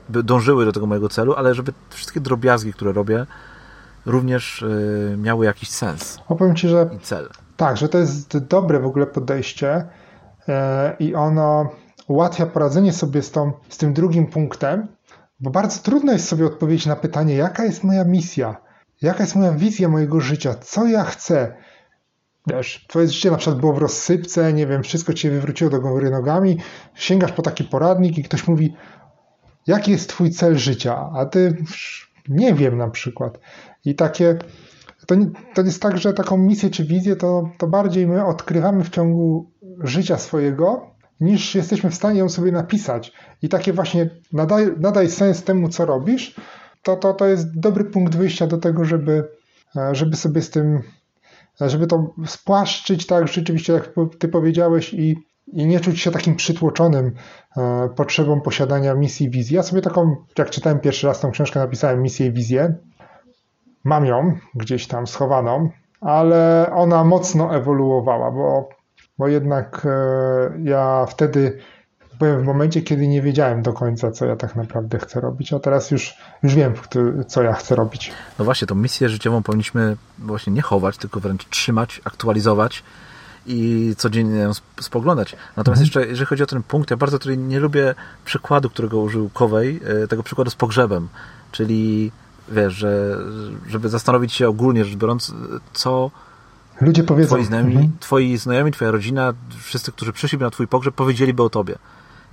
dążyły 0.09 0.65
do 0.65 0.71
tego 0.71 0.85
mojego 0.85 1.09
celu, 1.09 1.33
ale 1.33 1.55
żeby 1.55 1.73
wszystkie 1.89 2.19
drobiazgi, 2.19 2.73
które 2.73 2.91
robię, 2.91 3.25
również 4.05 4.63
e, 4.63 5.17
miały 5.17 5.45
jakiś 5.45 5.69
sens. 5.69 6.19
Opowiem 6.27 6.55
Ci, 6.55 6.67
że 6.67 6.89
i 6.95 6.99
cel. 6.99 7.29
Tak, 7.57 7.77
że 7.77 7.89
to 7.89 7.97
jest 7.97 8.37
dobre 8.37 8.79
w 8.79 8.85
ogóle 8.85 9.05
podejście 9.05 9.85
e, 10.47 10.95
i 10.99 11.15
ono 11.15 11.69
ułatwia 12.07 12.45
poradzenie 12.45 12.93
sobie 12.93 13.21
z, 13.21 13.31
tą, 13.31 13.51
z 13.69 13.77
tym 13.77 13.93
drugim 13.93 14.27
punktem, 14.27 14.87
bo 15.39 15.49
bardzo 15.49 15.81
trudno 15.83 16.11
jest 16.11 16.27
sobie 16.27 16.45
odpowiedzieć 16.45 16.85
na 16.85 16.95
pytanie, 16.95 17.35
jaka 17.35 17.65
jest 17.65 17.83
moja 17.83 18.05
misja, 18.05 18.55
jaka 19.01 19.23
jest 19.23 19.35
moja 19.35 19.51
wizja 19.51 19.89
mojego 19.89 20.21
życia, 20.21 20.53
co 20.53 20.87
ja 20.87 21.03
chcę. 21.03 21.53
Wiesz, 22.47 22.85
twoje 22.89 23.07
życie 23.07 23.31
na 23.31 23.37
przykład 23.37 23.59
było 23.59 23.73
w 23.73 23.77
rozsypce, 23.77 24.53
nie 24.53 24.67
wiem, 24.67 24.83
wszystko 24.83 25.13
cię 25.13 25.31
wywróciło 25.31 25.69
do 25.69 25.79
góry 25.81 26.09
nogami, 26.09 26.57
sięgasz 26.95 27.31
po 27.31 27.41
taki 27.41 27.63
poradnik 27.63 28.17
i 28.17 28.23
ktoś 28.23 28.47
mówi, 28.47 28.73
jaki 29.69 29.91
jest 29.91 30.09
twój 30.09 30.31
cel 30.31 30.57
życia, 30.57 31.09
a 31.15 31.25
ty 31.25 31.55
nie 32.29 32.53
wiem 32.53 32.77
na 32.77 32.89
przykład. 32.89 33.39
I 33.85 33.95
takie, 33.95 34.37
to, 35.07 35.15
to 35.53 35.61
jest 35.61 35.81
tak, 35.81 35.97
że 35.97 36.13
taką 36.13 36.37
misję 36.37 36.69
czy 36.69 36.85
wizję 36.85 37.15
to, 37.15 37.49
to 37.57 37.67
bardziej 37.67 38.07
my 38.07 38.25
odkrywamy 38.25 38.83
w 38.83 38.89
ciągu 38.89 39.51
życia 39.83 40.17
swojego, 40.17 40.87
niż 41.19 41.55
jesteśmy 41.55 41.89
w 41.89 41.95
stanie 41.95 42.19
ją 42.19 42.29
sobie 42.29 42.51
napisać. 42.51 43.13
I 43.41 43.49
takie 43.49 43.73
właśnie 43.73 44.09
nadaj, 44.33 44.67
nadaj 44.79 45.09
sens 45.09 45.43
temu, 45.43 45.69
co 45.69 45.85
robisz, 45.85 46.35
to, 46.83 46.95
to, 46.95 47.13
to 47.13 47.27
jest 47.27 47.59
dobry 47.59 47.85
punkt 47.85 48.15
wyjścia 48.15 48.47
do 48.47 48.57
tego, 48.57 48.85
żeby, 48.85 49.27
e, 49.75 49.95
żeby 49.95 50.15
sobie 50.15 50.41
z 50.41 50.49
tym, 50.49 50.81
e, 51.61 51.69
żeby 51.69 51.87
to 51.87 52.13
spłaszczyć, 52.25 53.07
tak 53.07 53.27
rzeczywiście, 53.27 53.73
jak 53.73 53.89
ty 54.19 54.27
powiedziałeś, 54.27 54.93
i, 54.93 55.28
i 55.53 55.65
nie 55.65 55.79
czuć 55.79 55.99
się 55.99 56.11
takim 56.11 56.35
przytłoczonym 56.35 57.11
e, 57.57 57.89
potrzebą 57.95 58.41
posiadania 58.41 58.95
misji 58.95 59.27
i 59.27 59.29
wizji. 59.29 59.55
Ja 59.55 59.63
sobie 59.63 59.81
taką, 59.81 60.15
jak 60.37 60.49
czytałem 60.49 60.79
pierwszy 60.79 61.07
raz 61.07 61.19
tą 61.19 61.31
książkę, 61.31 61.59
napisałem 61.59 62.01
misję 62.01 62.27
i 62.27 62.31
wizję. 62.31 62.75
Mam 63.83 64.05
ją 64.05 64.37
gdzieś 64.55 64.87
tam 64.87 65.07
schowaną, 65.07 65.69
ale 66.01 66.71
ona 66.75 67.03
mocno 67.03 67.55
ewoluowała, 67.55 68.31
bo 68.31 68.69
bo 69.19 69.27
jednak 69.27 69.85
e, 69.85 69.89
ja 70.63 71.05
wtedy 71.09 71.59
byłem 72.19 72.41
w 72.41 72.45
momencie, 72.45 72.81
kiedy 72.81 73.07
nie 73.07 73.21
wiedziałem 73.21 73.61
do 73.61 73.73
końca, 73.73 74.11
co 74.11 74.25
ja 74.25 74.35
tak 74.35 74.55
naprawdę 74.55 74.99
chcę 74.99 75.21
robić, 75.21 75.53
a 75.53 75.59
teraz 75.59 75.91
już, 75.91 76.17
już 76.43 76.55
wiem, 76.55 76.73
co 77.27 77.43
ja 77.43 77.53
chcę 77.53 77.75
robić. 77.75 78.11
No 78.39 78.45
właśnie, 78.45 78.67
tą 78.67 78.75
misję 78.75 79.09
życiową 79.09 79.43
powinniśmy 79.43 79.97
właśnie 80.17 80.53
nie 80.53 80.61
chować, 80.61 80.97
tylko 80.97 81.19
wręcz 81.19 81.49
trzymać, 81.49 82.01
aktualizować 82.03 82.83
i 83.49 83.93
codziennie 83.97 84.39
ją 84.39 84.51
spoglądać. 84.79 85.35
Natomiast 85.57 85.81
mhm. 85.81 85.85
jeszcze, 85.85 86.11
jeżeli 86.11 86.25
chodzi 86.25 86.43
o 86.43 86.45
ten 86.45 86.63
punkt, 86.63 86.91
ja 86.91 86.97
bardzo 86.97 87.19
tutaj 87.19 87.37
nie 87.37 87.59
lubię 87.59 87.95
przykładu, 88.25 88.69
którego 88.69 88.99
użył 88.99 89.29
Kowej, 89.29 89.79
e, 90.03 90.07
tego 90.07 90.23
przykładu 90.23 90.51
z 90.51 90.55
pogrzebem, 90.55 91.07
czyli 91.51 92.11
wiesz, 92.49 92.73
że, 92.73 93.17
żeby 93.67 93.89
zastanowić 93.89 94.33
się 94.33 94.49
ogólnie 94.49 94.85
rzecz 94.85 94.95
biorąc, 94.95 95.33
co 95.73 96.11
Ludzie 96.81 97.03
powiedzą. 97.03 97.27
Twoi 97.27 97.45
znajomi, 97.45 97.71
mhm. 97.71 97.91
twoi 97.99 98.37
znajomi, 98.37 98.71
twoja 98.71 98.91
rodzina, 98.91 99.33
wszyscy, 99.61 99.91
którzy 99.91 100.13
przyszliby 100.13 100.45
na 100.45 100.51
twój 100.51 100.67
pogrzeb, 100.67 100.95
powiedzieliby 100.95 101.43
o 101.43 101.49
tobie. 101.49 101.75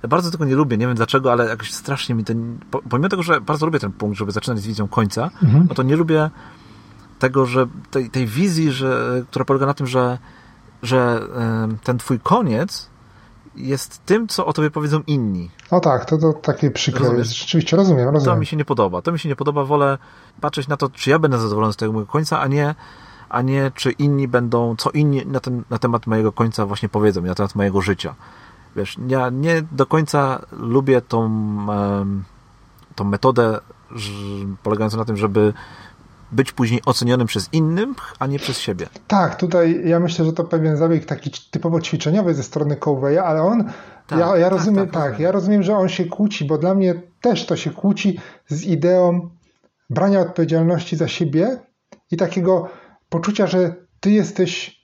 Ja 0.03 0.09
bardzo 0.09 0.31
tego 0.31 0.45
nie 0.45 0.55
lubię, 0.55 0.77
nie 0.77 0.87
wiem 0.87 0.95
dlaczego, 0.95 1.31
ale 1.31 1.45
jakoś 1.45 1.73
strasznie 1.73 2.15
mi 2.15 2.23
ten... 2.23 2.59
Pomimo 2.89 3.09
tego, 3.09 3.23
że 3.23 3.41
bardzo 3.41 3.65
lubię 3.65 3.79
ten 3.79 3.91
punkt, 3.91 4.17
żeby 4.17 4.31
zaczynać 4.31 4.59
z 4.59 4.67
wizją 4.67 4.87
końca, 4.87 5.29
mhm. 5.43 5.65
no 5.69 5.75
to 5.75 5.83
nie 5.83 5.95
lubię 5.95 6.29
tego, 7.19 7.45
że 7.45 7.67
tej, 7.91 8.09
tej 8.09 8.27
wizji, 8.27 8.71
że, 8.71 9.21
która 9.29 9.45
polega 9.45 9.65
na 9.65 9.73
tym, 9.73 9.87
że, 9.87 10.17
że 10.83 11.21
ten 11.83 11.97
twój 11.97 12.19
koniec 12.19 12.89
jest 13.55 14.05
tym, 14.05 14.27
co 14.27 14.45
o 14.45 14.53
tobie 14.53 14.71
powiedzą 14.71 15.01
inni. 15.07 15.49
O 15.71 15.79
tak, 15.79 16.05
to, 16.05 16.17
to 16.17 16.33
takie 16.33 16.71
przykre 16.71 17.17
jest. 17.17 17.35
Rzeczywiście, 17.35 17.77
rozumiem, 17.77 18.09
rozumiem. 18.09 18.35
To 18.35 18.39
mi 18.39 18.45
się 18.45 18.57
nie 18.57 18.65
podoba. 18.65 19.01
To 19.01 19.11
mi 19.11 19.19
się 19.19 19.29
nie 19.29 19.35
podoba. 19.35 19.63
Wolę 19.65 19.97
patrzeć 20.41 20.67
na 20.67 20.77
to, 20.77 20.89
czy 20.89 21.09
ja 21.09 21.19
będę 21.19 21.37
zadowolony 21.37 21.73
z 21.73 21.75
tego 21.75 21.93
mojego 21.93 22.11
końca, 22.11 22.41
a 22.41 22.47
nie 22.47 22.75
a 23.29 23.41
nie 23.41 23.71
czy 23.75 23.91
inni 23.91 24.27
będą, 24.27 24.75
co 24.75 24.89
inni 24.89 25.25
na, 25.25 25.39
ten, 25.39 25.63
na 25.69 25.77
temat 25.79 26.07
mojego 26.07 26.31
końca 26.31 26.65
właśnie 26.65 26.89
powiedzą, 26.89 27.21
na 27.21 27.35
temat 27.35 27.55
mojego 27.55 27.81
życia. 27.81 28.15
Wiesz, 28.75 28.97
ja 29.07 29.29
nie 29.29 29.61
do 29.71 29.85
końca 29.85 30.41
lubię 30.51 31.01
tą, 31.01 31.29
tą 32.95 33.03
metodę 33.03 33.59
polegającą 34.63 34.97
na 34.97 35.05
tym, 35.05 35.17
żeby 35.17 35.53
być 36.31 36.51
później 36.51 36.81
ocenionym 36.85 37.27
przez 37.27 37.53
innym, 37.53 37.95
a 38.19 38.27
nie 38.27 38.39
przez 38.39 38.59
siebie. 38.59 38.87
Tak, 39.07 39.35
tutaj 39.35 39.81
ja 39.85 39.99
myślę, 39.99 40.25
że 40.25 40.33
to 40.33 40.43
pewien 40.43 40.77
zabieg 40.77 41.05
taki 41.05 41.31
typowo 41.51 41.81
ćwiczeniowy 41.81 42.33
ze 42.33 42.43
strony 42.43 42.75
Coveya, 42.75 43.17
ale 43.17 43.41
on, 43.41 43.63
tak, 44.07 44.19
ja, 44.19 44.37
ja 44.37 44.49
tak, 44.49 44.51
rozumiem, 44.51 44.85
tak, 44.85 44.93
tak, 44.93 45.03
rozumiem. 45.03 45.21
ja 45.21 45.31
rozumiem, 45.31 45.63
że 45.63 45.77
on 45.77 45.89
się 45.89 46.05
kłóci, 46.05 46.45
bo 46.45 46.57
dla 46.57 46.75
mnie 46.75 47.01
też 47.21 47.45
to 47.45 47.55
się 47.55 47.71
kłóci 47.71 48.19
z 48.47 48.63
ideą 48.63 49.29
brania 49.89 50.19
odpowiedzialności 50.19 50.95
za 50.95 51.07
siebie 51.07 51.59
i 52.11 52.17
takiego 52.17 52.69
poczucia, 53.09 53.47
że 53.47 53.75
ty 53.99 54.11
jesteś 54.11 54.77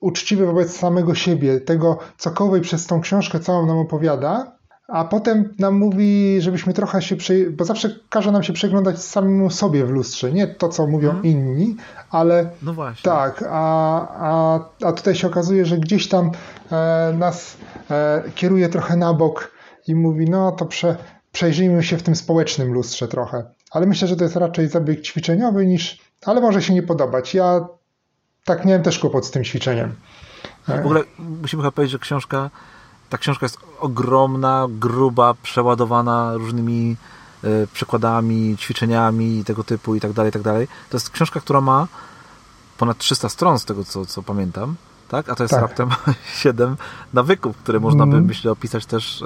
uczciwy 0.00 0.46
wobec 0.46 0.76
samego 0.76 1.14
siebie, 1.14 1.60
tego, 1.60 1.98
co 2.16 2.30
Kowej 2.30 2.60
przez 2.60 2.86
tą 2.86 3.00
książkę 3.00 3.40
całą 3.40 3.66
nam 3.66 3.78
opowiada, 3.78 4.55
a 4.88 5.04
potem 5.04 5.54
nam 5.58 5.74
mówi, 5.74 6.36
żebyśmy 6.40 6.72
trochę 6.72 7.02
się, 7.02 7.16
bo 7.50 7.64
zawsze 7.64 7.90
każe 8.08 8.32
nam 8.32 8.42
się 8.42 8.52
przeglądać 8.52 9.02
samemu 9.02 9.50
sobie 9.50 9.84
w 9.84 9.90
lustrze, 9.90 10.32
nie 10.32 10.46
to, 10.46 10.68
co 10.68 10.86
mówią 10.86 11.10
mhm. 11.10 11.26
inni, 11.26 11.76
ale 12.10 12.50
no 12.62 12.72
właśnie. 12.72 13.02
tak, 13.02 13.44
a, 13.48 14.08
a, 14.08 14.60
a 14.82 14.92
tutaj 14.92 15.14
się 15.14 15.26
okazuje, 15.26 15.66
że 15.66 15.78
gdzieś 15.78 16.08
tam 16.08 16.30
e, 16.72 17.14
nas 17.18 17.56
e, 17.90 18.22
kieruje 18.34 18.68
trochę 18.68 18.96
na 18.96 19.14
bok 19.14 19.50
i 19.88 19.94
mówi, 19.94 20.30
no 20.30 20.52
to 20.52 20.66
prze, 20.66 20.96
przejrzyjmy 21.32 21.82
się 21.82 21.98
w 21.98 22.02
tym 22.02 22.16
społecznym 22.16 22.72
lustrze 22.72 23.08
trochę. 23.08 23.44
Ale 23.70 23.86
myślę, 23.86 24.08
że 24.08 24.16
to 24.16 24.24
jest 24.24 24.36
raczej 24.36 24.68
zabieg 24.68 25.02
ćwiczeniowy 25.02 25.66
niż, 25.66 25.98
ale 26.26 26.40
może 26.40 26.62
się 26.62 26.74
nie 26.74 26.82
podobać. 26.82 27.34
Ja 27.34 27.68
tak 28.44 28.64
miałem 28.64 28.82
też 28.82 28.98
kłopot 28.98 29.26
z 29.26 29.30
tym 29.30 29.44
ćwiczeniem. 29.44 29.94
W 30.68 30.70
ogóle 30.70 31.00
musimy 31.18 31.62
chyba 31.62 31.72
powiedzieć, 31.72 31.92
że 31.92 31.98
książka, 31.98 32.50
ta 33.10 33.18
książka 33.18 33.44
jest 33.44 33.58
ogromna, 33.80 34.66
gruba, 34.70 35.34
przeładowana 35.42 36.34
różnymi 36.34 36.96
y, 37.44 37.68
przykładami, 37.72 38.56
ćwiczeniami 38.56 39.44
tego 39.44 39.64
typu 39.64 39.94
i 39.94 40.00
tak 40.00 40.12
dalej, 40.12 40.30
i 40.30 40.32
tak 40.32 40.42
dalej. 40.42 40.68
To 40.90 40.96
jest 40.96 41.10
książka, 41.10 41.40
która 41.40 41.60
ma 41.60 41.86
ponad 42.78 42.98
300 42.98 43.28
stron 43.28 43.58
z 43.58 43.64
tego, 43.64 43.84
co, 43.84 44.06
co 44.06 44.22
pamiętam. 44.22 44.74
Tak? 45.08 45.28
A 45.28 45.34
to 45.34 45.44
jest 45.44 45.54
tak. 45.54 45.62
raptem 45.62 45.88
7 46.42 46.76
nawyków, 47.12 47.56
które 47.56 47.80
można 47.80 48.06
by, 48.06 48.16
mm. 48.16 48.26
myślę, 48.26 48.50
opisać 48.50 48.86
też 48.86 49.22
y, 49.22 49.24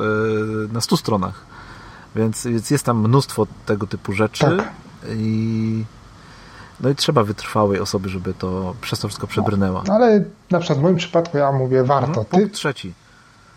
na 0.73 0.81
100 0.81 0.97
stronach. 0.97 1.45
Więc, 2.17 2.47
więc 2.47 2.71
jest 2.71 2.85
tam 2.85 3.01
mnóstwo 3.01 3.47
tego 3.67 3.87
typu 3.87 4.13
rzeczy 4.13 4.57
tak. 4.57 4.73
i 5.17 5.85
no 6.81 6.89
i 6.89 6.95
trzeba 6.95 7.25
wytrwałej 7.25 7.81
osoby, 7.81 8.09
żeby 8.09 8.35
to 8.35 8.75
przez 8.81 9.01
to 9.01 9.09
wszystko 9.09 9.27
przebrnęła. 9.27 9.83
No, 9.87 9.95
ale 9.95 10.25
na 10.51 10.59
przykład 10.59 10.79
w 10.79 10.83
moim 10.83 10.97
przypadku 10.97 11.39
ja 11.39 11.53
mówię 11.53 11.85
warto. 11.85 12.09
Mhm. 12.09 12.27
Punkt 12.27 12.47
Ty... 12.47 12.51
trzeci. 12.51 12.93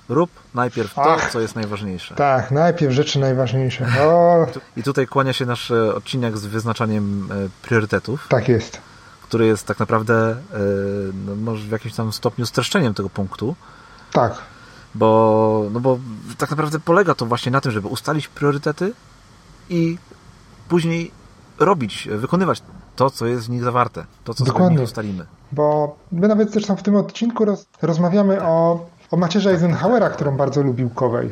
Rób 0.10 0.30
najpierw 0.54 0.94
to, 0.94 1.14
Ach, 1.14 1.32
co 1.32 1.40
jest 1.40 1.56
najważniejsze. 1.56 2.16
Tak, 2.16 2.52
najpierw 2.52 2.94
rzeczy 2.94 3.20
najważniejsze. 3.20 3.86
O. 4.02 4.46
I 4.78 4.84
tutaj 4.84 5.08
kłania 5.08 5.34
się 5.34 5.46
nasz 5.46 5.72
e, 5.72 5.96
odcinek 5.96 6.38
z 6.38 6.46
wyznaczaniem 6.46 7.30
e, 7.32 7.68
priorytetów. 7.68 8.28
Tak 8.30 8.50
jest. 8.50 8.82
Który 9.22 9.46
jest 9.46 9.68
tak 9.68 9.80
naprawdę 9.80 10.14
e, 10.32 10.36
no, 11.26 11.36
może 11.36 11.68
w 11.68 11.72
jakimś 11.72 11.96
tam 11.96 12.14
stopniu 12.14 12.46
streszczeniem 12.46 12.94
tego 12.94 13.10
punktu. 13.10 13.56
Tak. 14.14 14.34
Bo, 14.96 15.66
no 15.72 15.80
bo 15.80 16.00
tak 16.38 16.50
naprawdę 16.50 16.80
polega 16.80 17.16
to 17.16 17.26
właśnie 17.26 17.52
na 17.52 17.62
tym, 17.62 17.72
żeby 17.72 17.88
ustalić 17.88 18.28
priorytety 18.28 18.94
i 19.70 19.98
później 20.70 21.12
robić, 21.60 22.08
wykonywać 22.12 22.62
to, 22.96 23.10
co 23.10 23.26
jest 23.26 23.46
w 23.46 23.50
nich 23.50 23.64
zawarte, 23.64 24.06
to, 24.24 24.34
co 24.34 24.44
Dokładnie. 24.46 24.78
sobie 24.78 24.84
ustalimy. 24.84 25.26
Bo 25.52 25.96
my 26.12 26.28
nawet 26.28 26.52
zresztą 26.52 26.76
w 26.76 26.84
tym 26.84 26.96
odcinku 26.96 27.46
roz, 27.46 27.66
rozmawiamy 27.82 28.44
o, 28.44 28.86
o 29.14 29.18
macierze 29.18 29.52
Eisenhowera, 29.52 30.10
którą 30.10 30.38
bardzo 30.38 30.64
lubił 30.64 30.90
Kowej. 30.90 31.32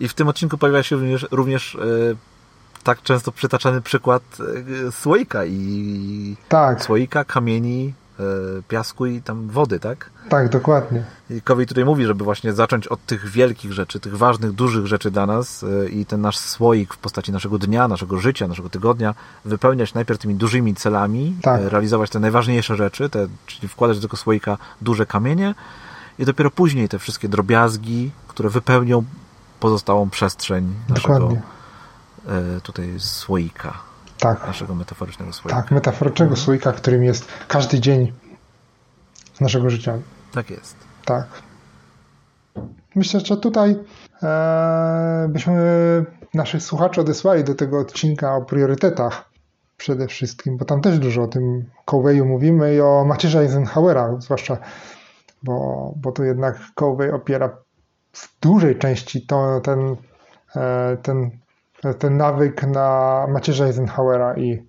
I 0.00 0.08
w 0.08 0.14
tym 0.14 0.28
odcinku 0.28 0.58
pojawia 0.58 0.82
się 0.82 0.96
również, 0.96 1.26
również 1.30 1.74
yy, 1.74 2.16
tak 2.84 3.02
często 3.02 3.32
przytaczany 3.32 3.80
przykład 3.80 4.22
yy, 4.66 4.92
słoika 4.92 5.44
i 5.44 6.36
tak. 6.48 6.82
słoika, 6.82 7.24
kamieni, 7.24 7.94
E, 8.20 8.62
piasku 8.68 9.06
i 9.06 9.22
tam 9.22 9.48
wody, 9.48 9.80
tak? 9.80 10.10
Tak, 10.28 10.48
dokładnie. 10.48 11.04
I 11.30 11.42
Kowi 11.42 11.66
tutaj 11.66 11.84
mówi, 11.84 12.06
żeby 12.06 12.24
właśnie 12.24 12.52
zacząć 12.52 12.86
od 12.88 13.06
tych 13.06 13.28
wielkich 13.28 13.72
rzeczy, 13.72 14.00
tych 14.00 14.16
ważnych, 14.16 14.52
dużych 14.52 14.86
rzeczy 14.86 15.10
dla 15.10 15.26
nas 15.26 15.64
i 15.90 16.06
ten 16.06 16.20
nasz 16.20 16.38
słoik 16.38 16.94
w 16.94 16.98
postaci 16.98 17.32
naszego 17.32 17.58
dnia, 17.58 17.88
naszego 17.88 18.18
życia, 18.18 18.48
naszego 18.48 18.70
tygodnia 18.70 19.14
wypełniać 19.44 19.94
najpierw 19.94 20.20
tymi 20.20 20.34
dużymi 20.34 20.74
celami, 20.74 21.36
tak. 21.42 21.60
Realizować 21.64 22.10
te 22.10 22.20
najważniejsze 22.20 22.76
rzeczy, 22.76 23.10
te, 23.10 23.26
czyli 23.46 23.68
wkładać 23.68 23.98
do 23.98 24.02
tego 24.02 24.16
słoika 24.16 24.58
duże 24.80 25.06
kamienie 25.06 25.54
i 26.18 26.24
dopiero 26.24 26.50
później 26.50 26.88
te 26.88 26.98
wszystkie 26.98 27.28
drobiazgi, 27.28 28.10
które 28.28 28.48
wypełnią 28.48 29.04
pozostałą 29.60 30.10
przestrzeń 30.10 30.74
naszego 30.88 31.14
dokładnie. 31.14 31.42
tutaj 32.62 32.94
słoika 32.98 33.90
tak. 34.20 34.46
naszego 34.46 34.74
metaforycznego 34.74 35.32
słoika. 35.32 35.62
Tak, 35.62 35.70
metaforycznego 35.70 36.30
mhm. 36.30 36.44
słoika, 36.44 36.72
którym 36.72 37.04
jest 37.04 37.28
każdy 37.48 37.80
dzień 37.80 38.12
naszego 39.40 39.70
życia. 39.70 39.98
Tak 40.32 40.50
jest. 40.50 40.76
Tak. 41.04 41.26
Myślę, 42.94 43.20
że 43.20 43.36
tutaj 43.36 43.76
e, 44.22 45.26
byśmy 45.28 45.54
naszych 46.34 46.62
słuchaczy 46.62 47.00
odesłali 47.00 47.44
do 47.44 47.54
tego 47.54 47.78
odcinka 47.78 48.36
o 48.36 48.42
priorytetach 48.42 49.30
przede 49.76 50.06
wszystkim, 50.06 50.56
bo 50.56 50.64
tam 50.64 50.80
też 50.80 50.98
dużo 50.98 51.22
o 51.22 51.26
tym 51.26 51.64
Coveyu 51.84 52.26
mówimy 52.26 52.74
i 52.74 52.80
o 52.80 53.04
macierze 53.04 53.40
Eisenhowera, 53.40 54.16
zwłaszcza, 54.18 54.58
bo, 55.42 55.92
bo 55.96 56.12
to 56.12 56.24
jednak 56.24 56.58
Covey 56.74 57.12
opiera 57.12 57.56
w 58.12 58.40
dużej 58.40 58.78
części 58.78 59.26
to, 59.26 59.60
ten, 59.60 59.96
e, 60.56 60.96
ten 61.02 61.30
ten 61.98 62.16
nawyk 62.16 62.62
na 62.62 63.26
macierze 63.28 63.64
Eisenhowera 63.64 64.36
i, 64.36 64.66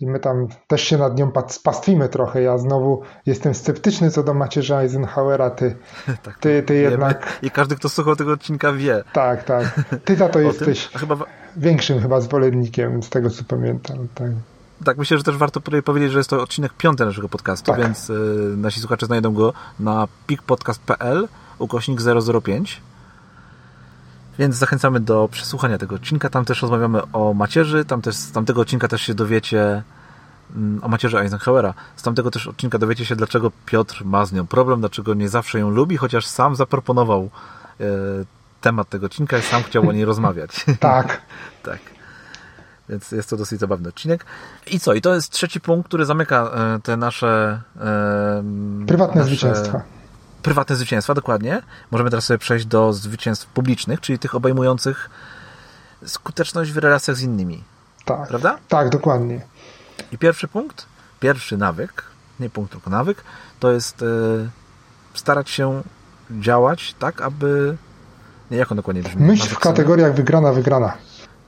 i 0.00 0.06
my 0.06 0.20
tam 0.20 0.48
też 0.66 0.82
się 0.82 0.98
nad 0.98 1.18
nią 1.18 1.32
pastwimy 1.64 2.08
trochę. 2.08 2.42
Ja 2.42 2.58
znowu 2.58 3.02
jestem 3.26 3.54
sceptyczny 3.54 4.10
co 4.10 4.22
do 4.22 4.34
macierza 4.34 4.80
Eisenhowera, 4.80 5.50
ty, 5.50 5.76
tak, 6.24 6.38
ty, 6.38 6.62
ty 6.62 6.74
jednak... 6.74 7.38
I 7.42 7.50
każdy, 7.50 7.76
kto 7.76 7.88
słuchał 7.88 8.16
tego 8.16 8.32
odcinka 8.32 8.72
wie. 8.72 9.04
Tak, 9.12 9.44
tak. 9.44 9.84
Ty 10.04 10.16
za 10.16 10.28
to 10.28 10.40
jesteś 10.50 10.88
chyba... 10.88 11.16
większym 11.56 12.00
chyba 12.00 12.20
zwolennikiem 12.20 13.02
z 13.02 13.10
tego, 13.10 13.30
co 13.30 13.44
pamiętam. 13.44 14.08
Tak. 14.14 14.30
Tak, 14.84 14.98
myślę, 14.98 15.18
że 15.18 15.24
też 15.24 15.36
warto 15.36 15.60
powiedzieć, 15.60 16.12
że 16.12 16.18
jest 16.18 16.30
to 16.30 16.42
odcinek 16.42 16.72
piąty 16.72 17.04
naszego 17.04 17.28
podcastu, 17.28 17.70
tak. 17.70 17.80
więc 17.80 18.10
y, 18.10 18.54
nasi 18.56 18.80
słuchacze 18.80 19.06
znajdą 19.06 19.34
go 19.34 19.52
na 19.80 20.08
pikpodcast.pl 20.26 21.28
ukośnik 21.58 22.00
005 22.42 22.80
więc 24.38 24.56
zachęcamy 24.56 25.00
do 25.00 25.28
przesłuchania 25.32 25.78
tego 25.78 25.96
odcinka. 25.96 26.28
Tam 26.28 26.44
też 26.44 26.62
rozmawiamy 26.62 27.12
o 27.12 27.34
macierzy. 27.34 27.84
Tam 27.84 28.02
też, 28.02 28.14
z 28.14 28.32
tamtego 28.32 28.60
odcinka 28.60 28.88
też 28.88 29.02
się 29.02 29.14
dowiecie 29.14 29.82
mm, 30.56 30.84
o 30.84 30.88
macierzy 30.88 31.18
Eisenhowera. 31.18 31.74
Z 31.96 32.02
tamtego 32.02 32.30
też 32.30 32.46
odcinka 32.46 32.78
dowiecie 32.78 33.04
się, 33.04 33.16
dlaczego 33.16 33.50
Piotr 33.66 34.04
ma 34.04 34.26
z 34.26 34.32
nią 34.32 34.46
problem, 34.46 34.80
dlaczego 34.80 35.14
nie 35.14 35.28
zawsze 35.28 35.58
ją 35.58 35.70
lubi, 35.70 35.96
chociaż 35.96 36.26
sam 36.26 36.56
zaproponował 36.56 37.30
e, 37.80 37.84
temat 38.60 38.88
tego 38.88 39.06
odcinka 39.06 39.38
i 39.38 39.42
sam 39.42 39.62
chciał 39.62 39.88
o 39.88 39.92
niej 39.92 40.04
rozmawiać. 40.12 40.66
Tak. 40.80 41.22
tak. 41.62 41.78
Więc 42.92 43.12
jest 43.12 43.30
to 43.30 43.36
dosyć 43.36 43.60
zabawny 43.60 43.88
odcinek. 43.88 44.24
I 44.66 44.80
co? 44.80 44.94
I 44.94 45.00
to 45.00 45.14
jest 45.14 45.30
trzeci 45.30 45.60
punkt, 45.60 45.88
który 45.88 46.04
zamyka 46.04 46.50
e, 46.54 46.80
te 46.82 46.96
nasze... 46.96 47.60
E, 47.80 48.42
Prywatne 48.86 49.20
nasze, 49.20 49.28
zwycięstwa 49.28 49.82
prywatne 50.42 50.76
zwycięstwa, 50.76 51.14
dokładnie. 51.14 51.62
Możemy 51.90 52.10
teraz 52.10 52.24
sobie 52.24 52.38
przejść 52.38 52.66
do 52.66 52.92
zwycięstw 52.92 53.46
publicznych, 53.46 54.00
czyli 54.00 54.18
tych 54.18 54.34
obejmujących 54.34 55.10
skuteczność 56.06 56.72
w 56.72 56.78
relacjach 56.78 57.16
z 57.16 57.22
innymi. 57.22 57.64
Tak. 58.04 58.28
Prawda? 58.28 58.58
Tak, 58.68 58.88
dokładnie. 58.88 59.40
I 60.12 60.18
pierwszy 60.18 60.48
punkt, 60.48 60.86
pierwszy 61.20 61.56
nawyk, 61.56 62.04
nie 62.40 62.50
punkt, 62.50 62.72
tylko 62.72 62.90
nawyk, 62.90 63.24
to 63.60 63.72
jest 63.72 64.02
e, 64.02 64.06
starać 65.14 65.50
się 65.50 65.82
działać 66.30 66.94
tak, 66.98 67.20
aby. 67.20 67.76
Nie, 68.50 68.58
jak 68.58 68.72
on 68.72 68.76
dokładnie 68.76 69.02
brzmi? 69.02 69.22
Myśl 69.22 69.48
w 69.48 69.58
kategoriach 69.58 70.14
wygrana, 70.14 70.52
wygrana. 70.52 70.92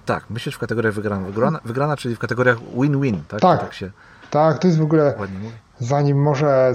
Tak, 0.04 0.30
myślisz 0.30 0.54
w 0.54 0.58
kategoriach 0.58 0.94
wygrana, 0.94 1.26
wygrana, 1.26 1.60
wygrana 1.64 1.96
czyli 1.96 2.16
w 2.16 2.18
kategoriach 2.18 2.58
win-win, 2.60 3.22
tak? 3.28 3.40
Tak, 3.40 3.60
tak, 3.60 3.74
się 3.74 3.90
tak, 4.34 4.58
to 4.58 4.66
jest 4.66 4.78
w 4.78 4.82
ogóle, 4.82 5.14
zanim 5.78 6.22
może 6.22 6.74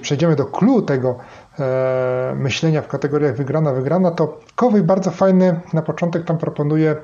przejdziemy 0.00 0.36
do 0.36 0.46
clue 0.46 0.82
tego 0.82 1.18
e, 1.58 2.34
myślenia 2.36 2.82
w 2.82 2.88
kategoriach 2.88 3.36
wygrana, 3.36 3.72
wygrana, 3.72 4.10
to 4.10 4.40
Kowej 4.56 4.82
bardzo 4.82 5.10
fajny 5.10 5.60
na 5.72 5.82
początek 5.82 6.24
tam 6.24 6.38
proponuje, 6.38 6.96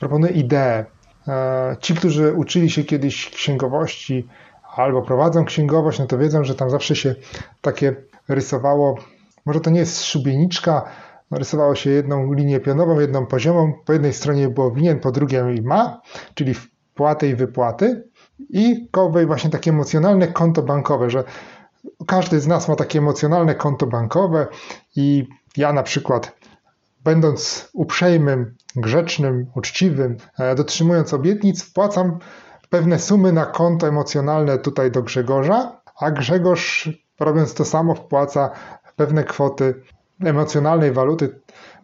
proponuje 0.00 0.32
ideę. 0.32 0.84
E, 1.28 1.76
ci, 1.80 1.94
którzy 1.94 2.32
uczyli 2.32 2.70
się 2.70 2.84
kiedyś 2.84 3.30
księgowości 3.30 4.28
albo 4.76 5.02
prowadzą 5.02 5.44
księgowość, 5.44 5.98
no 5.98 6.06
to 6.06 6.18
wiedzą, 6.18 6.44
że 6.44 6.54
tam 6.54 6.70
zawsze 6.70 6.96
się 6.96 7.14
takie 7.62 7.96
rysowało, 8.28 8.98
może 9.46 9.60
to 9.60 9.70
nie 9.70 9.80
jest 9.80 10.04
szubieniczka, 10.04 10.82
rysowało 11.30 11.74
się 11.74 11.90
jedną 11.90 12.32
linię 12.32 12.60
pionową, 12.60 13.00
jedną 13.00 13.26
poziomą, 13.26 13.72
po 13.84 13.92
jednej 13.92 14.12
stronie 14.12 14.48
było 14.48 14.70
winien, 14.70 15.00
po 15.00 15.12
drugiej 15.12 15.62
ma, 15.62 16.00
czyli 16.34 16.54
wpłaty 16.54 17.28
i 17.28 17.34
wypłaty. 17.34 18.08
I 18.50 18.88
Kowej 18.90 19.26
właśnie 19.26 19.50
takie 19.50 19.70
emocjonalne 19.70 20.28
konto 20.28 20.62
bankowe, 20.62 21.10
że 21.10 21.24
każdy 22.06 22.40
z 22.40 22.46
nas 22.46 22.68
ma 22.68 22.76
takie 22.76 22.98
emocjonalne 22.98 23.54
konto 23.54 23.86
bankowe 23.86 24.46
i 24.96 25.28
ja 25.56 25.72
na 25.72 25.82
przykład 25.82 26.36
będąc 27.04 27.68
uprzejmym, 27.72 28.54
grzecznym, 28.76 29.46
uczciwym, 29.54 30.16
e, 30.38 30.54
dotrzymując 30.54 31.14
obietnic, 31.14 31.64
wpłacam 31.64 32.18
pewne 32.70 32.98
sumy 32.98 33.32
na 33.32 33.46
konto 33.46 33.88
emocjonalne 33.88 34.58
tutaj 34.58 34.90
do 34.90 35.02
Grzegorza, 35.02 35.80
a 36.00 36.10
Grzegorz 36.10 36.90
robiąc 37.20 37.54
to 37.54 37.64
samo 37.64 37.94
wpłaca 37.94 38.50
pewne 38.96 39.24
kwoty 39.24 39.82
emocjonalnej 40.24 40.92
waluty 40.92 41.40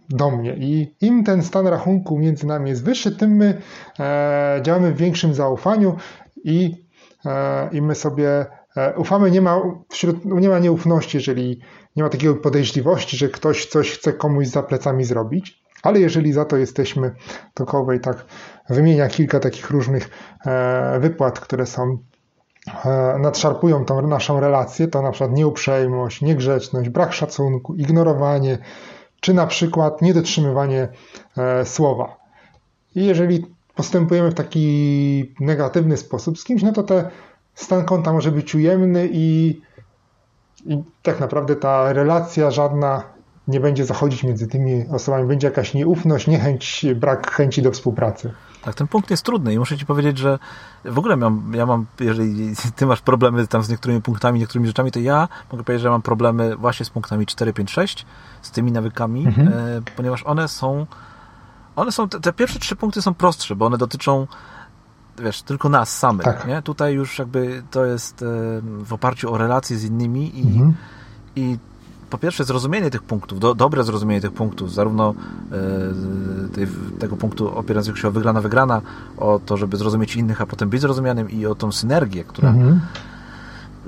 do 0.09 0.31
mnie. 0.31 0.55
I 0.59 0.95
im 1.01 1.25
ten 1.25 1.43
stan 1.43 1.67
rachunku 1.67 2.19
między 2.19 2.47
nami 2.47 2.71
jest 2.71 2.85
wyższy, 2.85 3.17
tym 3.17 3.31
my 3.31 3.63
e, 4.01 4.61
działamy 4.63 4.93
w 4.93 4.97
większym 4.97 5.35
zaufaniu 5.35 5.97
i, 6.45 6.87
e, 7.27 7.69
i 7.73 7.83
my 7.83 7.95
sobie 7.95 8.47
E, 8.77 8.95
ufamy, 8.97 9.31
nie 9.31 9.41
ma, 9.41 9.63
wśród, 9.89 10.25
nie 10.25 10.49
ma 10.49 10.59
nieufności, 10.59 11.17
jeżeli 11.17 11.61
nie 11.97 12.03
ma 12.03 12.09
takiej 12.09 12.35
podejrzliwości, 12.35 13.17
że 13.17 13.29
ktoś 13.29 13.67
coś 13.67 13.91
chce 13.91 14.13
komuś 14.13 14.47
za 14.47 14.63
plecami 14.63 15.05
zrobić, 15.05 15.63
ale 15.83 16.01
jeżeli 16.01 16.33
za 16.33 16.45
to 16.45 16.57
jesteśmy, 16.57 17.15
to 17.55 17.67
Kowej 17.67 18.01
tak 18.01 18.25
wymienia 18.71 19.09
kilka 19.09 19.41
takich 19.41 19.71
różnych 19.71 20.11
e, 20.47 21.01
wypłat, 21.01 21.41
które 21.41 21.67
są 21.67 21.99
nadszarpują 23.21 23.85
tą 23.85 24.07
naszą 24.07 24.41
relację, 24.41 24.89
to 24.89 25.03
na 25.03 25.11
przykład 25.11 25.33
nieuprzejmość, 25.33 26.23
niegrzeczność, 26.23 26.89
brak 26.89 27.13
szacunku, 27.13 27.75
ignorowanie, 27.75 28.59
czy 29.21 29.35
na 29.35 29.47
przykład 29.47 30.03
niedotrzymywanie 30.03 30.89
słowa. 31.65 32.17
I 32.95 33.07
jeżeli 33.07 33.47
postępujemy 33.75 34.31
w 34.31 34.35
taki 34.35 35.35
negatywny 35.41 35.97
sposób 35.97 36.39
z 36.39 36.45
kimś, 36.45 36.63
no 36.63 36.73
to 36.73 36.83
te 36.83 37.11
stan 37.55 37.85
konta 37.85 38.13
może 38.13 38.33
być 38.33 38.55
ujemny 38.55 39.09
i, 39.13 39.61
i 40.67 40.83
tak 41.03 41.21
naprawdę 41.21 41.57
ta 41.57 41.93
relacja 41.93 42.51
żadna 42.51 43.03
nie 43.49 43.61
będzie 43.61 43.85
zachodzić 43.85 44.25
między 44.25 44.49
tymi 44.49 44.87
osobami. 44.89 45.29
Będzie 45.29 45.47
jakaś 45.47 45.75
nieufność, 45.75 46.27
niechęć, 46.27 46.87
brak 46.97 47.31
chęci 47.31 47.63
do 47.63 47.71
współpracy. 47.71 48.33
Tak, 48.63 48.75
ten 48.75 48.89
punkt 48.89 49.11
jest 49.11 49.25
trudny 49.25 49.55
i 49.55 49.59
muszę 49.59 49.79
Ci 49.79 49.87
powiedzieć, 49.87 50.19
że 50.19 50.39
w 50.85 50.99
ogóle 50.99 51.17
mam, 51.17 51.53
ja 51.55 51.67
mam, 51.67 51.87
jeżeli 52.01 52.55
Ty 52.77 52.87
masz 52.87 53.01
problemy 53.01 53.47
tam 53.47 53.63
z 53.63 53.69
niektórymi 53.69 54.03
punktami, 54.03 54.41
niektórymi 54.41 54.67
rzeczami, 54.67 54.93
to 54.93 55.01
ja 55.01 55.29
mogę 55.53 55.65
powiedzieć, 55.65 55.83
że 55.83 55.91
mam 55.91 56.03
problemy 56.03 56.57
właśnie 56.57 56.87
z 56.87 56.91
punktami 56.91 57.27
4, 57.27 57.53
5, 57.53 57.71
6, 57.71 58.07
z 58.43 58.51
tymi 58.51 58.73
nawykami, 58.73 59.27
mhm. 59.27 59.49
e, 59.49 59.53
ponieważ 59.97 60.23
one 60.23 60.49
są, 60.49 60.87
one 61.77 61.93
są, 61.93 62.09
te, 62.09 62.21
te, 62.21 62.33
pierwsze 62.33 62.59
trzy 62.59 62.77
punkty 62.77 63.03
są 63.03 63.15
prostsze, 63.15 63.57
bo 63.57 63.67
one 63.67 63.79
dotyczą 63.79 64.27
wiesz, 65.19 65.43
tylko 65.43 65.69
nas 65.69 65.99
samych, 65.99 66.25
tak. 66.25 66.47
nie? 66.47 66.63
Tutaj 66.63 66.95
już 66.95 67.19
jakby 67.19 67.63
to 67.71 67.85
jest 67.85 68.23
e, 68.23 68.27
w 68.63 68.93
oparciu 68.93 69.33
o 69.33 69.39
relacje 69.39 69.77
z 69.77 69.85
innymi 69.85 70.39
i, 70.39 70.43
mhm. 70.43 70.75
i 71.37 71.59
po 72.13 72.19
pierwsze 72.19 72.45
zrozumienie 72.45 72.91
tych 72.91 73.03
punktów, 73.03 73.41
do, 73.41 73.55
dobre 73.55 73.85
zrozumienie 73.85 74.21
tych 74.21 74.33
punktów, 74.33 74.73
zarówno 74.73 75.15
e, 75.53 76.55
tej, 76.55 76.67
tego 76.99 77.17
punktu 77.17 77.59
opierającego 77.59 77.99
się 77.99 78.09
o 78.09 78.11
wygrana, 78.11 78.41
wygrana, 78.41 78.83
o 79.19 79.41
to, 79.47 79.57
żeby 79.57 79.77
zrozumieć 79.77 80.17
innych, 80.17 80.41
a 80.41 80.47
potem 80.47 80.69
być 80.69 80.81
zrozumianym 80.81 81.31
i 81.31 81.47
o 81.47 81.55
tą 81.55 81.73
synergię, 81.73 82.25
która, 82.25 82.49
mhm. 82.49 82.81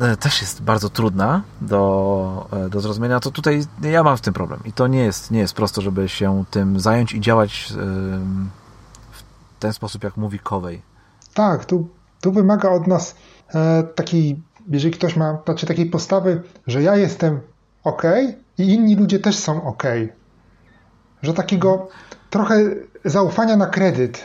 e, 0.00 0.16
też 0.16 0.40
jest 0.40 0.62
bardzo 0.62 0.90
trudna 0.90 1.42
do, 1.60 2.48
e, 2.52 2.68
do 2.68 2.80
zrozumienia, 2.80 3.20
to 3.20 3.30
tutaj 3.30 3.64
ja 3.82 4.02
mam 4.02 4.16
w 4.16 4.20
tym 4.20 4.34
problem. 4.34 4.60
I 4.64 4.72
to 4.72 4.86
nie 4.86 5.04
jest, 5.04 5.30
nie 5.30 5.38
jest 5.38 5.54
prosto, 5.54 5.82
żeby 5.82 6.08
się 6.08 6.44
tym 6.50 6.80
zająć 6.80 7.12
i 7.12 7.20
działać 7.20 7.72
w 9.12 9.22
ten 9.58 9.72
sposób, 9.72 10.04
jak 10.04 10.16
mówi 10.16 10.38
Kowej. 10.38 10.82
Tak, 11.34 11.64
tu, 11.64 11.88
tu 12.20 12.32
wymaga 12.32 12.70
od 12.70 12.86
nas 12.86 13.14
e, 13.54 13.82
takiej, 13.82 14.42
jeżeli 14.70 14.94
ktoś 14.94 15.16
ma, 15.16 15.38
znaczy 15.44 15.66
takiej 15.66 15.86
postawy, 15.86 16.42
że 16.66 16.82
ja 16.82 16.96
jestem 16.96 17.40
ok 17.84 18.02
i 18.58 18.74
inni 18.74 18.96
ludzie 18.96 19.18
też 19.18 19.38
są 19.38 19.64
ok. 19.64 19.82
Że 21.22 21.34
takiego 21.34 21.88
trochę 22.30 22.54
zaufania 23.04 23.56
na 23.56 23.66
kredyt 23.66 24.24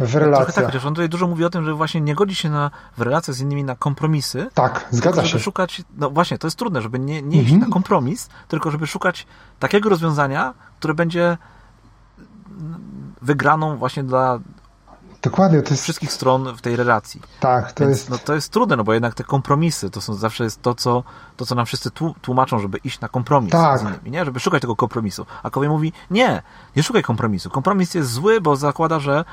w 0.00 0.14
relacjach. 0.14 0.46
Trochę 0.46 0.52
tak, 0.52 0.66
chociaż 0.66 0.84
on 0.84 0.94
tutaj 0.94 1.08
dużo 1.08 1.26
mówi 1.26 1.44
o 1.44 1.50
tym, 1.50 1.64
że 1.64 1.74
właśnie 1.74 2.00
nie 2.00 2.14
godzi 2.14 2.34
się 2.34 2.50
na, 2.50 2.70
w 2.96 3.02
relacjach 3.02 3.36
z 3.36 3.40
innymi 3.40 3.64
na 3.64 3.76
kompromisy. 3.76 4.46
Tak, 4.54 4.88
zgadza 4.90 5.16
żeby 5.16 5.28
się. 5.28 5.38
szukać, 5.38 5.82
no 5.96 6.10
właśnie, 6.10 6.38
to 6.38 6.46
jest 6.46 6.56
trudne, 6.56 6.82
żeby 6.82 6.98
nie, 6.98 7.22
nie 7.22 7.42
iść 7.42 7.52
mhm. 7.52 7.68
na 7.68 7.74
kompromis, 7.74 8.28
tylko 8.48 8.70
żeby 8.70 8.86
szukać 8.86 9.26
takiego 9.58 9.88
rozwiązania, 9.88 10.54
które 10.78 10.94
będzie 10.94 11.36
wygraną 13.22 13.76
właśnie 13.76 14.04
dla 14.04 14.40
Dokładnie, 15.22 15.62
to 15.62 15.70
jest... 15.70 15.82
wszystkich 15.82 16.12
stron 16.12 16.56
w 16.56 16.60
tej 16.60 16.76
relacji. 16.76 17.22
Tak, 17.40 17.72
to 17.72 17.84
Więc, 17.84 17.98
jest... 17.98 18.10
No, 18.10 18.18
to 18.18 18.34
jest 18.34 18.52
trudne, 18.52 18.76
no 18.76 18.84
bo 18.84 18.94
jednak 18.94 19.14
te 19.14 19.24
kompromisy 19.24 19.90
to 19.90 20.00
są 20.00 20.14
zawsze 20.14 20.44
jest 20.44 20.62
to, 20.62 20.74
co, 20.74 21.02
to, 21.36 21.46
co 21.46 21.54
nam 21.54 21.66
wszyscy 21.66 21.90
tłumaczą, 22.22 22.58
żeby 22.58 22.78
iść 22.78 23.00
na 23.00 23.08
kompromis 23.08 23.52
tak. 23.52 23.78
z 23.78 23.82
innymi, 23.82 24.10
nie? 24.10 24.24
Żeby 24.24 24.40
szukać 24.40 24.60
tego 24.60 24.76
kompromisu. 24.76 25.26
A 25.42 25.50
Kowie 25.50 25.68
mówi, 25.68 25.92
nie, 26.10 26.42
nie 26.76 26.82
szukaj 26.82 27.02
kompromisu. 27.02 27.50
Kompromis 27.50 27.94
jest 27.94 28.10
zły, 28.10 28.40
bo 28.40 28.56
zakłada, 28.56 29.00
że 29.00 29.24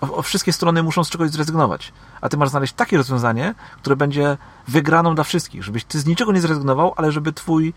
o, 0.00 0.16
o 0.16 0.22
wszystkie 0.22 0.52
strony 0.52 0.82
muszą 0.82 1.04
z 1.04 1.10
czegoś 1.10 1.30
zrezygnować. 1.30 1.92
A 2.20 2.28
ty 2.28 2.36
masz 2.36 2.48
znaleźć 2.48 2.72
takie 2.72 2.96
rozwiązanie, 2.96 3.54
które 3.76 3.96
będzie 3.96 4.36
wygraną 4.68 5.14
dla 5.14 5.24
wszystkich, 5.24 5.64
żebyś 5.64 5.84
ty 5.84 6.00
z 6.00 6.06
niczego 6.06 6.32
nie 6.32 6.40
zrezygnował, 6.40 6.94
ale 6.96 7.12
żeby 7.12 7.32
twój, 7.32 7.74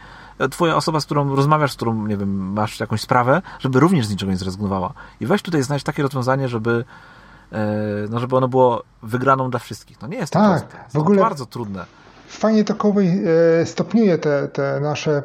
twoja 0.52 0.76
osoba, 0.76 1.00
z 1.00 1.06
którą 1.06 1.36
rozmawiasz, 1.36 1.72
z 1.72 1.76
którą, 1.76 2.08
nie 2.08 2.18
wiem, 2.18 2.54
masz 2.54 2.80
jakąś 2.80 3.02
sprawę, 3.02 3.42
żeby 3.60 3.80
również 3.80 4.06
z 4.06 4.10
niczego 4.10 4.32
nie 4.32 4.38
zrezygnowała. 4.38 4.94
I 5.22 5.26
weź 5.26 5.42
tutaj 5.42 5.64
znaleźć 5.64 5.86
takie 5.86 6.04
rozwiązanie, 6.04 6.48
żeby 6.48 6.72
e, 6.72 6.84
no 8.10 8.20
żeby 8.20 8.36
ono 8.36 8.48
było 8.48 8.84
wygraną 9.04 9.50
dla 9.50 9.60
wszystkich. 9.60 10.02
No 10.02 10.08
nie 10.08 10.18
jest 10.18 10.34
to 10.34 10.40
tak, 10.40 10.50
proste. 10.50 10.84
Jest 10.84 10.96
w 10.96 11.00
ogóle 11.00 11.22
bardzo 11.22 11.46
trudne. 11.46 11.86
Fajnie 12.28 12.64
to 12.64 12.76
Kowej 12.76 13.24
e, 13.62 13.66
stopniuje 13.66 14.18
te, 14.18 14.48
te 14.48 14.80
nasze 14.80 15.24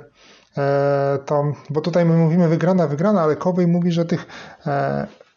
e, 0.56 1.18
to, 1.26 1.44
bo 1.70 1.80
tutaj 1.80 2.04
my 2.04 2.16
mówimy 2.16 2.48
wygrana, 2.48 2.86
wygrana, 2.86 3.22
ale 3.22 3.36
Kowej 3.36 3.66
mówi, 3.66 3.92
że 3.92 4.04
tych 4.04 4.26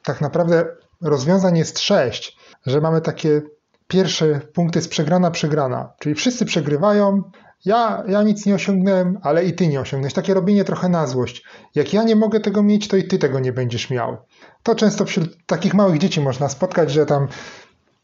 tak 0.03 0.21
naprawdę 0.21 0.65
rozwiązań 1.01 1.57
jest 1.57 1.79
sześć, 1.79 2.37
że 2.65 2.81
mamy 2.81 3.01
takie 3.01 3.41
pierwsze 3.87 4.39
punkty 4.53 4.81
z 4.81 4.87
przegrana, 4.87 5.31
przegrana, 5.31 5.93
czyli 5.99 6.15
wszyscy 6.15 6.45
przegrywają, 6.45 7.23
ja, 7.65 8.03
ja 8.07 8.23
nic 8.23 8.45
nie 8.45 8.55
osiągnąłem, 8.55 9.19
ale 9.21 9.45
i 9.45 9.53
ty 9.53 9.67
nie 9.67 9.79
osiągnąłeś. 9.79 10.13
Takie 10.13 10.33
robienie 10.33 10.63
trochę 10.63 10.89
na 10.89 11.07
złość. 11.07 11.43
Jak 11.75 11.93
ja 11.93 12.03
nie 12.03 12.15
mogę 12.15 12.39
tego 12.39 12.63
mieć, 12.63 12.87
to 12.87 12.97
i 12.97 13.03
ty 13.03 13.17
tego 13.17 13.39
nie 13.39 13.53
będziesz 13.53 13.89
miał. 13.89 14.17
To 14.63 14.75
często 14.75 15.05
wśród 15.05 15.45
takich 15.45 15.73
małych 15.73 15.97
dzieci 15.97 16.21
można 16.21 16.49
spotkać, 16.49 16.91
że 16.91 17.05
tam 17.05 17.27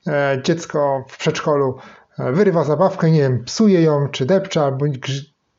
e, 0.08 0.41
dziecko 0.43 1.06
w 1.10 1.18
przedszkolu 1.18 1.78
e, 2.20 2.32
wyrywa 2.32 2.64
zabawkę, 2.64 3.12
nie 3.12 3.20
wiem, 3.20 3.43
psuje 3.43 3.82
ją, 3.82 4.08
czy 4.10 4.26
depcze, 4.26 4.62
albo 4.62 4.86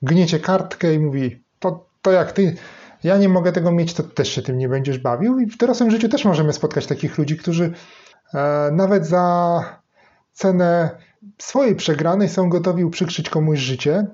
gniecie 0.02 0.40
kartkę 0.40 0.94
i 0.94 0.98
mówi, 0.98 1.44
to, 1.58 1.86
to 2.02 2.12
jak 2.12 2.32
ty 2.32 2.56
ja 3.04 3.16
nie 3.16 3.28
mogę 3.28 3.52
tego 3.52 3.72
mieć, 3.72 3.94
to 3.94 4.02
też 4.02 4.28
się 4.28 4.42
tym 4.42 4.58
nie 4.58 4.68
będziesz 4.68 4.98
bawił. 4.98 5.38
I 5.38 5.46
w 5.46 5.56
dorosłym 5.56 5.90
życiu 5.90 6.08
też 6.08 6.24
możemy 6.24 6.52
spotkać 6.52 6.86
takich 6.86 7.18
ludzi, 7.18 7.36
którzy 7.36 7.72
e, 8.34 8.70
nawet 8.72 9.06
za 9.06 9.64
cenę 10.32 10.90
swojej 11.38 11.76
przegranej 11.76 12.28
są 12.28 12.48
gotowi 12.48 12.84
uprzykrzyć 12.84 13.30
komuś 13.30 13.58
życie. 13.58 14.06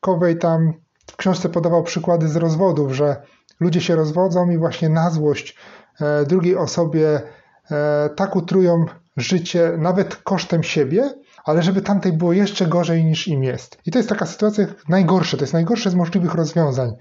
Kowej 0.00 0.38
tam 0.38 0.72
w 1.06 1.16
książce 1.16 1.48
podawał 1.48 1.82
przykłady 1.82 2.28
z 2.28 2.36
rozwodów, 2.36 2.92
że 2.92 3.22
ludzie 3.60 3.80
się 3.80 3.96
rozwodzą 3.96 4.50
i 4.50 4.58
właśnie 4.58 4.88
na 4.88 5.10
złość 5.10 5.56
e, 6.00 6.24
drugiej 6.26 6.56
osobie 6.56 7.22
e, 7.70 8.10
tak 8.16 8.36
utrują 8.36 8.86
życie, 9.16 9.72
nawet 9.78 10.16
kosztem 10.16 10.62
siebie, 10.62 11.14
ale 11.44 11.62
żeby 11.62 11.82
tamtej 11.82 12.12
było 12.12 12.32
jeszcze 12.32 12.66
gorzej 12.66 13.04
niż 13.04 13.28
im 13.28 13.44
jest. 13.44 13.78
I 13.86 13.90
to 13.90 13.98
jest 13.98 14.08
taka 14.08 14.26
sytuacja 14.26 14.66
najgorsza, 14.88 15.36
to 15.36 15.42
jest 15.42 15.52
najgorsze 15.52 15.90
z 15.90 15.94
możliwych 15.94 16.34
rozwiązań. 16.34 16.96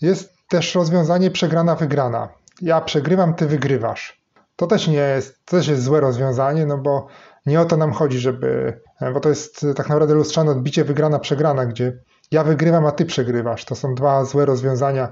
Jest 0.00 0.34
też 0.48 0.74
rozwiązanie 0.74 1.30
przegrana, 1.30 1.74
wygrana. 1.74 2.28
Ja 2.62 2.80
przegrywam, 2.80 3.34
ty 3.34 3.46
wygrywasz. 3.46 4.20
To 4.56 4.66
też 4.66 4.88
nie 4.88 4.94
jest, 4.94 5.44
to 5.44 5.56
też 5.56 5.68
jest 5.68 5.82
złe 5.82 6.00
rozwiązanie, 6.00 6.66
no 6.66 6.78
bo 6.78 7.06
nie 7.46 7.60
o 7.60 7.64
to 7.64 7.76
nam 7.76 7.92
chodzi, 7.92 8.18
żeby, 8.18 8.80
bo 9.14 9.20
to 9.20 9.28
jest 9.28 9.66
tak 9.76 9.88
naprawdę 9.88 10.14
lustrzane 10.14 10.50
odbicie 10.50 10.84
wygrana, 10.84 11.18
przegrana, 11.18 11.66
gdzie 11.66 11.98
ja 12.30 12.44
wygrywam, 12.44 12.86
a 12.86 12.92
ty 12.92 13.04
przegrywasz. 13.04 13.64
To 13.64 13.74
są 13.74 13.94
dwa 13.94 14.24
złe 14.24 14.46
rozwiązania, 14.46 15.08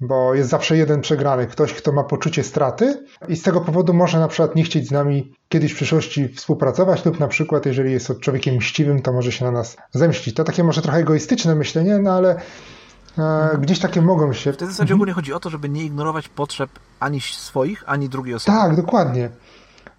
bo 0.00 0.34
jest 0.34 0.50
zawsze 0.50 0.76
jeden 0.76 1.00
przegrany, 1.00 1.46
ktoś, 1.46 1.74
kto 1.74 1.92
ma 1.92 2.04
poczucie 2.04 2.42
straty 2.42 3.04
i 3.28 3.36
z 3.36 3.42
tego 3.42 3.60
powodu 3.60 3.94
może 3.94 4.18
na 4.18 4.28
przykład 4.28 4.56
nie 4.56 4.64
chcieć 4.64 4.88
z 4.88 4.90
nami 4.90 5.32
kiedyś 5.48 5.72
w 5.72 5.76
przyszłości 5.76 6.28
współpracować 6.28 7.04
lub 7.04 7.20
na 7.20 7.28
przykład, 7.28 7.66
jeżeli 7.66 7.92
jest 7.92 8.20
człowiekiem 8.20 8.54
mściwym, 8.54 9.02
to 9.02 9.12
może 9.12 9.32
się 9.32 9.44
na 9.44 9.50
nas 9.50 9.76
zemścić. 9.92 10.34
To 10.34 10.44
takie 10.44 10.64
może 10.64 10.82
trochę 10.82 10.98
egoistyczne 10.98 11.54
myślenie, 11.54 11.98
no 11.98 12.12
ale 12.12 12.40
E, 13.18 13.58
gdzieś 13.58 13.78
takie 13.78 14.02
mogą 14.02 14.32
się. 14.32 14.52
W 14.52 14.56
tej 14.56 14.68
zasadzie 14.68 14.94
ogólnie 14.94 15.12
chodzi 15.12 15.32
o 15.32 15.40
to, 15.40 15.50
żeby 15.50 15.68
nie 15.68 15.84
ignorować 15.84 16.28
potrzeb 16.28 16.70
ani 17.00 17.20
swoich, 17.20 17.84
ani 17.86 18.08
drugiej 18.08 18.34
osoby. 18.34 18.58
Tak, 18.58 18.76
dokładnie. 18.76 19.30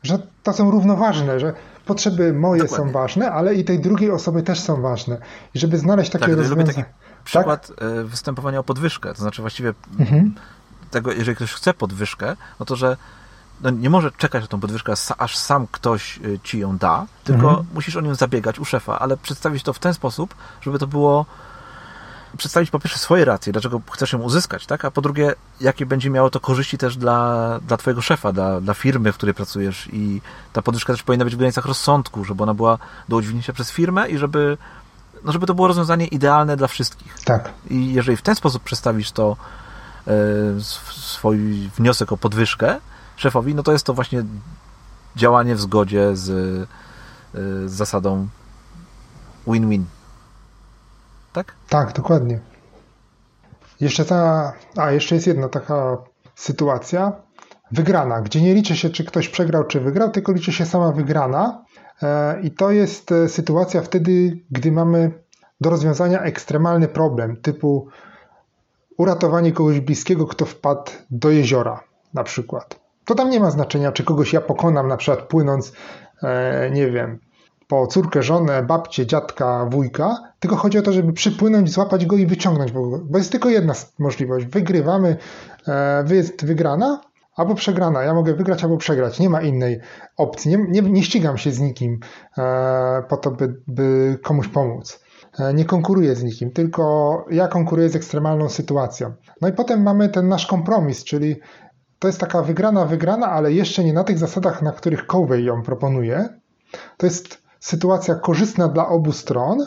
Że 0.04 0.20
to 0.43 0.54
są 0.54 0.72
równoważne, 0.72 1.39
że 1.39 1.54
potrzeby 1.86 2.34
moje 2.34 2.62
dokładnie. 2.62 2.88
są 2.88 2.91
ważne, 2.91 3.32
ale 3.32 3.56
i 3.56 3.64
tej 3.64 3.80
drugiej 3.80 4.12
osoby 4.12 4.43
też 4.43 4.60
są 4.60 4.82
ważne. 4.82 5.18
I 5.56 5.60
żeby 5.60 5.78
znaleźć 5.78 6.12
takie 6.12 6.26
tak, 6.26 6.38
rozwiązanie. 6.38 6.86
Przykład 7.24 7.68
tak? 7.68 8.06
Występowania 8.06 8.60
o 8.60 8.64
podwyżkę. 8.64 9.14
To 9.14 9.22
znaczy 9.22 9.41
właściwie 9.41 9.74
mhm. 10.00 10.36
tego, 10.91 11.12
jeżeli 11.12 11.36
ktoś 11.36 11.54
chce 11.54 11.74
podwyżkę, 11.74 12.36
no 12.60 12.66
to 12.66 12.76
że 12.76 12.97
no 13.62 13.70
nie 13.70 13.89
może 13.89 14.12
czekać 14.12 14.41
na 14.41 14.47
tą 14.47 14.60
podwyżkę, 14.60 14.93
aż 15.18 15.38
sam 15.38 15.68
ktoś 15.72 16.18
e, 16.18 16.39
ci 16.43 16.60
ją 16.60 16.78
da, 16.78 17.06
tylko 17.24 17.50
mhm. 17.50 17.68
musisz 17.74 17.95
o 17.95 18.02
nią 18.02 18.16
zabiegać 18.16 18.60
u 18.60 18.66
szefa, 18.66 19.00
ale 19.00 19.18
przedstawić 19.18 19.64
to 19.64 19.74
w 19.74 19.80
ten 19.80 19.93
sposób, 19.93 20.36
żeby 20.62 20.80
to 20.80 20.88
było 20.88 21.26
przedstawić 22.38 22.70
po 22.70 22.80
pierwsze 22.80 23.00
swoje 23.00 23.26
racje, 23.26 23.54
dlaczego 23.54 23.82
chcesz 23.92 24.14
ją 24.14 24.20
uzyskać, 24.20 24.66
tak? 24.66 24.86
A 24.86 24.92
po 24.92 25.02
drugie, 25.02 25.34
jakie 25.62 25.86
będzie 25.86 26.10
miało 26.10 26.30
to 26.30 26.40
korzyści 26.40 26.78
też 26.78 26.98
dla, 26.98 27.60
dla 27.68 27.78
twojego 27.78 28.02
szefa, 28.02 28.32
dla, 28.32 28.62
dla 28.62 28.74
firmy, 28.74 29.12
w 29.12 29.16
której 29.16 29.36
pracujesz 29.36 29.90
i 29.94 30.22
ta 30.54 30.62
podwyżka 30.62 30.94
też 30.94 31.04
powinna 31.04 31.26
być 31.26 31.36
w 31.36 31.38
granicach 31.38 31.66
rozsądku, 31.66 32.26
żeby 32.26 32.44
ona 32.44 32.54
była 32.54 32.78
do 33.10 33.16
udźwignięcia 33.16 33.54
przez 33.54 33.72
firmę 33.72 34.10
i 34.10 34.18
żeby, 34.18 34.58
no 35.24 35.32
żeby 35.32 35.46
to 35.46 35.54
było 35.54 35.68
rozwiązanie 35.68 36.08
idealne 36.08 36.58
dla 36.58 36.68
wszystkich. 36.68 37.18
Tak. 37.26 37.52
I 37.70 37.94
jeżeli 37.94 38.18
w 38.18 38.22
ten 38.22 38.36
sposób 38.36 38.64
przedstawisz 38.64 39.12
to 39.12 39.38
e, 40.08 40.12
swój 40.90 41.70
wniosek 41.78 42.12
o 42.12 42.18
podwyżkę 42.18 42.80
szefowi, 43.16 43.56
no 43.56 43.64
to 43.64 43.72
jest 43.72 43.86
to 43.86 43.94
właśnie 43.94 44.24
działanie 45.16 45.56
w 45.56 45.62
zgodzie 45.62 46.16
z, 46.16 46.30
e, 46.30 46.68
z 47.70 47.72
zasadą 47.72 48.28
win-win 49.48 49.84
tak? 51.34 51.56
Tak, 51.70 51.94
dokładnie. 51.94 52.40
Jeszcze 53.82 54.06
ta, 54.06 54.54
a 54.78 54.92
jeszcze 54.92 55.16
jest 55.16 55.28
jedna 55.28 55.50
taka 55.50 55.98
sytuacja, 56.36 57.14
wygrana, 57.72 58.22
gdzie 58.22 58.42
nie 58.42 58.54
liczy 58.54 58.78
się, 58.78 58.90
czy 58.90 59.04
ktoś 59.04 59.30
przegrał, 59.30 59.64
czy 59.64 59.80
wygrał, 59.80 60.12
tylko 60.12 60.32
liczy 60.32 60.54
się 60.54 60.66
sama 60.66 60.92
wygrana. 60.92 61.66
E, 62.04 62.42
I 62.42 62.52
to 62.52 62.72
jest 62.72 63.12
e, 63.12 63.30
sytuacja 63.30 63.82
wtedy, 63.82 64.40
gdy 64.52 64.72
mamy 64.72 65.12
do 65.62 65.70
rozwiązania 65.70 66.22
ekstremalny 66.22 66.88
problem, 66.88 67.38
typu 67.38 67.88
uratowanie 68.98 69.52
kogoś 69.52 69.80
bliskiego, 69.80 70.28
kto 70.28 70.46
wpadł 70.46 70.92
do 71.12 71.30
jeziora, 71.30 71.84
na 72.14 72.24
przykład. 72.24 72.80
To 73.06 73.16
tam 73.16 73.30
nie 73.30 73.40
ma 73.40 73.52
znaczenia, 73.52 73.92
czy 73.92 74.04
kogoś 74.04 74.34
ja 74.34 74.42
pokonam, 74.42 74.88
na 74.88 74.98
przykład 74.98 75.28
płynąc, 75.28 75.74
e, 76.24 76.72
nie 76.72 76.92
wiem, 76.92 77.20
po 77.70 77.88
córkę, 77.88 78.24
żonę, 78.24 78.63
babcię, 78.63 79.05
dziadka, 79.05 79.65
wujka, 79.72 80.17
tylko 80.39 80.55
chodzi 80.55 80.78
o 80.78 80.82
to, 80.82 80.93
żeby 80.93 81.13
przypłynąć, 81.13 81.72
złapać 81.72 82.05
go 82.05 82.15
i 82.15 82.26
wyciągnąć, 82.26 82.72
bo, 82.72 83.17
jest 83.17 83.32
tylko 83.32 83.49
jedna 83.49 83.74
możliwość. 83.99 84.45
Wygrywamy, 84.45 85.17
e, 85.67 86.15
jest 86.15 86.45
wygrana 86.45 87.01
albo 87.36 87.55
przegrana. 87.55 88.03
Ja 88.03 88.13
mogę 88.13 88.34
wygrać 88.34 88.63
albo 88.63 88.78
przegrać. 88.78 89.20
Nie 89.20 89.30
ma 89.30 89.41
innej 89.41 89.80
opcji. 90.17 90.51
Nie, 90.51 90.57
nie, 90.57 90.82
nie 90.82 91.03
ścigam 91.03 91.38
się 91.38 91.51
z 91.51 91.59
nikim 91.59 91.99
e, 92.38 93.03
po 93.09 93.17
to, 93.17 93.32
by, 93.32 93.61
by 93.67 94.17
komuś 94.24 94.47
pomóc. 94.47 95.03
E, 95.39 95.53
nie 95.53 95.65
konkuruję 95.65 96.15
z 96.15 96.24
nikim, 96.24 96.51
tylko 96.51 97.26
ja 97.32 97.47
konkuruję 97.47 97.89
z 97.89 97.95
ekstremalną 97.95 98.49
sytuacją. 98.49 99.13
No 99.41 99.47
i 99.47 99.53
potem 99.53 99.84
mamy 99.84 100.09
ten 100.09 100.28
nasz 100.28 100.47
kompromis, 100.47 101.03
czyli 101.03 101.36
to 101.99 102.07
jest 102.07 102.20
taka 102.20 102.41
wygrana, 102.41 102.86
wygrana, 102.86 103.28
ale 103.28 103.53
jeszcze 103.53 103.84
nie 103.84 103.93
na 103.93 104.03
tych 104.03 104.17
zasadach, 104.17 104.61
na 104.61 104.72
których 104.72 105.07
Covey 105.07 105.43
ją 105.43 105.61
proponuje. 105.61 106.30
To 106.97 107.05
jest 107.05 107.49
sytuacja 107.60 108.16
korzystna 108.16 108.68
dla 108.68 108.88
obu 108.88 109.12
stron, 109.12 109.57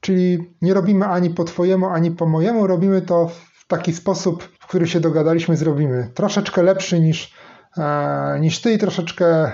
czyli 0.00 0.54
nie 0.62 0.74
robimy 0.74 1.06
ani 1.06 1.30
po 1.30 1.44
Twojemu, 1.44 1.86
ani 1.86 2.10
po 2.10 2.26
mojemu, 2.26 2.66
robimy 2.66 3.02
to 3.02 3.28
w 3.28 3.66
taki 3.66 3.92
sposób, 3.92 4.42
w 4.42 4.66
który 4.66 4.86
się 4.86 5.00
dogadaliśmy, 5.00 5.56
zrobimy. 5.56 6.10
Troszeczkę 6.14 6.62
lepszy 6.62 7.00
niż, 7.00 7.34
e, 7.78 8.38
niż 8.40 8.60
Ty 8.60 8.72
i 8.72 8.78
troszeczkę 8.78 9.52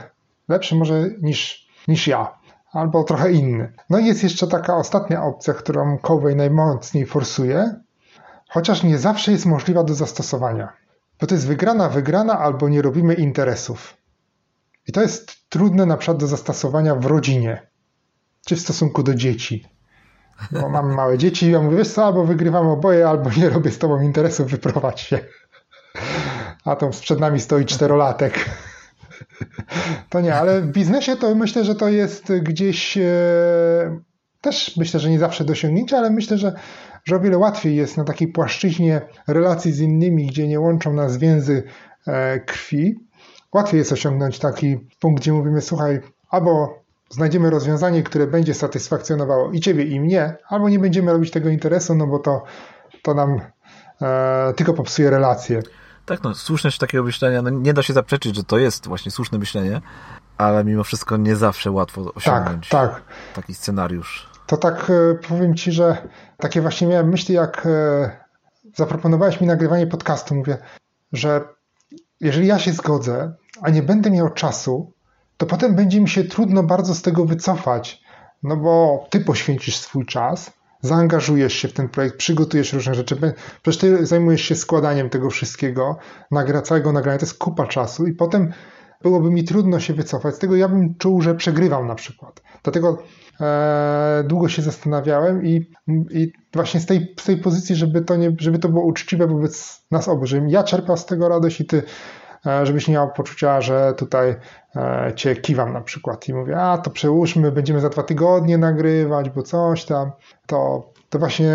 lepszy 0.48 0.74
może 0.74 1.10
niż, 1.22 1.68
niż 1.88 2.06
ja. 2.06 2.38
albo 2.72 3.04
trochę 3.04 3.32
inny. 3.32 3.72
No 3.90 3.98
i 3.98 4.06
jest 4.06 4.22
jeszcze 4.22 4.46
taka 4.46 4.76
ostatnia 4.76 5.24
opcja, 5.24 5.54
którą 5.54 5.98
Covey 5.98 6.36
najmocniej 6.36 7.06
forsuje, 7.06 7.74
chociaż 8.48 8.82
nie 8.82 8.98
zawsze 8.98 9.32
jest 9.32 9.46
możliwa 9.46 9.84
do 9.84 9.94
zastosowania. 9.94 10.72
Bo 11.20 11.26
to 11.26 11.34
jest 11.34 11.46
wygrana, 11.46 11.88
wygrana, 11.88 12.38
albo 12.38 12.68
nie 12.68 12.82
robimy 12.82 13.14
interesów. 13.14 13.99
I 14.88 14.92
to 14.92 15.02
jest 15.02 15.48
trudne 15.48 15.86
na 15.86 15.96
przykład 15.96 16.18
do 16.18 16.26
zastosowania 16.26 16.94
w 16.94 17.06
rodzinie, 17.06 17.66
czy 18.46 18.56
w 18.56 18.60
stosunku 18.60 19.02
do 19.02 19.14
dzieci. 19.14 19.64
Bo 20.52 20.68
mam 20.68 20.94
małe 20.94 21.18
dzieci 21.18 21.46
i 21.46 21.50
ja 21.50 21.62
mówię, 21.62 21.76
wiesz 21.76 21.88
co, 21.88 22.04
albo 22.04 22.24
wygrywam 22.24 22.66
oboje, 22.66 23.08
albo 23.08 23.30
nie 23.36 23.50
robię 23.50 23.70
z 23.70 23.78
tobą 23.78 24.00
interesów, 24.00 24.50
wyprowadź 24.50 25.00
się. 25.00 25.18
A 26.64 26.76
to 26.76 26.90
przed 26.90 27.20
nami 27.20 27.40
stoi 27.40 27.64
czterolatek. 27.64 28.50
To 30.08 30.20
nie, 30.20 30.34
ale 30.34 30.60
w 30.60 30.66
biznesie 30.66 31.16
to 31.16 31.34
myślę, 31.34 31.64
że 31.64 31.74
to 31.74 31.88
jest 31.88 32.32
gdzieś 32.42 32.96
e, 32.96 34.00
też 34.40 34.76
myślę, 34.76 35.00
że 35.00 35.10
nie 35.10 35.18
zawsze 35.18 35.44
dosiągnięcie, 35.44 35.98
ale 35.98 36.10
myślę, 36.10 36.38
że, 36.38 36.52
że 37.04 37.16
o 37.16 37.20
wiele 37.20 37.38
łatwiej 37.38 37.76
jest 37.76 37.96
na 37.96 38.04
takiej 38.04 38.28
płaszczyźnie 38.28 39.00
relacji 39.28 39.72
z 39.72 39.80
innymi, 39.80 40.26
gdzie 40.26 40.48
nie 40.48 40.60
łączą 40.60 40.92
nas 40.92 41.16
więzy 41.16 41.62
e, 42.06 42.40
krwi. 42.40 43.09
Łatwiej 43.52 43.78
jest 43.78 43.92
osiągnąć 43.92 44.38
taki 44.38 44.78
punkt, 45.00 45.22
gdzie 45.22 45.32
mówimy, 45.32 45.60
słuchaj, 45.60 46.00
albo 46.30 46.80
znajdziemy 47.10 47.50
rozwiązanie, 47.50 48.02
które 48.02 48.26
będzie 48.26 48.54
satysfakcjonowało 48.54 49.52
i 49.52 49.60
ciebie, 49.60 49.84
i 49.84 50.00
mnie, 50.00 50.36
albo 50.48 50.68
nie 50.68 50.78
będziemy 50.78 51.12
robić 51.12 51.30
tego 51.30 51.48
interesu, 51.48 51.94
no 51.94 52.06
bo 52.06 52.18
to, 52.18 52.42
to 53.02 53.14
nam 53.14 53.40
e, 54.02 54.52
tylko 54.56 54.74
popsuje 54.74 55.10
relacje. 55.10 55.62
Tak, 56.06 56.22
no, 56.22 56.34
słuszność 56.34 56.78
takiego 56.78 57.04
myślenia, 57.04 57.42
no, 57.42 57.50
nie 57.50 57.74
da 57.74 57.82
się 57.82 57.92
zaprzeczyć, 57.92 58.36
że 58.36 58.44
to 58.44 58.58
jest 58.58 58.86
właśnie 58.86 59.10
słuszne 59.10 59.38
myślenie, 59.38 59.80
ale 60.38 60.64
mimo 60.64 60.84
wszystko 60.84 61.16
nie 61.16 61.36
zawsze 61.36 61.70
łatwo 61.70 62.14
osiągnąć 62.14 62.68
tak, 62.68 62.90
tak. 62.90 63.02
taki 63.34 63.54
scenariusz. 63.54 64.30
To 64.46 64.56
tak 64.56 64.90
e, 64.90 65.14
powiem 65.28 65.54
Ci, 65.54 65.72
że 65.72 66.08
takie 66.36 66.60
właśnie 66.60 66.86
miałem 66.86 67.08
myśli, 67.08 67.34
jak 67.34 67.66
e, 67.66 68.10
zaproponowałeś 68.76 69.40
mi 69.40 69.46
nagrywanie 69.46 69.86
podcastu. 69.86 70.34
Mówię, 70.34 70.58
że 71.12 71.44
jeżeli 72.20 72.46
ja 72.46 72.58
się 72.58 72.72
zgodzę, 72.72 73.32
a 73.62 73.70
nie 73.70 73.82
będę 73.82 74.10
miał 74.10 74.30
czasu, 74.30 74.92
to 75.36 75.46
potem 75.46 75.74
będzie 75.74 76.00
mi 76.00 76.08
się 76.08 76.24
trudno 76.24 76.62
bardzo 76.62 76.94
z 76.94 77.02
tego 77.02 77.24
wycofać, 77.24 78.02
no 78.42 78.56
bo 78.56 79.06
Ty 79.10 79.20
poświęcisz 79.20 79.76
swój 79.76 80.06
czas, 80.06 80.52
zaangażujesz 80.82 81.54
się 81.54 81.68
w 81.68 81.72
ten 81.72 81.88
projekt, 81.88 82.16
przygotujesz 82.16 82.72
różne 82.72 82.94
rzeczy. 82.94 83.16
Przecież 83.62 83.80
ty 83.80 84.06
zajmujesz 84.06 84.42
się 84.42 84.54
składaniem 84.54 85.10
tego 85.10 85.30
wszystkiego, 85.30 85.96
nagra, 86.30 86.62
całego 86.62 86.92
nagrania, 86.92 87.18
to 87.18 87.26
jest 87.26 87.38
kupa 87.38 87.66
czasu 87.66 88.06
i 88.06 88.12
potem 88.12 88.52
byłoby 89.02 89.30
mi 89.30 89.44
trudno 89.44 89.80
się 89.80 89.94
wycofać. 89.94 90.34
Z 90.34 90.38
tego 90.38 90.56
ja 90.56 90.68
bym 90.68 90.94
czuł, 90.94 91.22
że 91.22 91.34
przegrywam 91.34 91.86
na 91.86 91.94
przykład. 91.94 92.42
Dlatego 92.62 93.02
e, 93.40 94.24
długo 94.26 94.48
się 94.48 94.62
zastanawiałem 94.62 95.46
i, 95.46 95.70
i 96.10 96.32
właśnie 96.54 96.80
z 96.80 96.86
tej, 96.86 97.14
z 97.20 97.24
tej 97.24 97.36
pozycji, 97.36 97.76
żeby 97.76 98.02
to, 98.02 98.16
nie, 98.16 98.36
żeby 98.38 98.58
to 98.58 98.68
było 98.68 98.84
uczciwe 98.84 99.26
wobec 99.26 99.82
nas 99.90 100.08
obu, 100.08 100.26
żebym 100.26 100.48
ja 100.48 100.62
czerpał 100.62 100.96
z 100.96 101.06
tego 101.06 101.28
radość 101.28 101.60
i 101.60 101.64
ty 101.64 101.82
żebyś 102.62 102.88
nie 102.88 102.94
miał 102.94 103.12
poczucia, 103.12 103.60
że 103.60 103.94
tutaj 103.96 104.36
e, 104.76 105.12
cię 105.16 105.36
kiwam 105.36 105.72
na 105.72 105.80
przykład 105.80 106.28
i 106.28 106.34
mówię, 106.34 106.60
a 106.60 106.78
to 106.78 106.90
przełóżmy, 106.90 107.52
będziemy 107.52 107.80
za 107.80 107.88
dwa 107.88 108.02
tygodnie 108.02 108.58
nagrywać, 108.58 109.30
bo 109.30 109.42
coś 109.42 109.84
tam, 109.84 110.12
to, 110.46 110.90
to 111.08 111.18
właśnie 111.18 111.52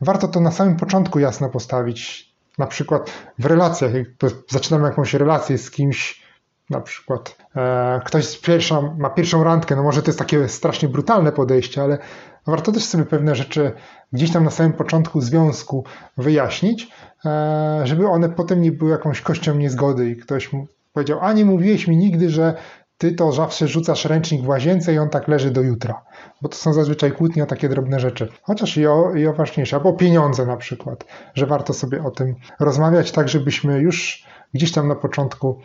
warto 0.00 0.28
to 0.28 0.40
na 0.40 0.50
samym 0.50 0.76
początku 0.76 1.18
jasno 1.18 1.48
postawić. 1.48 2.28
Na 2.58 2.66
przykład 2.66 3.10
w 3.38 3.46
relacjach, 3.46 3.94
jak 3.94 4.06
zaczynamy 4.48 4.88
jakąś 4.88 5.14
relację 5.14 5.58
z 5.58 5.70
kimś, 5.70 6.27
na 6.70 6.80
przykład 6.80 7.36
e, 7.56 8.00
ktoś 8.04 8.38
pierwszą, 8.38 8.96
ma 8.98 9.10
pierwszą 9.10 9.44
randkę, 9.44 9.76
no 9.76 9.82
może 9.82 10.02
to 10.02 10.08
jest 10.08 10.18
takie 10.18 10.48
strasznie 10.48 10.88
brutalne 10.88 11.32
podejście, 11.32 11.82
ale 11.82 11.98
warto 12.46 12.72
też 12.72 12.84
sobie 12.84 13.04
pewne 13.04 13.34
rzeczy 13.34 13.72
gdzieś 14.12 14.32
tam 14.32 14.44
na 14.44 14.50
samym 14.50 14.72
początku 14.72 15.20
związku 15.20 15.84
wyjaśnić, 16.16 16.90
e, 17.24 17.80
żeby 17.84 18.08
one 18.08 18.28
potem 18.28 18.62
nie 18.62 18.72
były 18.72 18.90
jakąś 18.90 19.20
kością 19.20 19.54
niezgody 19.54 20.10
i 20.10 20.16
ktoś 20.16 20.52
mu 20.52 20.66
powiedział, 20.92 21.18
a 21.22 21.32
nie 21.32 21.44
mówiłeś 21.44 21.86
mi 21.86 21.96
nigdy, 21.96 22.30
że 22.30 22.54
ty 22.98 23.12
to 23.12 23.32
zawsze 23.32 23.68
rzucasz 23.68 24.04
ręcznik 24.04 24.42
w 24.42 24.48
łazience 24.48 24.94
i 24.94 24.98
on 24.98 25.08
tak 25.08 25.28
leży 25.28 25.50
do 25.50 25.60
jutra. 25.60 26.04
Bo 26.42 26.48
to 26.48 26.56
są 26.56 26.72
zazwyczaj 26.72 27.12
kłótnie 27.12 27.42
o 27.42 27.46
takie 27.46 27.68
drobne 27.68 28.00
rzeczy. 28.00 28.28
Chociaż 28.42 28.76
i 28.76 28.86
o, 28.86 29.14
i 29.14 29.26
o 29.26 29.32
ważniejsze, 29.32 29.76
albo 29.76 29.88
o 29.88 29.92
pieniądze 29.92 30.46
na 30.46 30.56
przykład, 30.56 31.04
że 31.34 31.46
warto 31.46 31.72
sobie 31.72 32.02
o 32.04 32.10
tym 32.10 32.34
rozmawiać 32.60 33.12
tak, 33.12 33.28
żebyśmy 33.28 33.80
już 33.80 34.26
gdzieś 34.54 34.72
tam 34.72 34.88
na 34.88 34.94
początku 34.94 35.60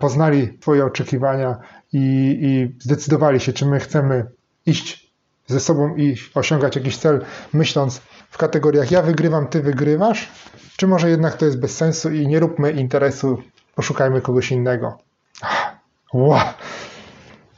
poznali 0.00 0.58
Twoje 0.58 0.84
oczekiwania 0.84 1.58
i, 1.92 1.98
i 2.42 2.76
zdecydowali 2.80 3.40
się, 3.40 3.52
czy 3.52 3.66
my 3.66 3.80
chcemy 3.80 4.26
iść 4.66 5.12
ze 5.46 5.60
sobą 5.60 5.96
i 5.96 6.16
osiągać 6.34 6.76
jakiś 6.76 6.96
cel, 6.96 7.24
myśląc 7.52 8.00
w 8.30 8.38
kategoriach 8.38 8.90
ja 8.90 9.02
wygrywam, 9.02 9.46
ty 9.46 9.62
wygrywasz, 9.62 10.28
czy 10.76 10.86
może 10.86 11.10
jednak 11.10 11.36
to 11.36 11.44
jest 11.44 11.60
bez 11.60 11.76
sensu 11.76 12.10
i 12.10 12.26
nie 12.26 12.40
róbmy 12.40 12.72
interesu, 12.72 13.42
poszukajmy 13.74 14.20
kogoś 14.20 14.52
innego. 14.52 14.98
Wow. 16.14 16.40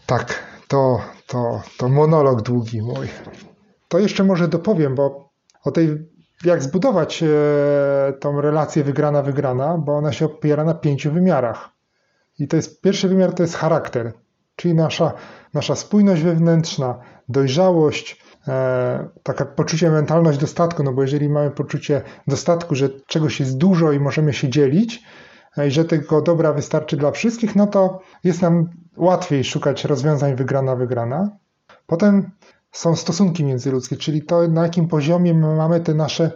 Tak, 0.06 0.42
to, 0.68 1.00
to, 1.26 1.62
to 1.78 1.88
monolog 1.88 2.42
długi 2.42 2.82
mój. 2.82 3.08
To 3.88 3.98
jeszcze 3.98 4.24
może 4.24 4.48
dopowiem, 4.48 4.94
bo 4.94 5.30
o 5.64 5.70
tej, 5.70 6.08
jak 6.44 6.62
zbudować 6.62 7.22
e, 7.22 7.26
tą 8.20 8.40
relację 8.40 8.84
wygrana-wygrana, 8.84 9.78
bo 9.78 9.96
ona 9.96 10.12
się 10.12 10.26
opiera 10.26 10.64
na 10.64 10.74
pięciu 10.74 11.12
wymiarach. 11.12 11.75
I 12.38 12.48
to 12.48 12.56
jest 12.56 12.80
pierwszy 12.80 13.08
wymiar 13.08 13.32
to 13.32 13.42
jest 13.42 13.54
charakter, 13.54 14.12
czyli 14.56 14.74
nasza, 14.74 15.12
nasza 15.54 15.76
spójność 15.76 16.22
wewnętrzna, 16.22 16.98
dojrzałość, 17.28 18.22
e, 18.48 19.08
taka 19.22 19.44
poczucie, 19.44 19.90
mentalność 19.90 20.38
dostatku, 20.38 20.82
no 20.82 20.92
bo 20.92 21.02
jeżeli 21.02 21.28
mamy 21.28 21.50
poczucie 21.50 22.02
dostatku, 22.26 22.74
że 22.74 22.88
czegoś 23.06 23.40
jest 23.40 23.58
dużo 23.58 23.92
i 23.92 24.00
możemy 24.00 24.32
się 24.32 24.48
dzielić, 24.48 25.02
e, 25.56 25.68
i 25.68 25.70
że 25.70 25.84
tego 25.84 26.22
dobra 26.22 26.52
wystarczy 26.52 26.96
dla 26.96 27.10
wszystkich, 27.10 27.56
no 27.56 27.66
to 27.66 28.00
jest 28.24 28.42
nam 28.42 28.70
łatwiej 28.96 29.44
szukać 29.44 29.84
rozwiązań 29.84 30.36
wygrana-wygrana. 30.36 31.30
Potem 31.86 32.30
są 32.72 32.96
stosunki 32.96 33.44
międzyludzkie, 33.44 33.96
czyli 33.96 34.22
to, 34.22 34.48
na 34.48 34.62
jakim 34.62 34.88
poziomie 34.88 35.34
my 35.34 35.56
mamy 35.56 35.80
te 35.80 35.94
nasze 35.94 36.30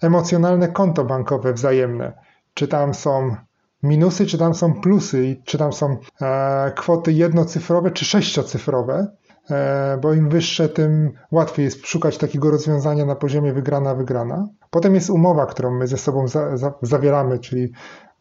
emocjonalne 0.00 0.68
konto 0.68 1.04
bankowe 1.04 1.52
wzajemne. 1.52 2.12
Czy 2.54 2.68
tam 2.68 2.94
są 2.94 3.36
minusy, 3.82 4.26
czy 4.26 4.38
tam 4.38 4.54
są 4.54 4.74
plusy, 4.74 5.26
i 5.26 5.42
czy 5.44 5.58
tam 5.58 5.72
są 5.72 5.96
e, 6.22 6.72
kwoty 6.76 7.12
jednocyfrowe, 7.12 7.90
czy 7.90 8.04
sześciocyfrowe. 8.04 9.06
E, 9.50 9.98
bo 10.02 10.14
im 10.14 10.28
wyższe, 10.28 10.68
tym 10.68 11.12
łatwiej 11.30 11.64
jest 11.64 11.86
szukać 11.86 12.18
takiego 12.18 12.50
rozwiązania 12.50 13.06
na 13.06 13.16
poziomie 13.16 13.52
wygrana-wygrana. 13.52 14.48
Potem 14.70 14.94
jest 14.94 15.10
umowa, 15.10 15.46
którą 15.46 15.70
my 15.70 15.86
ze 15.86 15.98
sobą 15.98 16.28
za, 16.28 16.56
za, 16.56 16.74
zawieramy, 16.82 17.38
czyli 17.38 17.72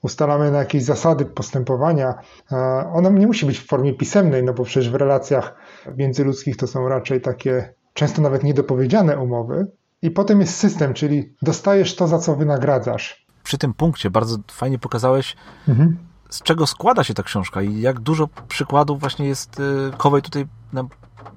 ustalamy 0.03 0.51
na 0.51 0.57
jakieś 0.57 0.83
zasady 0.83 1.25
postępowania. 1.25 2.13
E, 2.51 2.55
ona 2.93 3.09
nie 3.09 3.27
musi 3.27 3.45
być 3.45 3.59
w 3.59 3.67
formie 3.67 3.93
pisemnej, 3.93 4.43
no 4.43 4.53
bo 4.53 4.63
przecież 4.63 4.89
w 4.89 4.95
relacjach 4.95 5.55
międzyludzkich 5.97 6.57
to 6.57 6.67
są 6.67 6.87
raczej 6.87 7.21
takie 7.21 7.73
często 7.93 8.21
nawet 8.21 8.43
niedopowiedziane 8.43 9.19
umowy. 9.19 9.67
I 10.01 10.11
potem 10.11 10.41
jest 10.41 10.55
system, 10.55 10.93
czyli 10.93 11.33
dostajesz 11.41 11.95
to, 11.95 12.07
za 12.07 12.19
co 12.19 12.35
wynagradzasz. 12.35 13.20
Przy 13.43 13.57
tym 13.57 13.73
punkcie 13.73 14.09
bardzo 14.09 14.37
fajnie 14.51 14.79
pokazałeś, 14.79 15.35
mhm. 15.67 15.97
z 16.29 16.41
czego 16.41 16.67
składa 16.67 17.03
się 17.03 17.13
ta 17.13 17.23
książka 17.23 17.61
i 17.61 17.81
jak 17.81 17.99
dużo 17.99 18.27
przykładów 18.47 18.99
właśnie 18.99 19.27
jest 19.27 19.59
y, 19.59 19.91
Kowej 19.97 20.21
tutaj 20.21 20.47
nam 20.73 20.89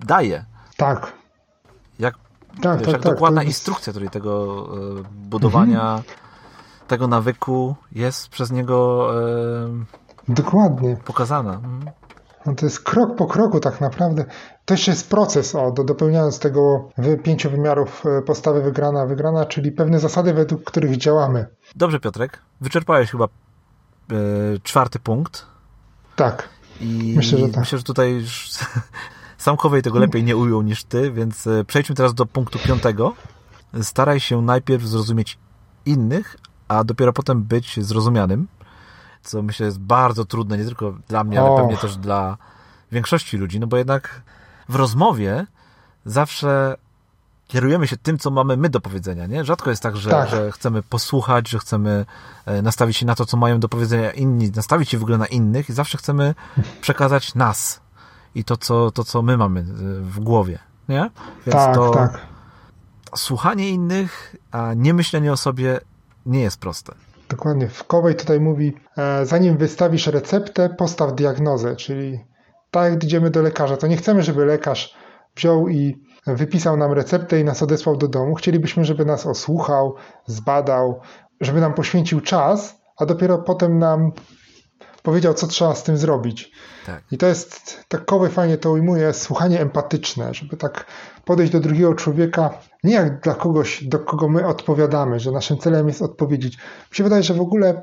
daje. 0.07 0.45
Tak. 0.77 1.13
Jak, 1.99 2.15
tak, 2.63 2.79
wiesz, 2.79 2.87
tak, 2.87 2.93
jak 2.93 3.03
tak, 3.03 3.13
dokładna 3.13 3.43
jest... 3.43 3.59
instrukcja 3.59 3.93
tutaj 3.93 4.11
tego 4.11 4.65
e, 5.01 5.03
budowania, 5.15 5.81
mhm. 5.81 6.03
tego 6.89 7.09
nawyku 7.09 7.77
jest 7.93 8.29
przez 8.29 8.51
niego 8.51 9.11
e, 10.29 10.35
Dokładnie. 10.35 10.97
pokazana. 11.05 11.55
Mhm. 11.55 11.91
No 12.47 12.55
to 12.55 12.67
jest 12.67 12.81
krok 12.81 13.17
po 13.17 13.27
kroku 13.27 13.61
tak 13.61 13.81
naprawdę. 13.81 14.25
To 14.65 14.75
jeszcze 14.75 14.91
jest 14.91 15.11
proces, 15.11 15.55
o, 15.55 15.71
do, 15.71 15.85
dopełniając 15.85 16.39
tego 16.39 16.89
pięciu 17.23 17.51
wymiarów 17.51 18.07
e, 18.07 18.23
postawy 18.23 18.63
wygrana, 18.63 19.07
wygrana, 19.07 19.47
czyli 19.47 19.73
pewne 19.73 20.01
zasady, 20.01 20.35
według 20.35 20.65
których 20.65 20.97
działamy. 20.97 21.47
Dobrze, 21.77 22.01
Piotrek. 22.01 22.39
Wyczerpałeś 22.61 23.11
chyba 23.11 23.25
e, 23.25 23.29
czwarty 24.63 24.99
punkt. 24.99 25.47
Tak. 26.17 26.49
I 26.81 27.15
myślę, 27.17 27.39
że 27.39 27.49
tak. 27.49 27.61
Myślę, 27.61 27.79
że 27.79 27.85
tutaj 27.85 28.13
już 28.13 28.51
sam 29.39 29.57
Kowej 29.57 29.83
tego 29.83 29.99
lepiej 29.99 30.25
nie 30.25 30.37
ujął 30.37 30.63
niż 30.63 30.85
ty, 30.85 31.11
więc 31.11 31.47
e, 31.47 31.65
przejdźmy 31.65 31.95
teraz 31.95 32.15
do 32.15 32.27
punktu 32.27 32.59
piątego. 32.59 33.15
Staraj 33.83 34.21
się 34.21 34.43
najpierw 34.43 34.83
zrozumieć 34.85 35.39
innych, 35.87 36.37
a 36.69 36.85
dopiero 36.85 37.13
potem 37.13 37.43
być 37.43 37.85
zrozumianym, 37.85 38.49
co 39.23 39.43
myślę 39.43 39.67
jest 39.67 39.79
bardzo 39.79 40.25
trudne, 40.25 40.59
nie 40.59 40.65
tylko 40.65 40.95
dla 41.09 41.25
mnie, 41.25 41.41
ale 41.41 41.57
pewnie 41.57 41.77
też 41.77 41.97
dla 41.97 42.37
większości 42.93 43.37
ludzi, 43.37 43.61
no 43.61 43.67
bo 43.67 43.77
jednak 43.77 44.23
w 44.69 44.75
rozmowie 44.75 45.47
zawsze 46.05 46.77
kierujemy 47.47 47.87
się 47.87 47.97
tym, 47.97 48.19
co 48.19 48.31
mamy 48.31 48.57
my 48.57 48.69
do 48.69 48.81
powiedzenia, 48.81 49.27
nie? 49.27 49.45
Rzadko 49.45 49.71
jest 49.71 49.83
tak 49.83 49.97
że, 49.97 50.11
tak, 50.11 50.29
że 50.29 50.53
chcemy 50.53 50.83
posłuchać, 50.83 51.49
że 51.49 51.59
chcemy 51.59 52.07
e, 52.47 52.63
nastawić 52.63 52.97
się 52.97 53.07
na 53.07 53.15
to, 53.15 53.27
co 53.27 53.37
mają 53.37 53.61
do 53.61 53.69
powiedzenia 53.69 54.11
inni, 54.11 54.51
nastawić 54.57 54.91
się 54.91 54.99
w 54.99 55.03
ogóle 55.03 55.19
na 55.19 55.27
innych 55.27 55.69
i 55.69 55.73
zawsze 55.73 55.99
chcemy 55.99 56.35
przekazać 56.81 57.35
nas, 57.35 57.81
i 58.35 58.45
to, 58.45 58.57
co, 58.57 58.91
to, 58.91 59.05
co 59.05 59.23
my 59.23 59.37
mamy 59.37 59.63
w 60.01 60.21
głowie. 60.21 60.59
Nie? 60.89 61.11
Więc 61.47 61.57
tak, 61.57 61.75
to 61.75 61.91
tak. 61.91 62.21
słuchanie 63.17 63.71
innych, 63.71 64.37
a 64.51 64.75
nie 64.75 64.95
myślenie 64.95 65.33
o 65.33 65.37
sobie 65.37 65.81
nie 66.27 66.41
jest 66.41 66.61
proste. 66.61 66.95
Dokładnie. 67.29 67.69
W 67.69 67.85
Kowej 67.85 68.17
tutaj 68.17 68.41
mówi, 68.41 68.77
e, 68.97 69.27
zanim 69.27 69.57
wystawisz 69.57 70.07
receptę, 70.07 70.69
postaw 70.69 71.15
diagnozę, 71.15 71.77
czyli 71.77 72.21
tak 72.75 72.93
jak 72.93 73.05
idziemy 73.05 73.31
do 73.31 73.43
lekarza, 73.43 73.77
to 73.77 73.87
nie 73.87 73.97
chcemy, 73.97 74.23
żeby 74.23 74.45
lekarz 74.45 74.95
wziął 75.37 75.69
i 75.69 76.03
wypisał 76.27 76.77
nam 76.77 76.93
receptę 76.93 77.41
i 77.41 77.45
nas 77.45 77.63
odesłał 77.63 77.97
do 77.97 78.09
domu. 78.09 78.35
Chcielibyśmy, 78.35 78.85
żeby 78.85 79.05
nas 79.05 79.27
osłuchał, 79.27 79.95
zbadał, 80.27 81.01
żeby 81.41 81.61
nam 81.61 81.75
poświęcił 81.75 82.21
czas, 82.21 82.81
a 82.97 83.07
dopiero 83.07 83.39
potem 83.39 83.79
nam 83.79 84.13
powiedział, 85.03 85.35
co 85.35 85.47
trzeba 85.47 85.75
z 85.75 85.83
tym 85.83 85.97
zrobić. 85.97 86.53
Tak. 86.87 87.03
I 87.13 87.19
to 87.19 87.27
jest, 87.27 87.85
tak 87.89 88.05
Kowej 88.05 88.31
fajnie 88.31 88.59
to 88.59 88.71
ujmuje, 88.71 89.13
słuchanie 89.13 89.61
empatyczne, 89.61 90.35
żeby 90.35 90.57
tak 90.57 90.87
podejść 91.25 91.53
do 91.53 91.61
drugiego 91.61 91.95
człowieka, 91.95 92.59
nie 92.85 92.95
jak 92.95 93.21
dla 93.21 93.35
kogoś, 93.35 93.85
do 93.85 93.99
kogo 93.99 94.29
my 94.29 94.47
odpowiadamy, 94.47 95.21
że 95.21 95.31
naszym 95.31 95.59
celem 95.59 95.89
jest 95.89 96.03
odpowiedzieć. 96.03 96.57
Mi 96.91 96.97
się 96.97 97.05
wydaje, 97.05 97.23
że 97.23 97.35
w 97.35 97.41
ogóle 97.41 97.83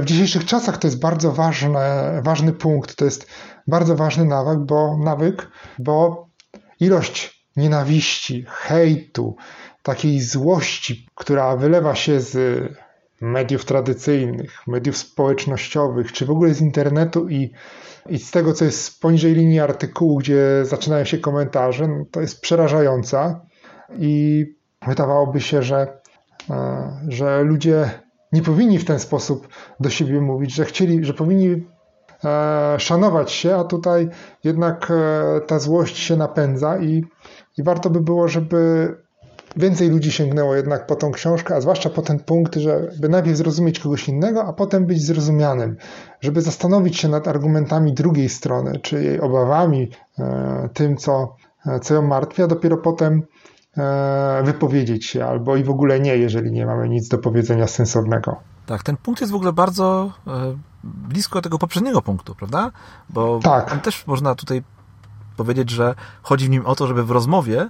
w 0.00 0.04
dzisiejszych 0.04 0.44
czasach 0.44 0.78
to 0.78 0.86
jest 0.86 1.00
bardzo 1.00 1.32
ważne, 1.32 2.20
ważny 2.24 2.52
punkt, 2.52 2.96
to 2.96 3.04
jest 3.04 3.26
bardzo 3.66 3.96
ważny 3.96 4.24
nawyk, 4.24 4.58
bo, 4.58 4.96
nawyk, 4.96 5.50
bo 5.78 6.26
ilość 6.80 7.46
nienawiści, 7.56 8.44
hejtu, 8.48 9.36
takiej 9.82 10.20
złości, 10.20 11.06
która 11.14 11.56
wylewa 11.56 11.94
się 11.94 12.20
z 12.20 12.62
mediów 13.20 13.64
tradycyjnych, 13.64 14.66
mediów 14.66 14.96
społecznościowych, 14.96 16.12
czy 16.12 16.26
w 16.26 16.30
ogóle 16.30 16.54
z 16.54 16.60
internetu 16.60 17.28
i, 17.28 17.52
i 18.08 18.18
z 18.18 18.30
tego, 18.30 18.52
co 18.52 18.64
jest 18.64 19.00
poniżej 19.00 19.34
linii 19.34 19.60
artykułu, 19.60 20.18
gdzie 20.18 20.64
zaczynają 20.64 21.04
się 21.04 21.18
komentarze, 21.18 21.88
no 21.88 22.04
to 22.10 22.20
jest 22.20 22.40
przerażająca 22.40 23.40
i 23.98 24.44
wydawałoby 24.86 25.40
się, 25.40 25.62
że, 25.62 26.00
e, 26.50 27.00
że 27.08 27.42
ludzie 27.42 27.90
nie 28.32 28.42
powinni 28.42 28.78
w 28.78 28.84
ten 28.84 28.98
sposób 28.98 29.48
do 29.80 29.90
siebie 29.90 30.20
mówić, 30.20 30.54
że 30.54 30.64
chcieli, 30.64 31.04
że 31.04 31.14
powinni 31.14 31.66
e, 32.24 32.74
szanować 32.78 33.32
się, 33.32 33.56
a 33.56 33.64
tutaj 33.64 34.08
jednak 34.44 34.90
e, 34.90 35.40
ta 35.40 35.58
złość 35.58 35.98
się 35.98 36.16
napędza 36.16 36.78
i, 36.78 37.04
i 37.58 37.62
warto 37.62 37.90
by 37.90 38.00
było, 38.00 38.28
żeby 38.28 38.88
więcej 39.56 39.88
ludzi 39.90 40.12
sięgnęło 40.12 40.54
jednak 40.54 40.86
po 40.86 40.96
tą 40.96 41.12
książkę, 41.12 41.54
a 41.54 41.60
zwłaszcza 41.60 41.90
po 41.90 42.02
ten 42.02 42.18
punkt, 42.18 42.54
żeby 42.54 43.08
najpierw 43.08 43.36
zrozumieć 43.36 43.80
kogoś 43.80 44.08
innego, 44.08 44.44
a 44.44 44.52
potem 44.52 44.86
być 44.86 45.02
zrozumianym, 45.02 45.76
żeby 46.20 46.42
zastanowić 46.42 46.98
się 46.98 47.08
nad 47.08 47.28
argumentami 47.28 47.94
drugiej 47.94 48.28
strony, 48.28 48.78
czy 48.82 49.04
jej 49.04 49.20
obawami, 49.20 49.90
e, 50.18 50.68
tym, 50.74 50.96
co, 50.96 51.36
e, 51.66 51.80
co 51.80 51.94
ją 51.94 52.02
martwi, 52.02 52.42
a 52.42 52.46
dopiero 52.46 52.76
potem 52.76 53.22
wypowiedzieć 54.42 55.06
się, 55.06 55.24
albo 55.24 55.56
i 55.56 55.64
w 55.64 55.70
ogóle 55.70 56.00
nie, 56.00 56.16
jeżeli 56.16 56.52
nie 56.52 56.66
mamy 56.66 56.88
nic 56.88 57.08
do 57.08 57.18
powiedzenia 57.18 57.66
sensownego. 57.66 58.36
Tak, 58.66 58.82
ten 58.82 58.96
punkt 58.96 59.20
jest 59.20 59.32
w 59.32 59.36
ogóle 59.36 59.52
bardzo 59.52 60.12
blisko 60.84 61.42
tego 61.42 61.58
poprzedniego 61.58 62.02
punktu, 62.02 62.34
prawda? 62.34 62.70
Bo 63.08 63.40
tak. 63.42 63.82
też 63.82 64.06
można 64.06 64.34
tutaj 64.34 64.62
powiedzieć, 65.36 65.70
że 65.70 65.94
chodzi 66.22 66.46
w 66.46 66.50
nim 66.50 66.66
o 66.66 66.74
to, 66.74 66.86
żeby 66.86 67.04
w 67.04 67.10
rozmowie 67.10 67.68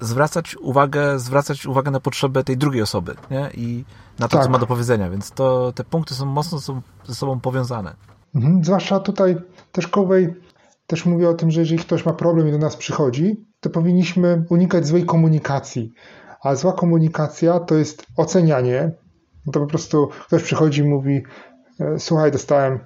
zwracać 0.00 0.56
uwagę, 0.56 1.18
zwracać 1.18 1.66
uwagę 1.66 1.90
na 1.90 2.00
potrzeby 2.00 2.44
tej 2.44 2.56
drugiej 2.56 2.82
osoby 2.82 3.14
nie? 3.30 3.50
i 3.54 3.84
na 4.18 4.28
to, 4.28 4.36
tak. 4.36 4.46
co 4.46 4.50
ma 4.50 4.58
do 4.58 4.66
powiedzenia, 4.66 5.10
więc 5.10 5.30
to, 5.30 5.72
te 5.72 5.84
punkty 5.84 6.14
są 6.14 6.26
mocno 6.26 6.58
ze 7.06 7.14
sobą 7.14 7.40
powiązane. 7.40 7.94
Mhm. 8.34 8.64
Zwłaszcza 8.64 9.00
tutaj 9.00 9.36
też 9.72 9.88
Kowej 9.88 10.34
też 10.86 11.06
mówi 11.06 11.26
o 11.26 11.34
tym, 11.34 11.50
że 11.50 11.60
jeżeli 11.60 11.80
ktoś 11.80 12.06
ma 12.06 12.12
problem 12.12 12.48
i 12.48 12.52
do 12.52 12.58
nas 12.58 12.76
przychodzi, 12.76 13.46
to 13.60 13.70
powinniśmy 13.70 14.44
unikać 14.48 14.86
złej 14.86 15.06
komunikacji. 15.06 15.92
A 16.42 16.54
zła 16.54 16.72
komunikacja 16.72 17.60
to 17.60 17.74
jest 17.74 18.06
ocenianie. 18.16 18.90
To 19.52 19.60
po 19.60 19.66
prostu 19.66 20.08
ktoś 20.26 20.42
przychodzi 20.42 20.80
i 20.80 20.88
mówi: 20.88 21.22
e, 21.80 21.98
Słuchaj, 21.98 22.32
dostałem. 22.32 22.78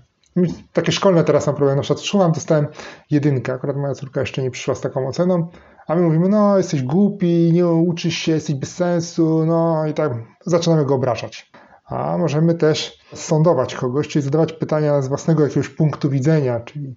Takie 0.72 0.93
szkolne 0.93 1.25
teraz 1.25 1.47
mam 1.47 1.57
problem. 1.57 1.77
Na 1.77 1.83
przykład 1.83 2.05
słucham, 2.05 2.33
dostałem 2.33 2.66
jedynkę. 3.11 3.53
Akurat 3.53 3.77
moja 3.77 3.95
córka 3.95 4.20
jeszcze 4.20 4.43
nie 4.43 4.51
przyszła 4.51 4.75
z 4.75 4.81
taką 4.81 5.09
oceną 5.09 5.49
a 5.87 5.95
my 5.95 6.03
mówimy, 6.03 6.29
no 6.29 6.59
jesteś 6.59 6.83
głupi, 6.83 7.53
nie 7.53 7.66
uczysz 7.66 8.14
się, 8.14 8.33
jesteś 8.33 8.57
bez 8.57 8.75
sensu, 8.75 9.45
no 9.47 9.87
i 9.87 9.95
tak 9.95 10.12
zaczynamy 10.47 10.85
go 10.85 10.95
obrażać. 10.95 11.53
A 11.85 12.18
możemy 12.18 12.55
też 12.55 12.99
sądować 13.14 13.75
kogoś, 13.75 14.09
czyli 14.09 14.22
zadawać 14.22 14.53
pytania 14.53 15.03
z 15.03 15.09
własnego 15.09 15.43
jakiegoś 15.43 15.68
punktu 15.68 16.11
widzenia, 16.11 16.61
czyli 16.61 16.97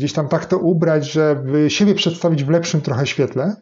gdzieś 0.00 0.12
tam 0.12 0.28
tak 0.28 0.46
to 0.46 0.58
ubrać, 0.58 1.12
żeby 1.12 1.70
siebie 1.70 1.94
przedstawić 1.94 2.44
w 2.44 2.50
lepszym 2.50 2.80
trochę 2.80 3.06
świetle. 3.06 3.56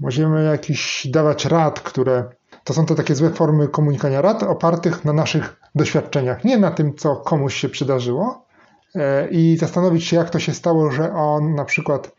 Możemy 0.00 0.44
jakiś 0.44 1.06
dawać 1.10 1.44
rad, 1.44 1.80
które 1.80 2.24
to 2.64 2.74
są 2.74 2.86
te 2.86 2.94
takie 2.94 3.14
złe 3.14 3.30
formy 3.30 3.68
komunikowania 3.68 4.22
rad 4.22 4.42
opartych 4.42 5.04
na 5.04 5.12
naszych 5.12 5.56
doświadczeniach, 5.74 6.44
nie 6.44 6.58
na 6.58 6.70
tym, 6.70 6.94
co 6.94 7.16
komuś 7.16 7.54
się 7.54 7.68
przydarzyło 7.68 8.46
e, 8.94 9.28
i 9.28 9.56
zastanowić 9.56 10.04
się, 10.04 10.16
jak 10.16 10.30
to 10.30 10.38
się 10.38 10.54
stało, 10.54 10.90
że 10.90 11.12
on 11.12 11.54
na 11.54 11.64
przykład 11.64 12.14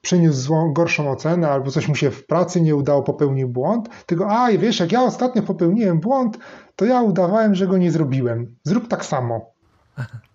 przyniósł 0.00 0.40
złą, 0.40 0.72
gorszą 0.72 1.10
ocenę, 1.10 1.48
albo 1.48 1.70
coś 1.70 1.88
mu 1.88 1.94
się 1.94 2.10
w 2.10 2.26
pracy 2.26 2.60
nie 2.60 2.76
udało, 2.76 3.02
popełnił 3.02 3.48
błąd, 3.48 3.88
tylko 4.06 4.28
a 4.28 4.48
wiesz, 4.52 4.80
jak 4.80 4.92
ja 4.92 5.02
ostatnio 5.02 5.42
popełniłem 5.42 6.00
błąd, 6.00 6.38
to 6.76 6.84
ja 6.84 7.02
udawałem, 7.02 7.54
że 7.54 7.66
go 7.66 7.78
nie 7.78 7.90
zrobiłem. 7.90 8.56
Zrób 8.64 8.88
tak 8.88 9.04
samo. 9.04 9.50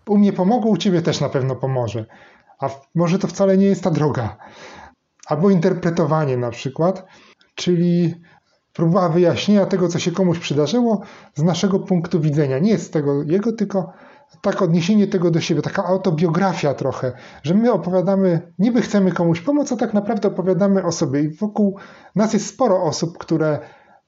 U 0.08 0.18
mnie 0.18 0.34
pomogło, 0.34 0.72
u 0.72 0.78
ciebie 0.78 1.02
też 1.02 1.22
na 1.22 1.30
pewno 1.30 1.56
pomoże. 1.56 2.06
A 2.60 2.70
może 2.95 3.20
to 3.20 3.28
wcale 3.28 3.58
nie 3.58 3.66
jest 3.66 3.84
ta 3.84 3.91
droga. 3.91 4.38
Albo 5.28 5.49
interpretowanie 5.49 6.38
na 6.38 6.51
przykład, 6.51 7.06
czyli 7.56 8.16
próba 8.74 9.10
wyjaśnienia 9.10 9.66
tego, 9.66 9.88
co 9.88 9.99
się 9.99 10.12
komuś 10.12 10.39
przydarzyło 10.39 11.01
z 11.36 11.43
naszego 11.43 11.80
punktu 11.80 12.20
widzenia. 12.20 12.60
Nie 12.60 12.78
z 12.78 12.89
tego 12.89 13.24
jego, 13.24 13.53
tylko 13.53 13.93
tak 14.41 14.62
odniesienie 14.62 15.08
tego 15.08 15.32
do 15.32 15.41
siebie, 15.41 15.62
taka 15.62 15.86
autobiografia 15.86 16.74
trochę, 16.74 17.12
że 17.43 17.53
my 17.53 17.72
opowiadamy, 17.72 18.51
niby 18.60 18.82
chcemy 18.82 19.12
komuś 19.12 19.41
pomóc, 19.41 19.72
a 19.72 19.76
tak 19.76 19.93
naprawdę 19.93 20.28
opowiadamy 20.28 20.84
o 20.84 20.91
sobie 20.91 21.22
i 21.22 21.30
wokół 21.30 21.78
nas 22.16 22.34
jest 22.34 22.47
sporo 22.47 22.84
osób, 22.84 23.18
które 23.18 23.60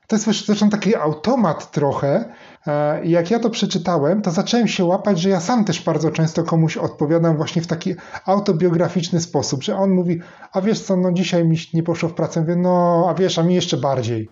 to 0.08 0.16
jest 0.16 0.46
zresztą 0.46 0.70
taki 0.70 0.96
automat 0.96 1.72
trochę. 1.72 2.34
E, 2.68 3.06
I 3.06 3.10
jak 3.10 3.32
ja 3.32 3.40
to 3.40 3.50
przeczytałem, 3.50 4.22
to 4.22 4.32
zacząłem 4.32 4.68
się 4.68 4.86
łapać, 4.86 5.20
że 5.20 5.30
ja 5.30 5.40
sam 5.40 5.66
też 5.66 5.84
bardzo 5.84 6.12
często 6.12 6.44
komuś 6.44 6.78
odpowiadam 6.78 7.38
właśnie 7.38 7.62
w 7.62 7.68
taki 7.68 7.96
autobiograficzny 8.26 9.22
sposób, 9.22 9.64
że 9.64 9.78
on 9.78 9.92
mówi, 9.92 10.20
a 10.54 10.62
wiesz 10.62 10.80
co, 10.80 10.98
no 10.98 11.12
dzisiaj 11.12 11.46
mi 11.46 11.58
nie 11.74 11.84
poszło 11.84 12.10
w 12.10 12.14
pracę, 12.14 12.42
mówię, 12.42 12.56
no 12.56 13.06
a 13.10 13.14
wiesz, 13.14 13.40
a 13.40 13.44
mi 13.44 13.56
jeszcze 13.56 13.78
bardziej. 13.78 14.30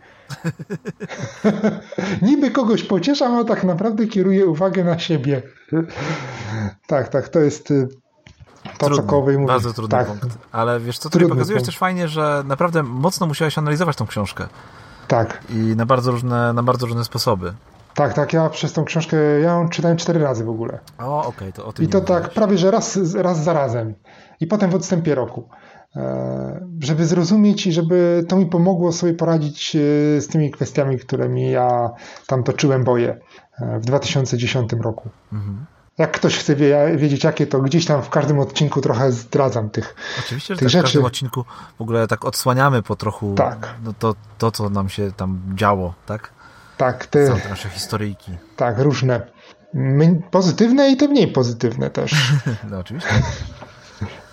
Niby 2.21 2.51
kogoś 2.51 2.83
pocieszam, 2.83 3.35
a 3.35 3.43
tak 3.43 3.63
naprawdę 3.63 4.07
kieruje 4.07 4.45
uwagę 4.45 4.83
na 4.83 4.99
siebie. 4.99 5.41
tak, 6.87 7.09
tak, 7.09 7.29
to 7.29 7.39
jest 7.39 7.71
y, 7.71 7.87
to, 8.63 8.85
trudny, 8.85 8.95
co 8.95 9.03
Kowej 9.03 9.35
mówi. 9.37 9.47
Bardzo 9.47 9.73
trudny 9.73 9.97
tak. 9.97 10.07
punkt. 10.07 10.37
Ale 10.51 10.79
wiesz 10.79 10.97
co, 10.97 11.09
tutaj 11.09 11.29
pokazujesz 11.29 11.59
punkt. 11.59 11.65
też 11.65 11.77
fajnie, 11.77 12.07
że 12.07 12.43
naprawdę 12.45 12.83
mocno 12.83 13.27
musiałeś 13.27 13.57
analizować 13.57 13.95
tą 13.95 14.07
książkę. 14.07 14.47
Tak. 15.07 15.41
I 15.49 15.55
na 15.55 15.85
bardzo 15.85 16.11
różne, 16.11 16.53
na 16.53 16.63
bardzo 16.63 16.85
różne 16.85 17.03
sposoby. 17.03 17.53
Tak, 17.95 18.13
tak, 18.13 18.33
ja 18.33 18.49
przez 18.49 18.73
tą 18.73 18.85
książkę, 18.85 19.17
ja 19.17 19.53
ją 19.53 19.69
czytałem 19.69 19.97
cztery 19.97 20.19
razy 20.19 20.43
w 20.43 20.49
ogóle. 20.49 20.79
O, 20.99 21.19
okej, 21.19 21.29
okay, 21.29 21.51
to 21.51 21.65
o 21.65 21.73
tym 21.73 21.85
I 21.85 21.87
to 21.87 22.01
tak 22.01 22.29
prawie, 22.29 22.57
że 22.57 22.71
raz, 22.71 22.99
raz 23.15 23.43
za 23.43 23.53
razem. 23.53 23.93
I 24.39 24.47
potem 24.47 24.69
w 24.69 24.75
odstępie 24.75 25.15
roku. 25.15 25.49
E, 25.95 26.65
żeby 26.83 27.05
zrozumieć 27.05 27.67
i 27.67 27.71
żeby 27.71 28.25
to 28.27 28.35
mi 28.35 28.45
pomogło 28.45 28.91
sobie 28.91 29.13
poradzić 29.13 29.75
e, 29.75 29.79
z 30.21 30.27
tymi 30.27 30.51
kwestiami, 30.51 30.99
którymi 30.99 31.51
ja 31.51 31.89
tam 32.27 32.43
toczyłem 32.43 32.83
boje 32.83 33.19
w 33.59 33.85
2010 33.85 34.73
roku. 34.83 35.09
Mhm. 35.33 35.65
Jak 35.97 36.11
ktoś 36.11 36.37
chce 36.37 36.55
wie, 36.55 36.97
wiedzieć, 36.97 37.23
jakie 37.23 37.47
to 37.47 37.61
gdzieś 37.61 37.85
tam 37.85 38.03
w 38.03 38.09
każdym 38.09 38.39
odcinku 38.39 38.81
trochę 38.81 39.11
zdradzam 39.11 39.69
tych 39.69 39.95
Oczywiście, 40.19 40.55
że 40.55 40.59
tych 40.59 40.65
tak 40.65 40.71
rzeczy. 40.71 40.81
w 40.81 40.85
każdym 40.85 41.05
odcinku 41.05 41.45
w 41.77 41.81
ogóle 41.81 42.07
tak 42.07 42.25
odsłaniamy 42.25 42.83
po 42.83 42.95
trochu 42.95 43.33
tak. 43.37 43.67
no 43.83 43.93
to, 43.99 44.15
to, 44.37 44.51
co 44.51 44.69
nam 44.69 44.89
się 44.89 45.11
tam 45.11 45.41
działo, 45.55 45.93
tak? 46.05 46.29
Tak. 46.77 47.05
Te, 47.05 47.27
Są 47.27 47.39
te 47.39 47.49
nasze 47.49 47.69
historyjki. 47.69 48.31
Tak, 48.55 48.79
różne. 48.79 49.21
Pozytywne 50.31 50.89
i 50.89 50.97
te 50.97 51.07
mniej 51.07 51.27
pozytywne 51.27 51.89
też. 51.89 52.15
no 52.69 52.79
oczywiście. 52.79 53.09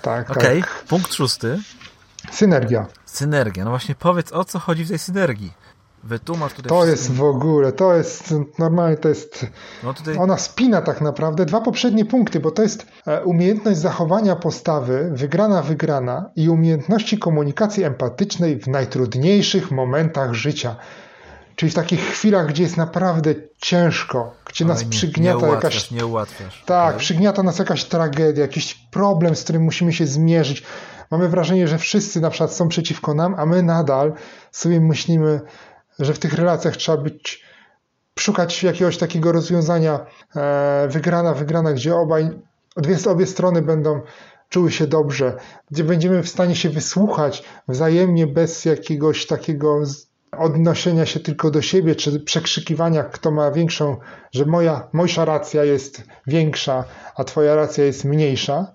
tak, 0.02 0.30
Okej, 0.30 0.58
okay. 0.58 0.60
tak. 0.60 0.84
punkt 0.88 1.14
szósty. 1.14 1.58
Synergia. 2.30 2.86
Synergia. 3.04 3.64
No 3.64 3.70
właśnie 3.70 3.94
powiedz, 3.94 4.32
o 4.32 4.44
co 4.44 4.58
chodzi 4.58 4.84
w 4.84 4.88
tej 4.88 4.98
synergii? 4.98 5.52
Wytłumacz 6.04 6.54
tutaj. 6.54 6.68
To 6.68 6.86
jest 6.86 7.12
w 7.12 7.22
ogóle, 7.22 7.72
to 7.72 7.94
jest 7.96 8.34
normalnie, 8.58 8.96
to 8.96 9.08
jest. 9.08 9.46
No 9.82 9.94
tutaj... 9.94 10.16
Ona 10.18 10.38
spina 10.38 10.82
tak 10.82 11.00
naprawdę 11.00 11.46
dwa 11.46 11.60
poprzednie 11.60 12.04
punkty, 12.04 12.40
bo 12.40 12.50
to 12.50 12.62
jest 12.62 12.86
e, 13.06 13.24
umiejętność 13.24 13.78
zachowania 13.78 14.36
postawy, 14.36 15.10
wygrana, 15.14 15.62
wygrana 15.62 16.30
i 16.36 16.48
umiejętności 16.48 17.18
komunikacji 17.18 17.84
empatycznej 17.84 18.60
w 18.60 18.66
najtrudniejszych 18.66 19.70
momentach 19.70 20.34
życia. 20.34 20.76
Czyli 21.56 21.72
w 21.72 21.74
takich 21.74 22.00
chwilach, 22.00 22.46
gdzie 22.46 22.62
jest 22.62 22.76
naprawdę 22.76 23.34
ciężko, 23.58 24.34
gdzie 24.44 24.64
nas 24.64 24.84
nie, 24.84 24.90
przygniata 24.90 25.46
nie 25.46 25.52
jakaś. 25.52 25.90
Nie 25.90 26.06
ułatwiasz. 26.06 26.64
Tak, 26.66 26.88
okay. 26.88 26.98
przygniata 26.98 27.42
nas 27.42 27.58
jakaś 27.58 27.84
tragedia, 27.84 28.42
jakiś 28.42 28.74
problem, 28.74 29.36
z 29.36 29.42
którym 29.42 29.62
musimy 29.62 29.92
się 29.92 30.06
zmierzyć. 30.06 30.62
Mamy 31.10 31.28
wrażenie, 31.28 31.68
że 31.68 31.78
wszyscy 31.78 32.20
na 32.20 32.30
przykład 32.30 32.52
są 32.52 32.68
przeciwko 32.68 33.14
nam, 33.14 33.34
a 33.38 33.46
my 33.46 33.62
nadal 33.62 34.12
sobie 34.52 34.80
myślimy, 34.80 35.40
że 35.98 36.14
w 36.14 36.18
tych 36.18 36.34
relacjach 36.34 36.76
trzeba 36.76 36.98
być, 36.98 37.44
szukać 38.18 38.62
jakiegoś 38.62 38.98
takiego 38.98 39.32
rozwiązania 39.32 40.06
e, 40.36 40.88
wygrana, 40.88 41.34
wygrana, 41.34 41.72
gdzie 41.72 41.94
obaj, 41.94 42.30
dwie, 42.76 43.10
obie 43.10 43.26
strony 43.26 43.62
będą 43.62 44.00
czuły 44.48 44.72
się 44.72 44.86
dobrze, 44.86 45.36
gdzie 45.70 45.84
będziemy 45.84 46.22
w 46.22 46.28
stanie 46.28 46.56
się 46.56 46.70
wysłuchać 46.70 47.44
wzajemnie 47.68 48.26
bez 48.26 48.64
jakiegoś 48.64 49.26
takiego 49.26 49.80
odnoszenia 50.38 51.06
się 51.06 51.20
tylko 51.20 51.50
do 51.50 51.62
siebie, 51.62 51.94
czy 51.94 52.20
przekrzykiwania, 52.20 53.04
kto 53.04 53.30
ma 53.30 53.50
większą, 53.50 53.96
że 54.32 54.46
moja, 54.46 54.88
moja 54.92 55.24
racja 55.24 55.64
jest 55.64 56.02
większa, 56.26 56.84
a 57.16 57.24
twoja 57.24 57.54
racja 57.54 57.84
jest 57.84 58.04
mniejsza, 58.04 58.72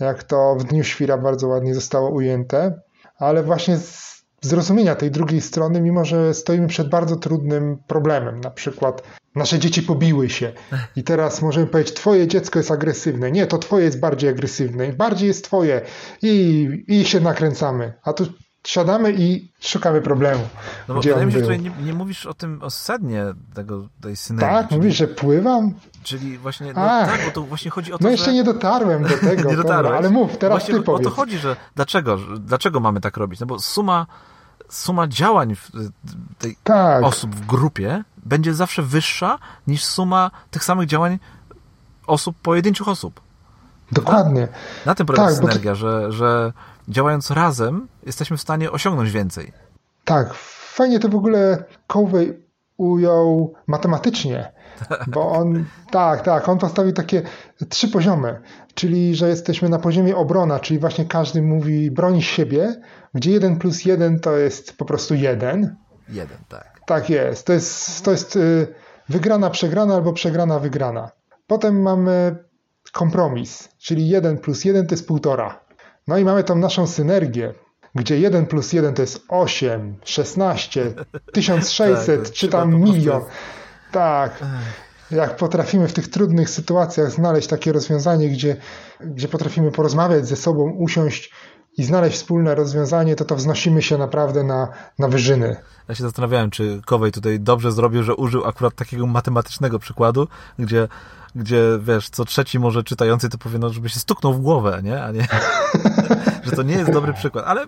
jak 0.00 0.22
to 0.22 0.56
w 0.56 0.64
Dniu 0.64 0.84
Świra 0.84 1.18
bardzo 1.18 1.48
ładnie 1.48 1.74
zostało 1.74 2.10
ujęte, 2.10 2.80
ale 3.18 3.42
właśnie 3.42 3.78
z 3.78 4.19
zrozumienia 4.40 4.94
tej 4.94 5.10
drugiej 5.10 5.40
strony, 5.40 5.80
mimo 5.80 6.04
że 6.04 6.34
stoimy 6.34 6.68
przed 6.68 6.88
bardzo 6.88 7.16
trudnym 7.16 7.78
problemem, 7.86 8.40
na 8.40 8.50
przykład 8.50 9.02
nasze 9.34 9.58
dzieci 9.58 9.82
pobiły 9.82 10.30
się 10.30 10.52
i 10.96 11.04
teraz 11.04 11.42
możemy 11.42 11.66
powiedzieć, 11.66 11.94
twoje 11.94 12.28
dziecko 12.28 12.58
jest 12.58 12.70
agresywne, 12.70 13.32
nie, 13.32 13.46
to 13.46 13.58
twoje 13.58 13.84
jest 13.84 14.00
bardziej 14.00 14.30
agresywne, 14.30 14.92
bardziej 14.92 15.28
jest 15.28 15.44
twoje 15.44 15.80
i, 16.22 16.68
i 16.88 17.04
się 17.04 17.20
nakręcamy, 17.20 17.92
a 18.02 18.12
tu 18.12 18.26
siadamy 18.66 19.12
i 19.12 19.52
szukamy 19.60 20.02
problemu. 20.02 20.42
No 20.88 20.94
bo 20.94 21.00
wydaje 21.00 21.26
mi 21.26 21.32
się, 21.32 21.38
że 21.38 21.42
tutaj 21.42 21.60
nie, 21.60 21.70
nie, 21.82 21.94
mówisz 21.94 22.26
o 22.26 22.34
tym, 22.34 22.62
o 22.62 22.70
sednie 22.70 23.24
tego, 23.54 23.88
tej 24.02 24.16
synergii. 24.16 24.56
Tak, 24.56 24.68
czyli, 24.68 24.80
mówisz, 24.80 24.96
że 24.96 25.08
pływam? 25.08 25.74
Czyli 26.02 26.38
właśnie, 26.38 26.66
no 26.66 26.82
Ach, 26.84 27.10
tak, 27.10 27.24
bo 27.24 27.30
to 27.30 27.42
właśnie 27.42 27.70
chodzi 27.70 27.92
o 27.92 27.98
to, 27.98 28.04
No 28.04 28.10
jeszcze 28.10 28.26
że... 28.26 28.32
nie 28.32 28.44
dotarłem 28.44 29.02
do 29.02 29.18
tego, 29.28 29.50
nie 29.50 29.56
dotarłem, 29.56 29.94
ale 29.94 30.10
mów, 30.10 30.38
teraz 30.38 30.58
właśnie 30.58 30.74
ty 30.74 30.82
powiedz. 30.82 31.06
O 31.06 31.10
to 31.10 31.16
chodzi, 31.16 31.38
że 31.38 31.56
dlaczego, 31.76 32.18
dlaczego 32.38 32.80
mamy 32.80 33.00
tak 33.00 33.16
robić? 33.16 33.40
No 33.40 33.46
bo 33.46 33.58
suma, 33.58 34.06
suma 34.70 35.08
działań 35.08 35.56
tej 36.38 36.56
tak. 36.64 37.04
osób 37.04 37.34
w 37.34 37.46
grupie 37.46 38.04
będzie 38.16 38.54
zawsze 38.54 38.82
wyższa 38.82 39.38
niż 39.66 39.84
suma 39.84 40.30
tych 40.50 40.64
samych 40.64 40.88
działań 40.88 41.18
osób, 42.06 42.36
pojedynczych 42.42 42.88
osób. 42.88 43.20
Dokładnie. 43.92 44.48
Na 44.86 44.94
tym 44.94 45.06
polega 45.06 45.26
tak, 45.26 45.34
synergia, 45.34 45.70
to... 45.70 45.76
że, 45.76 46.12
że 46.12 46.52
działając 46.88 47.30
razem, 47.30 47.88
jesteśmy 48.06 48.36
w 48.36 48.40
stanie 48.40 48.70
osiągnąć 48.70 49.10
więcej. 49.10 49.52
Tak, 50.04 50.34
fajnie 50.74 50.98
to 50.98 51.08
w 51.08 51.14
ogóle 51.14 51.64
Covey 51.86 52.49
ujął 52.80 53.54
matematycznie, 53.66 54.52
bo 55.14 55.30
on, 55.30 55.64
tak, 55.90 56.22
tak, 56.22 56.48
on 56.48 56.58
postawił 56.58 56.92
takie 56.92 57.22
trzy 57.68 57.88
poziomy, 57.88 58.40
czyli 58.74 59.14
że 59.14 59.28
jesteśmy 59.28 59.68
na 59.68 59.78
poziomie 59.78 60.16
obrona, 60.16 60.58
czyli 60.58 60.80
właśnie 60.80 61.04
każdy 61.04 61.42
mówi 61.42 61.90
broni 61.90 62.22
siebie, 62.22 62.80
gdzie 63.14 63.30
jeden 63.30 63.56
plus 63.56 63.84
jeden 63.84 64.20
to 64.20 64.36
jest 64.36 64.76
po 64.76 64.84
prostu 64.84 65.14
jeden. 65.14 65.76
Jeden, 66.08 66.38
tak. 66.48 66.80
Tak 66.86 67.10
jest, 67.10 67.46
to 67.46 67.52
jest, 67.52 68.04
to 68.04 68.10
jest 68.10 68.36
y, 68.36 68.66
wygrana, 69.08 69.50
przegrana 69.50 69.94
albo 69.94 70.12
przegrana, 70.12 70.58
wygrana. 70.58 71.10
Potem 71.46 71.82
mamy 71.82 72.36
kompromis, 72.92 73.68
czyli 73.78 74.08
jeden 74.08 74.38
plus 74.38 74.64
jeden 74.64 74.86
to 74.86 74.94
jest 74.94 75.06
półtora. 75.06 75.60
No 76.08 76.18
i 76.18 76.24
mamy 76.24 76.44
tą 76.44 76.56
naszą 76.56 76.86
synergię, 76.86 77.54
gdzie 77.94 78.18
1 78.18 78.46
plus 78.46 78.72
1 78.72 78.94
to 78.94 79.02
jest 79.02 79.24
8, 79.28 79.96
16, 80.04 80.92
1600 81.32 82.24
tak, 82.24 82.32
czy 82.32 82.48
tam 82.48 82.74
milion. 82.74 83.22
Tak. 83.92 84.44
Jak 85.10 85.36
potrafimy 85.36 85.88
w 85.88 85.92
tych 85.92 86.08
trudnych 86.08 86.50
sytuacjach 86.50 87.10
znaleźć 87.10 87.48
takie 87.48 87.72
rozwiązanie, 87.72 88.28
gdzie, 88.28 88.56
gdzie 89.00 89.28
potrafimy 89.28 89.70
porozmawiać 89.70 90.28
ze 90.28 90.36
sobą, 90.36 90.70
usiąść 90.70 91.32
i 91.76 91.84
znaleźć 91.84 92.16
wspólne 92.16 92.54
rozwiązanie, 92.54 93.16
to 93.16 93.24
to 93.24 93.36
wznosimy 93.36 93.82
się 93.82 93.98
naprawdę 93.98 94.44
na, 94.44 94.68
na 94.98 95.08
wyżyny. 95.08 95.56
Ja 95.88 95.94
się 95.94 96.02
zastanawiałem, 96.02 96.50
czy 96.50 96.80
Kowej 96.86 97.12
tutaj 97.12 97.40
dobrze 97.40 97.72
zrobił, 97.72 98.02
że 98.02 98.14
użył 98.14 98.44
akurat 98.44 98.74
takiego 98.74 99.06
matematycznego 99.06 99.78
przykładu, 99.78 100.28
gdzie, 100.58 100.88
gdzie 101.34 101.62
wiesz, 101.80 102.10
co 102.10 102.24
trzeci 102.24 102.58
może 102.58 102.84
czytający 102.84 103.28
to 103.28 103.38
powie, 103.38 103.58
no, 103.58 103.70
żeby 103.70 103.88
się 103.88 104.00
stuknął 104.00 104.34
w 104.34 104.40
głowę, 104.40 104.80
nie? 104.84 105.04
A 105.04 105.10
nie, 105.10 105.28
że 106.44 106.50
to 106.50 106.62
nie 106.62 106.74
jest 106.74 106.90
dobry 106.90 107.12
przykład, 107.12 107.44
ale, 107.46 107.66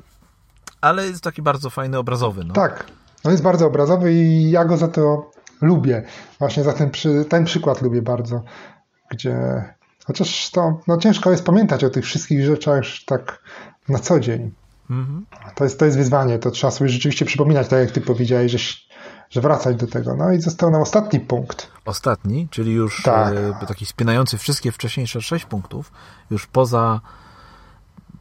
ale 0.81 1.07
jest 1.07 1.25
taki 1.25 1.43
bardzo 1.43 1.71
fajny, 1.71 1.99
obrazowy. 1.99 2.45
No. 2.45 2.55
Tak, 2.55 2.87
on 3.25 3.33
jest 3.33 3.45
bardzo 3.45 3.67
obrazowy 3.67 4.13
i 4.13 4.51
ja 4.51 4.65
go 4.65 4.77
za 4.77 4.89
to 4.89 5.31
lubię. 5.61 6.03
Właśnie 6.39 6.65
za 6.65 6.73
ten, 6.73 6.91
przy, 6.91 7.25
ten 7.25 7.45
przykład 7.45 7.83
lubię 7.83 8.03
bardzo, 8.03 8.43
gdzie 9.11 9.65
chociaż 10.05 10.51
to 10.51 10.81
no, 10.87 10.97
ciężko 10.97 11.31
jest 11.31 11.45
pamiętać 11.45 11.85
o 11.85 11.91
tych 11.91 12.05
wszystkich 12.05 12.45
rzeczach 12.45 12.85
tak 13.07 13.43
na 13.89 13.99
co 13.99 14.21
dzień. 14.21 14.53
Mhm. 14.91 15.27
To, 15.55 15.65
jest, 15.65 15.79
to 15.79 15.85
jest 15.85 15.97
wyzwanie, 15.97 16.39
to 16.39 16.51
trzeba 16.51 16.71
sobie 16.71 16.91
rzeczywiście 16.91 17.25
przypominać, 17.25 17.69
tak 17.69 17.81
jak 17.81 17.91
ty 17.91 18.01
powiedziałeś, 18.01 18.53
że, 18.53 18.59
że 19.33 19.41
wracać 19.41 19.77
do 19.77 19.87
tego. 19.87 20.17
No 20.17 20.33
i 20.33 20.41
został 20.41 20.71
nam 20.71 20.83
ostatni 20.83 21.21
punkt. 21.21 21.71
Ostatni, 21.85 22.49
czyli 22.51 22.73
już 22.73 23.03
tak. 23.03 23.35
e, 23.63 23.67
taki 23.67 23.87
spinający 23.87 24.39
wszystkie 24.39 24.73
wcześniejsze 24.73 25.21
sześć 25.21 25.45
punktów, 25.45 25.93
już 26.31 26.47
poza 26.47 27.01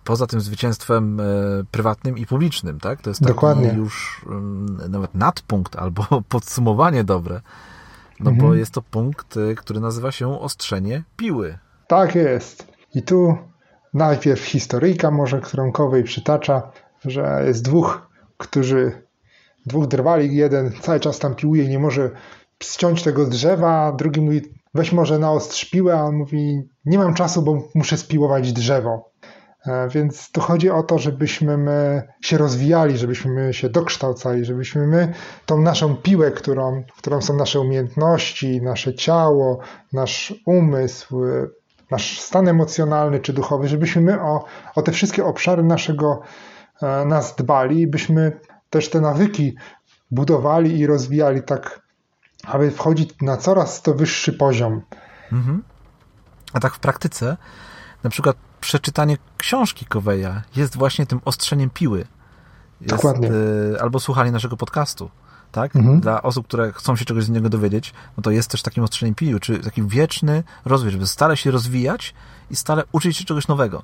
poza 0.03 0.28
tym 0.28 0.41
zwycięstwem 0.41 1.20
e, 1.20 1.24
prywatnym 1.72 2.18
i 2.18 2.26
publicznym, 2.26 2.80
tak? 2.80 3.01
To 3.01 3.09
jest 3.09 3.20
taki 3.20 3.34
Dokładnie. 3.34 3.74
już 3.74 4.26
nawet 4.89 5.16
nadpunkt 5.16 5.76
albo 5.76 6.05
podsumowanie 6.30 7.03
dobre, 7.03 7.41
no 8.20 8.32
mhm. 8.32 8.38
bo 8.47 8.55
jest 8.55 8.72
to 8.72 8.82
punkt, 8.82 9.38
e, 9.38 9.55
który 9.55 9.80
nazywa 9.80 10.12
się 10.12 10.39
ostrzenie 10.39 11.03
piły. 11.18 11.57
Tak 11.88 12.16
jest. 12.16 12.68
I 12.95 13.03
tu 13.03 13.38
najpierw 13.93 14.45
historyjka 14.45 15.12
może, 15.12 15.41
którą 15.41 15.72
Kowej 15.72 16.03
przytacza, 16.03 16.72
że 17.05 17.43
jest 17.47 17.64
dwóch, 17.64 18.09
którzy, 18.38 19.01
dwóch 19.66 19.88
drwali, 19.88 20.36
jeden 20.36 20.72
cały 20.82 20.99
czas 20.99 21.20
tam 21.20 21.36
piłuje 21.36 21.68
nie 21.68 21.80
może 21.80 22.12
ściąć 22.64 23.03
tego 23.03 23.26
drzewa, 23.26 23.72
a 23.72 23.91
drugi 23.91 24.22
mówi, 24.22 24.41
weź 24.74 24.91
może 24.91 25.20
na 25.20 25.32
ostrz 25.32 25.66
piłę, 25.66 25.99
a 25.99 26.03
on 26.03 26.16
mówi, 26.16 26.70
nie 26.86 26.97
mam 26.97 27.14
czasu, 27.14 27.41
bo 27.41 27.64
muszę 27.76 27.97
spiłować 27.97 28.53
drzewo. 28.53 29.12
E, 29.66 29.89
więc 29.89 30.32
tu 30.32 30.41
chodzi 30.41 30.70
o 30.70 30.84
to, 30.84 30.99
żebyśmy 30.99 31.57
my 31.57 32.07
się 32.22 32.38
rozwijali, 32.38 32.97
żebyśmy 32.97 33.53
się 33.53 33.70
dokształcali, 33.70 34.45
żebyśmy 34.45 34.88
my 34.88 35.14
tą 35.45 35.62
naszą 35.62 35.95
piłę, 35.95 36.32
którą, 36.32 36.84
którą 36.97 37.22
są 37.22 37.36
nasze 37.36 37.59
umiejętności, 37.59 38.62
nasze 38.62 38.93
ciało, 38.93 39.59
nasz 39.93 40.34
umysł, 40.45 41.22
nasz 41.91 42.20
stan 42.22 42.47
emocjonalny 42.47 43.20
czy 43.20 43.34
duchowy, 43.34 43.68
żebyśmy 43.68 44.01
my 44.01 44.22
o, 44.22 44.45
o 44.76 44.82
te 44.82 44.91
wszystkie 44.91 45.26
obszary 45.26 45.64
naszego 45.64 46.22
e, 46.82 47.05
nas 47.05 47.36
dbali, 47.36 47.88
byśmy 47.88 48.39
też 48.72 48.89
te 48.89 49.01
nawyki 49.01 49.55
budowali 50.11 50.80
i 50.80 50.88
rozwijali 50.88 51.43
tak, 51.43 51.82
aby 52.43 52.72
wchodzić 52.72 53.09
na 53.22 53.38
coraz 53.38 53.82
to 53.82 53.93
wyższy 53.93 54.34
poziom. 54.34 54.82
Mhm. 55.32 55.63
A 56.53 56.59
tak 56.59 56.74
w 56.74 56.80
praktyce, 56.80 57.38
na 58.03 58.09
przykład 58.09 58.38
przeczytanie 58.61 59.17
książki 59.38 59.86
Koweja 59.86 60.41
jest 60.55 60.78
właśnie 60.78 61.05
tym 61.05 61.22
ostrzeniem 61.26 61.69
piły. 61.69 61.99
Jest, 62.82 62.95
Dokładnie. 62.95 63.32
Y, 63.32 63.78
albo 63.82 63.99
słuchanie 63.99 64.32
naszego 64.32 64.57
podcastu 64.57 65.09
tak? 65.51 65.76
Mhm. 65.76 65.99
Dla 65.99 66.22
osób, 66.22 66.47
które 66.47 66.72
chcą 66.72 66.95
się 66.95 67.05
czegoś 67.05 67.24
z 67.24 67.30
niego 67.30 67.49
dowiedzieć, 67.49 67.93
no 68.17 68.24
to 68.24 68.32
jest 68.32 68.51
też 68.51 68.61
takim 68.61 68.84
ostrzeniem 68.84 69.15
pilu, 69.15 69.39
czy 69.39 69.59
taki 69.59 69.84
wieczny 69.84 70.43
rozwój, 70.65 70.91
żeby 70.91 71.07
stale 71.07 71.38
się 71.38 71.51
rozwijać 71.51 72.13
i 72.49 72.55
stale 72.55 72.84
uczyć 72.91 73.17
się 73.17 73.26
czegoś 73.26 73.47
nowego. 73.47 73.84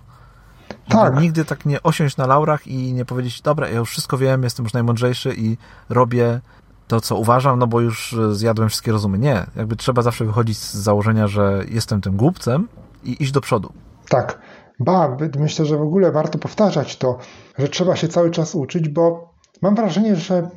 Tak. 0.90 1.20
nigdy 1.22 1.46
tak 1.46 1.66
nie 1.66 1.84
osiąść 1.84 2.18
na 2.18 2.28
laurach 2.28 2.68
i 2.68 2.94
nie 2.94 3.06
powiedzieć, 3.06 3.42
dobra, 3.42 3.70
ja 3.70 3.78
już 3.78 3.90
wszystko 3.90 4.18
wiem, 4.18 4.44
jestem 4.44 4.66
już 4.66 4.74
najmądrzejszy 4.74 5.34
i 5.38 5.58
robię 5.90 6.40
to, 6.88 7.02
co 7.02 7.16
uważam, 7.16 7.60
no 7.60 7.68
bo 7.68 7.82
już 7.82 8.16
zjadłem 8.32 8.70
wszystkie 8.70 8.92
rozumy. 8.92 9.18
Nie, 9.18 9.46
jakby 9.56 9.76
trzeba 9.76 10.02
zawsze 10.02 10.26
wychodzić 10.26 10.58
z 10.58 10.74
założenia, 10.74 11.28
że 11.28 11.64
jestem 11.70 12.02
tym 12.02 12.18
głupcem 12.18 12.68
i 13.04 13.24
iść 13.24 13.32
do 13.32 13.42
przodu. 13.42 13.74
Tak. 14.10 14.40
Ba, 14.80 15.18
myślę, 15.40 15.66
że 15.66 15.78
w 15.78 15.82
ogóle 15.82 16.12
warto 16.12 16.38
powtarzać 16.38 16.98
to, 16.98 17.18
że 17.58 17.70
trzeba 17.70 17.96
się 17.96 18.08
cały 18.08 18.32
czas 18.32 18.56
uczyć, 18.56 18.90
bo 18.90 19.34
mam 19.62 19.76
wrażenie, 19.76 20.16
że 20.16 20.50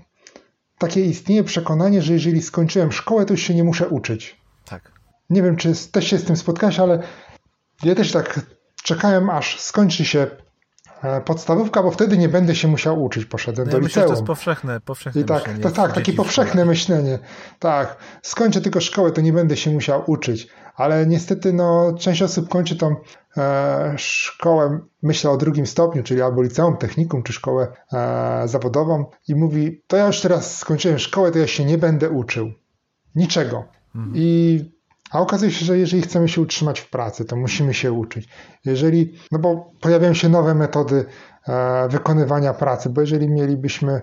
takie 0.79 1.05
istnieje 1.05 1.45
przekonanie, 1.45 2.03
że 2.03 2.13
jeżeli 2.13 2.43
skończyłem 2.43 2.93
szkołę, 2.93 3.27
to 3.27 3.33
już 3.33 3.43
się 3.43 3.55
nie 3.55 3.65
muszę 3.65 3.89
uczyć. 3.89 4.41
Tak. 4.65 4.93
Nie 5.31 5.43
wiem, 5.43 5.57
czy 5.57 5.73
też 5.93 6.07
się 6.07 6.19
z 6.19 6.25
tym 6.25 6.37
spotkałeś, 6.37 6.79
ale 6.79 7.03
ja 7.83 7.95
też 7.95 8.13
tak 8.13 8.41
czekałem, 8.83 9.31
aż 9.31 9.61
skończy 9.61 10.05
się 10.05 10.27
e, 11.03 11.21
podstawówka, 11.21 11.83
bo 11.83 11.91
wtedy 11.91 12.19
nie 12.19 12.29
będę 12.29 12.55
się 12.55 12.69
musiał 12.69 13.05
uczyć. 13.05 13.25
Poszedłem 13.25 13.67
no 13.67 13.73
ja 13.73 13.79
do 13.79 13.83
myślę, 13.85 14.03
liceum. 14.03 14.07
to 14.07 14.21
jest 14.21 14.27
powszechne, 14.27 14.81
powszechne 14.81 15.21
I 15.21 15.25
tak, 15.25 15.59
To, 15.63 15.71
tak, 15.71 15.93
takie 15.93 16.13
powszechne 16.13 16.65
myślenie. 16.65 17.19
Tak, 17.59 17.97
skończę 18.23 18.61
tylko 18.61 18.81
szkołę, 18.81 19.13
to 19.13 19.21
nie 19.21 19.33
będę 19.33 19.57
się 19.57 19.71
musiał 19.71 20.03
uczyć. 20.07 20.49
ale 20.77 21.07
niestety 21.07 21.53
no, 21.53 21.95
część 21.99 22.23
osób 22.23 22.49
kończy 22.49 22.77
tą 22.77 22.97
e, 23.37 23.95
szkołę, 23.97 24.81
myślę 25.03 25.31
o 25.31 25.37
drugim 25.37 25.67
stopniu, 25.67 26.03
czyli 26.03 26.23
albo 26.23 26.43
liceum, 26.43 26.77
technikum, 26.77 27.23
czy 27.23 27.33
szkołę 27.33 27.69
e, 27.93 28.49
zawodową 28.49 29.05
i 29.29 29.35
mówi, 29.35 29.83
to 29.87 29.97
ja 29.97 30.07
już 30.07 30.21
teraz 30.21 30.59
skończyłem 30.59 30.99
szkołę, 30.99 31.33
to 31.33 31.39
ja 31.39 31.47
się 31.47 31.65
nie 31.65 31.79
będę 31.79 32.11
uczył. 32.11 32.51
Niczego. 33.15 33.65
Mhm. 33.95 34.13
I 34.17 34.80
a 35.11 35.21
okazuje 35.21 35.51
się, 35.51 35.65
że 35.65 35.79
jeżeli 35.79 36.03
chcemy 36.03 36.29
się 36.29 36.41
utrzymać 36.41 36.81
w 36.81 36.91
pracy, 36.91 37.25
to 37.25 37.37
musimy 37.37 37.75
się 37.75 37.93
uczyć. 37.93 38.29
Jeżeli, 38.65 39.15
no 39.33 39.39
bo 39.39 39.73
pojawiają 39.81 40.15
się 40.15 40.29
nowe 40.29 40.55
metody 40.55 41.05
e, 41.49 41.89
wykonywania 41.89 42.55
pracy, 42.55 42.91
bo 42.91 43.01
jeżeli 43.01 43.31
mielibyśmy, 43.31 44.01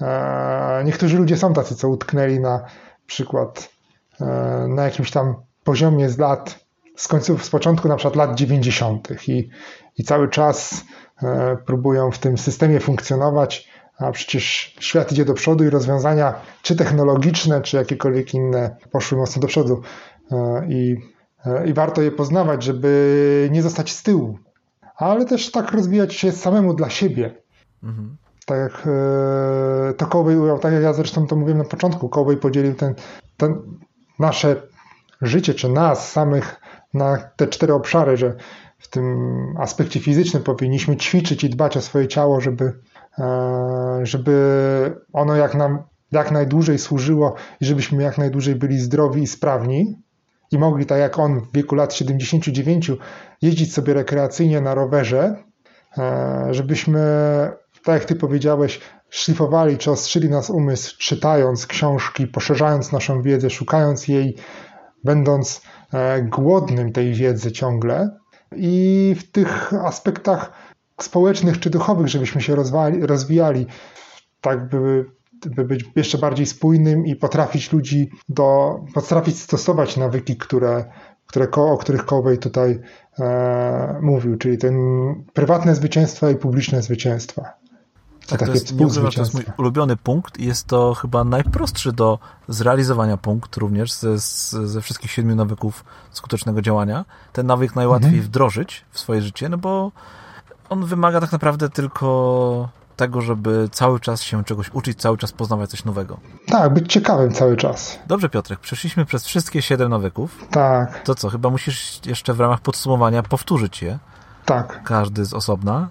e, 0.00 0.82
niektórzy 0.84 1.18
ludzie 1.18 1.36
są 1.36 1.52
tacy, 1.52 1.76
co 1.76 1.88
utknęli 1.88 2.40
na 2.40 2.64
przykład 3.06 3.68
e, 4.20 4.24
na 4.68 4.84
jakimś 4.84 5.10
tam 5.10 5.34
poziomie 5.64 6.08
z 6.08 6.18
lat, 6.18 6.64
z 6.96 7.08
końców, 7.08 7.44
z 7.44 7.50
początku 7.50 7.88
na 7.88 7.96
przykład 7.96 8.16
lat 8.16 8.34
90. 8.34 9.28
i, 9.28 9.48
i 9.98 10.04
cały 10.04 10.28
czas 10.28 10.84
e, 11.22 11.56
próbują 11.66 12.10
w 12.10 12.18
tym 12.18 12.38
systemie 12.38 12.80
funkcjonować, 12.80 13.68
a 13.98 14.12
przecież 14.12 14.74
świat 14.80 15.12
idzie 15.12 15.24
do 15.24 15.34
przodu 15.34 15.64
i 15.64 15.70
rozwiązania, 15.70 16.34
czy 16.62 16.76
technologiczne, 16.76 17.60
czy 17.60 17.76
jakiekolwiek 17.76 18.34
inne, 18.34 18.76
poszły 18.90 19.18
mocno 19.18 19.42
do 19.42 19.48
przodu. 19.48 19.82
E, 20.32 20.66
I, 20.68 20.96
e, 21.46 21.66
i 21.66 21.72
warto 21.72 22.02
je 22.02 22.12
poznawać, 22.12 22.62
żeby 22.62 23.48
nie 23.52 23.62
zostać 23.62 23.92
z 23.92 24.02
tyłu, 24.02 24.38
ale 24.96 25.24
też 25.24 25.50
tak 25.50 25.72
rozwijać 25.72 26.14
się 26.14 26.32
samemu 26.32 26.74
dla 26.74 26.90
siebie. 26.90 27.34
Mhm. 27.82 28.16
Tak 28.46 28.58
jak 28.58 28.86
e, 28.86 29.94
to 29.94 30.06
Kołbej 30.06 30.36
ujął, 30.36 30.58
tak 30.58 30.72
jak 30.72 30.82
ja 30.82 30.92
zresztą 30.92 31.26
to 31.26 31.36
mówiłem 31.36 31.58
na 31.58 31.64
początku, 31.64 32.08
Kołbej 32.08 32.36
podzielił 32.36 32.74
ten, 32.74 32.94
ten 33.36 33.62
nasze 34.18 34.62
życie, 35.22 35.54
czy 35.54 35.68
nas 35.68 36.12
samych 36.12 36.60
na 36.94 37.18
te 37.36 37.46
cztery 37.46 37.74
obszary, 37.74 38.16
że 38.16 38.36
w 38.78 38.88
tym 38.88 39.28
aspekcie 39.58 40.00
fizycznym 40.00 40.42
powinniśmy 40.42 40.96
ćwiczyć 40.96 41.44
i 41.44 41.50
dbać 41.50 41.76
o 41.76 41.80
swoje 41.80 42.08
ciało, 42.08 42.40
żeby, 42.40 42.72
żeby 44.02 45.02
ono 45.12 45.36
jak 45.36 45.54
nam 45.54 45.82
jak 46.12 46.30
najdłużej 46.30 46.78
służyło 46.78 47.34
i 47.60 47.64
żebyśmy 47.64 48.02
jak 48.02 48.18
najdłużej 48.18 48.54
byli 48.54 48.78
zdrowi 48.78 49.22
i 49.22 49.26
sprawni 49.26 50.02
i 50.54 50.58
mogli, 50.58 50.86
tak 50.86 50.98
jak 50.98 51.18
on 51.18 51.40
w 51.40 51.52
wieku 51.52 51.74
lat 51.74 51.94
79, 51.94 52.90
jeździć 53.42 53.74
sobie 53.74 53.94
rekreacyjnie 53.94 54.60
na 54.60 54.74
rowerze, 54.74 55.36
e, 55.98 56.48
żebyśmy, 56.50 57.00
tak 57.84 57.94
jak 57.94 58.04
ty 58.04 58.16
powiedziałeś, 58.16 58.80
szlifowali 59.10 59.78
czy 59.78 59.90
ostrzyli 59.90 60.28
nas 60.28 60.50
umysł, 60.50 60.96
czytając 60.98 61.66
książki, 61.66 62.26
poszerzając 62.26 62.92
naszą 62.92 63.22
wiedzę, 63.22 63.50
szukając 63.50 64.08
jej, 64.08 64.36
będąc 65.04 65.62
e, 65.92 66.22
głodnym 66.22 66.92
tej 66.92 67.14
wiedzy 67.14 67.52
ciągle. 67.52 68.10
I 68.56 69.16
w 69.18 69.30
tych 69.30 69.72
aspektach 69.74 70.52
społecznych 71.00 71.60
czy 71.60 71.70
duchowych, 71.70 72.08
żebyśmy 72.08 72.40
się 72.40 72.56
rozwijali, 73.00 73.66
tak 74.40 74.68
by 74.68 75.04
by 75.50 75.64
być 75.64 75.84
jeszcze 75.96 76.18
bardziej 76.18 76.46
spójnym 76.46 77.06
i 77.06 77.16
potrafić 77.16 77.72
ludzi 77.72 78.10
do, 78.28 78.80
potrafić 78.94 79.40
stosować 79.40 79.96
nawyki, 79.96 80.36
które, 80.36 80.84
które, 81.26 81.50
o 81.50 81.78
których 81.78 82.04
Kowej 82.04 82.38
tutaj 82.38 82.80
e, 83.18 83.98
mówił, 84.02 84.36
czyli 84.36 84.58
ten 84.58 84.74
prywatne 85.32 85.74
zwycięstwa 85.74 86.30
i 86.30 86.36
publiczne 86.36 86.82
zwycięstwa. 86.82 87.64
Tak, 88.26 88.46
to, 88.46 88.52
jest, 88.52 88.74
nie 88.74 88.86
to 88.86 89.20
jest 89.20 89.34
mój 89.34 89.44
ulubiony 89.58 89.96
punkt 89.96 90.38
i 90.38 90.46
jest 90.46 90.66
to 90.66 90.94
chyba 90.94 91.24
najprostszy 91.24 91.92
do 91.92 92.18
zrealizowania 92.48 93.16
punkt 93.16 93.56
również 93.56 93.92
ze, 93.92 94.18
ze 94.66 94.80
wszystkich 94.80 95.10
siedmiu 95.10 95.34
nawyków 95.34 95.84
skutecznego 96.10 96.62
działania. 96.62 97.04
Ten 97.32 97.46
nawyk 97.46 97.76
najłatwiej 97.76 98.08
mhm. 98.08 98.26
wdrożyć 98.26 98.84
w 98.90 98.98
swoje 98.98 99.22
życie, 99.22 99.48
no 99.48 99.58
bo 99.58 99.92
on 100.68 100.84
wymaga 100.84 101.20
tak 101.20 101.32
naprawdę 101.32 101.68
tylko 101.68 102.68
tego, 102.96 103.20
żeby 103.20 103.68
cały 103.72 104.00
czas 104.00 104.22
się 104.22 104.44
czegoś 104.44 104.70
uczyć, 104.70 105.00
cały 105.00 105.18
czas 105.18 105.32
poznawać 105.32 105.70
coś 105.70 105.84
nowego. 105.84 106.20
Tak, 106.46 106.74
być 106.74 106.92
ciekawym 106.92 107.32
cały 107.32 107.56
czas. 107.56 107.98
Dobrze, 108.06 108.28
Piotrek, 108.28 108.60
przeszliśmy 108.60 109.04
przez 109.04 109.26
wszystkie 109.26 109.62
siedem 109.62 109.90
nawyków. 109.90 110.46
Tak. 110.50 111.02
To 111.02 111.14
co, 111.14 111.28
chyba 111.28 111.50
musisz 111.50 112.00
jeszcze 112.06 112.34
w 112.34 112.40
ramach 112.40 112.60
podsumowania 112.60 113.22
powtórzyć 113.22 113.82
je. 113.82 113.98
Tak. 114.44 114.82
Każdy 114.84 115.24
z 115.24 115.34
osobna, 115.34 115.88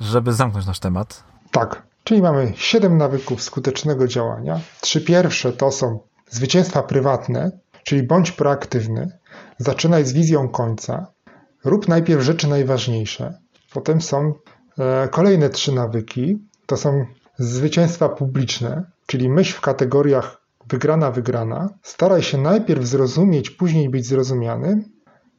żeby 0.00 0.32
zamknąć 0.32 0.66
nasz 0.66 0.78
temat. 0.78 1.24
Tak. 1.50 1.82
Czyli 2.04 2.22
mamy 2.22 2.52
siedem 2.56 2.96
nawyków 2.98 3.42
skutecznego 3.42 4.08
działania. 4.08 4.60
Trzy 4.80 5.00
pierwsze 5.00 5.52
to 5.52 5.70
są 5.70 5.98
zwycięstwa 6.30 6.82
prywatne, 6.82 7.50
czyli 7.84 8.02
bądź 8.02 8.32
proaktywny, 8.32 9.18
zaczynaj 9.58 10.04
z 10.04 10.12
wizją 10.12 10.48
końca, 10.48 11.06
rób 11.64 11.88
najpierw 11.88 12.22
rzeczy 12.22 12.48
najważniejsze. 12.48 13.38
Potem 13.72 14.02
są 14.02 14.34
kolejne 15.10 15.50
trzy 15.50 15.72
nawyki 15.72 16.38
to 16.66 16.76
są 16.76 17.06
zwycięstwa 17.38 18.08
publiczne, 18.08 18.90
czyli 19.06 19.28
myśl 19.28 19.54
w 19.54 19.60
kategoriach 19.60 20.40
wygrana, 20.68 21.10
wygrana. 21.10 21.68
Staraj 21.82 22.22
się 22.22 22.38
najpierw 22.38 22.84
zrozumieć, 22.84 23.50
później 23.50 23.88
być 23.88 24.06
zrozumiany. 24.06 24.84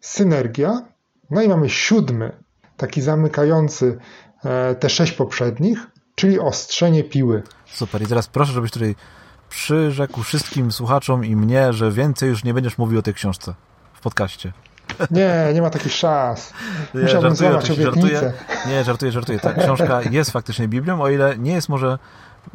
Synergia. 0.02 0.82
No 1.30 1.42
i 1.42 1.48
mamy 1.48 1.70
siódmy, 1.70 2.32
taki 2.78 3.02
zamykający 3.02 3.98
e, 4.44 4.76
te 4.76 4.90
sześć 4.90 5.12
poprzednich, 5.12 5.88
czyli 6.16 6.40
ostrzenie 6.40 7.04
piły. 7.04 7.44
Super. 7.66 8.02
I 8.02 8.06
teraz 8.06 8.28
proszę, 8.28 8.54
żebyś 8.54 8.72
tutaj 8.72 8.96
przyrzekł 9.50 10.24
wszystkim 10.24 10.72
słuchaczom 10.72 11.26
i 11.26 11.36
mnie, 11.36 11.74
że 11.74 11.92
więcej 11.92 12.30
już 12.30 12.44
nie 12.44 12.54
będziesz 12.54 12.78
mówił 12.78 13.00
o 13.00 13.02
tej 13.02 13.14
książce 13.14 13.54
w 13.94 14.02
podcaście. 14.02 14.54
Nie, 15.12 15.52
nie 15.54 15.62
ma 15.62 15.70
takich 15.70 15.94
szans. 15.94 16.54
Musiałbym 16.94 17.36
złamać 17.36 17.72
obietnicę. 17.72 18.34
Nie, 18.68 18.84
żartuję, 18.84 19.12
żartuję. 19.12 19.40
Ta 19.40 19.54
książka 19.54 20.02
jest 20.02 20.32
faktycznie 20.32 20.68
Biblią, 20.68 21.02
o 21.02 21.10
ile 21.10 21.38
nie 21.38 21.54
jest 21.54 21.70
może 21.70 22.00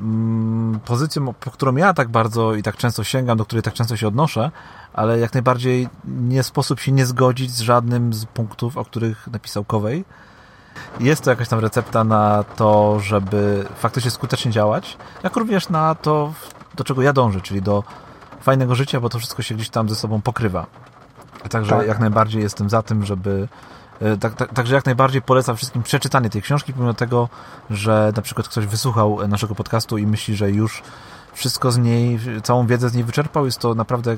mm, 0.00 0.80
pozycją, 0.84 1.34
po 1.34 1.50
którą 1.50 1.76
ja 1.76 1.94
tak 1.94 2.08
bardzo 2.08 2.54
i 2.54 2.62
tak 2.62 2.76
często 2.76 3.04
sięgam, 3.04 3.38
do 3.38 3.44
której 3.44 3.62
tak 3.62 3.74
często 3.74 3.96
się 3.96 4.08
odnoszę, 4.08 4.50
ale 4.92 5.18
jak 5.18 5.34
najbardziej 5.34 5.88
nie 6.04 6.42
sposób 6.42 6.80
się 6.80 6.92
nie 6.92 7.06
zgodzić 7.06 7.50
z 7.50 7.60
żadnym 7.60 8.14
z 8.14 8.24
punktów, 8.24 8.76
o 8.76 8.84
których 8.84 9.26
napisał 9.26 9.64
Kowej. 9.64 10.04
Jest 11.00 11.24
to 11.24 11.30
jakaś 11.30 11.48
tam 11.48 11.58
recepta 11.58 12.04
na 12.04 12.44
to, 12.56 13.00
żeby 13.00 13.64
faktycznie 13.76 14.10
skutecznie 14.10 14.50
działać, 14.50 14.96
jak 15.22 15.36
również 15.36 15.68
na 15.68 15.94
to, 15.94 16.32
do 16.74 16.84
czego 16.84 17.02
ja 17.02 17.12
dążę, 17.12 17.40
czyli 17.40 17.62
do 17.62 17.84
fajnego 18.40 18.74
życia, 18.74 19.00
bo 19.00 19.08
to 19.08 19.18
wszystko 19.18 19.42
się 19.42 19.54
gdzieś 19.54 19.68
tam 19.68 19.88
ze 19.88 19.94
sobą 19.94 20.22
pokrywa. 20.22 20.66
Także 21.50 21.70
tak. 21.70 21.86
jak 21.86 21.98
najbardziej 21.98 22.42
jestem 22.42 22.70
za 22.70 22.82
tym, 22.82 23.04
żeby 23.04 23.48
e, 24.00 24.16
tak, 24.16 24.34
tak, 24.34 24.54
także 24.54 24.74
jak 24.74 24.86
najbardziej 24.86 25.22
polecam 25.22 25.56
wszystkim 25.56 25.82
przeczytanie 25.82 26.30
tej 26.30 26.42
książki, 26.42 26.72
pomimo 26.72 26.94
tego, 26.94 27.28
że 27.70 28.12
na 28.16 28.22
przykład 28.22 28.48
ktoś 28.48 28.66
wysłuchał 28.66 29.28
naszego 29.28 29.54
podcastu 29.54 29.98
i 29.98 30.06
myśli, 30.06 30.36
że 30.36 30.50
już 30.50 30.82
wszystko 31.32 31.72
z 31.72 31.78
niej, 31.78 32.20
całą 32.42 32.66
wiedzę 32.66 32.88
z 32.88 32.94
niej 32.94 33.04
wyczerpał. 33.04 33.44
Jest 33.44 33.58
to 33.58 33.74
naprawdę 33.74 34.16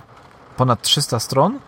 ponad 0.57 0.83
300 0.83 1.21
stron. 1.21 1.59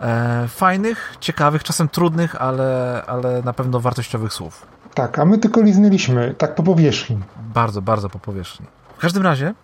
E, 0.00 0.48
fajnych, 0.48 1.16
ciekawych, 1.20 1.64
czasem 1.64 1.88
trudnych, 1.88 2.42
ale, 2.42 3.02
ale 3.06 3.42
na 3.42 3.52
pewno 3.52 3.80
wartościowych 3.80 4.32
słów. 4.32 4.66
Tak, 4.94 5.18
a 5.18 5.24
my 5.24 5.38
tylko 5.38 5.60
liznęliśmy, 5.60 6.34
tak 6.38 6.54
po 6.54 6.62
powierzchni. 6.62 7.18
Bardzo, 7.54 7.82
bardzo 7.82 8.08
po 8.08 8.18
powierzchni. 8.18 8.66
W 8.96 9.00
każdym 9.00 9.22
razie 9.22 9.54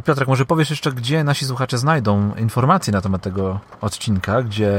Piotrek, 0.00 0.28
może 0.28 0.44
powiesz 0.44 0.70
jeszcze, 0.70 0.92
gdzie 0.92 1.24
nasi 1.24 1.44
słuchacze 1.44 1.78
znajdą 1.78 2.34
informacje 2.34 2.92
na 2.92 3.00
temat 3.00 3.22
tego 3.22 3.60
odcinka, 3.80 4.42
gdzie 4.42 4.72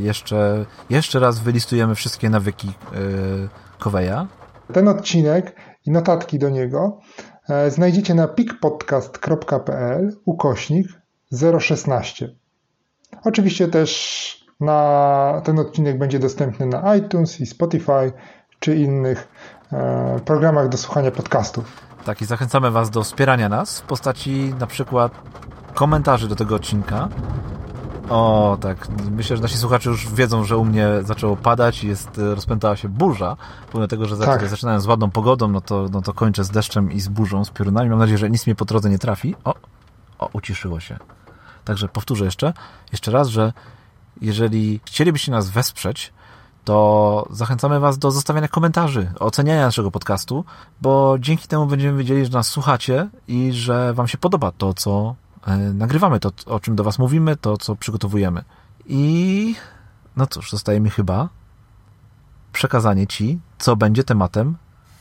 jeszcze, 0.00 0.64
jeszcze 0.90 1.20
raz 1.20 1.40
wylistujemy 1.40 1.94
wszystkie 1.94 2.30
nawyki 2.30 2.66
yy, 2.66 3.48
Koweja? 3.78 4.26
Ten 4.72 4.88
odcinek 4.88 5.56
i 5.86 5.90
notatki 5.90 6.38
do 6.38 6.50
niego 6.50 7.00
e, 7.48 7.70
znajdziecie 7.70 8.14
na 8.14 8.28
pikpodcast.pl 8.28 10.16
ukośnik 10.24 10.86
016. 11.58 12.28
Oczywiście 13.24 13.68
też 13.68 14.42
na 14.60 15.42
ten 15.44 15.58
odcinek 15.58 15.98
będzie 15.98 16.18
dostępny 16.18 16.66
na 16.66 16.96
iTunes 16.96 17.40
i 17.40 17.46
Spotify 17.46 18.12
czy 18.58 18.76
innych 18.76 19.28
e, 19.72 20.20
programach 20.24 20.68
do 20.68 20.78
słuchania 20.78 21.10
podcastów. 21.10 21.91
Tak, 22.04 22.22
i 22.22 22.24
zachęcamy 22.24 22.70
Was 22.70 22.90
do 22.90 23.02
wspierania 23.02 23.48
nas 23.48 23.80
w 23.80 23.82
postaci 23.82 24.54
na 24.58 24.66
przykład 24.66 25.12
komentarzy 25.74 26.28
do 26.28 26.36
tego 26.36 26.54
odcinka. 26.54 27.08
O, 28.08 28.56
tak. 28.60 28.88
Myślę, 29.10 29.36
że 29.36 29.42
nasi 29.42 29.56
słuchacze 29.56 29.90
już 29.90 30.14
wiedzą, 30.14 30.44
że 30.44 30.56
u 30.56 30.64
mnie 30.64 30.88
zaczęło 31.02 31.36
padać 31.36 31.84
i 31.84 31.88
jest, 31.88 32.18
e, 32.18 32.34
rozpętała 32.34 32.76
się 32.76 32.88
burza. 32.88 33.36
Pomimo 33.72 33.88
tego, 33.88 34.06
że 34.06 34.16
tak. 34.16 34.48
zaczynałem 34.48 34.80
z 34.80 34.86
ładną 34.86 35.10
pogodą, 35.10 35.48
no 35.48 35.60
to, 35.60 35.88
no 35.92 36.02
to 36.02 36.12
kończę 36.12 36.44
z 36.44 36.50
deszczem 36.50 36.92
i 36.92 37.00
z 37.00 37.08
burzą, 37.08 37.44
z 37.44 37.50
piorunami. 37.50 37.90
Mam 37.90 37.98
nadzieję, 37.98 38.18
że 38.18 38.30
nic 38.30 38.46
mnie 38.46 38.54
po 38.54 38.64
drodze 38.64 38.90
nie 38.90 38.98
trafi. 38.98 39.34
O, 39.44 39.54
o, 40.18 40.28
uciszyło 40.32 40.80
się. 40.80 40.98
Także 41.64 41.88
powtórzę 41.88 42.24
jeszcze, 42.24 42.52
jeszcze 42.92 43.10
raz, 43.10 43.28
że 43.28 43.52
jeżeli 44.20 44.80
chcielibyście 44.84 45.32
nas 45.32 45.50
wesprzeć, 45.50 46.12
to 46.64 47.26
zachęcamy 47.30 47.80
Was 47.80 47.98
do 47.98 48.10
zostawiania 48.10 48.48
komentarzy, 48.48 49.12
oceniania 49.18 49.66
naszego 49.66 49.90
podcastu, 49.90 50.44
bo 50.80 51.16
dzięki 51.18 51.48
temu 51.48 51.66
będziemy 51.66 51.98
wiedzieli, 51.98 52.24
że 52.24 52.30
nas 52.30 52.46
słuchacie 52.46 53.08
i 53.28 53.52
że 53.52 53.94
Wam 53.94 54.08
się 54.08 54.18
podoba 54.18 54.52
to, 54.52 54.74
co 54.74 55.14
e, 55.46 55.56
nagrywamy, 55.56 56.20
to, 56.20 56.30
o 56.46 56.60
czym 56.60 56.76
do 56.76 56.84
Was 56.84 56.98
mówimy, 56.98 57.36
to, 57.36 57.56
co 57.56 57.76
przygotowujemy. 57.76 58.44
I 58.86 59.54
no 60.16 60.26
cóż, 60.26 60.50
zostaje 60.50 60.80
mi 60.80 60.90
chyba 60.90 61.28
przekazanie 62.52 63.06
Ci, 63.06 63.40
co 63.58 63.76
będzie 63.76 64.04
tematem 64.04 64.56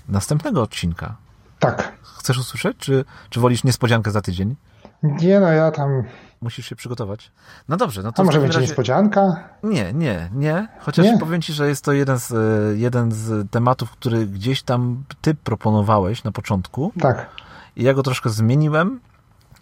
następnego 0.07 0.61
odcinka. 0.61 1.15
Tak. 1.59 1.93
Chcesz 2.01 2.37
usłyszeć, 2.37 2.77
czy, 2.77 3.05
czy 3.29 3.39
wolisz 3.39 3.63
niespodziankę 3.63 4.11
za 4.11 4.21
tydzień? 4.21 4.55
Nie 5.03 5.39
no, 5.39 5.47
ja 5.47 5.71
tam... 5.71 6.03
Musisz 6.41 6.65
się 6.65 6.75
przygotować. 6.75 7.31
No 7.69 7.77
dobrze, 7.77 8.03
no 8.03 8.11
to 8.11 8.21
A 8.21 8.25
może 8.25 8.39
będzie 8.39 8.53
razie... 8.57 8.67
niespodzianka? 8.67 9.49
Nie, 9.63 9.93
nie, 9.93 10.29
nie. 10.33 10.67
Chociaż 10.79 11.05
Nie? 11.05 11.17
powiem 11.19 11.41
Ci, 11.41 11.53
że 11.53 11.67
jest 11.67 11.85
to 11.85 11.91
jeden 11.91 12.19
z, 12.19 12.31
e, 12.31 12.77
jeden 12.77 13.11
z 13.11 13.51
tematów, 13.51 13.91
który 13.91 14.27
gdzieś 14.27 14.63
tam 14.63 15.03
Ty 15.21 15.35
proponowałeś 15.35 16.23
na 16.23 16.31
początku 16.31 16.93
Tak. 16.99 17.29
i 17.75 17.83
ja 17.83 17.93
go 17.93 18.03
troszkę 18.03 18.29
zmieniłem 18.29 18.99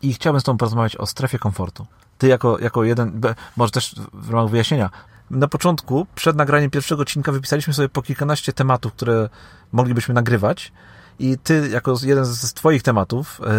i 0.01 0.13
chciałbym 0.13 0.39
z 0.41 0.43
Tobą 0.43 0.57
porozmawiać 0.57 0.95
o 0.95 1.05
strefie 1.05 1.39
komfortu. 1.39 1.85
Ty 2.17 2.27
jako, 2.27 2.59
jako 2.59 2.83
jeden, 2.83 3.21
może 3.57 3.71
też 3.71 3.95
w 4.13 4.29
ramach 4.29 4.49
wyjaśnienia, 4.49 4.89
na 5.31 5.47
początku, 5.47 6.07
przed 6.15 6.35
nagraniem 6.35 6.69
pierwszego 6.69 7.01
odcinka 7.01 7.31
wypisaliśmy 7.31 7.73
sobie 7.73 7.89
po 7.89 8.01
kilkanaście 8.01 8.53
tematów, 8.53 8.93
które 8.93 9.29
moglibyśmy 9.71 10.13
nagrywać 10.13 10.71
i 11.19 11.37
Ty 11.37 11.69
jako 11.69 11.95
jeden 12.03 12.25
z 12.25 12.53
Twoich 12.53 12.83
tematów 12.83 13.41
e, 13.43 13.51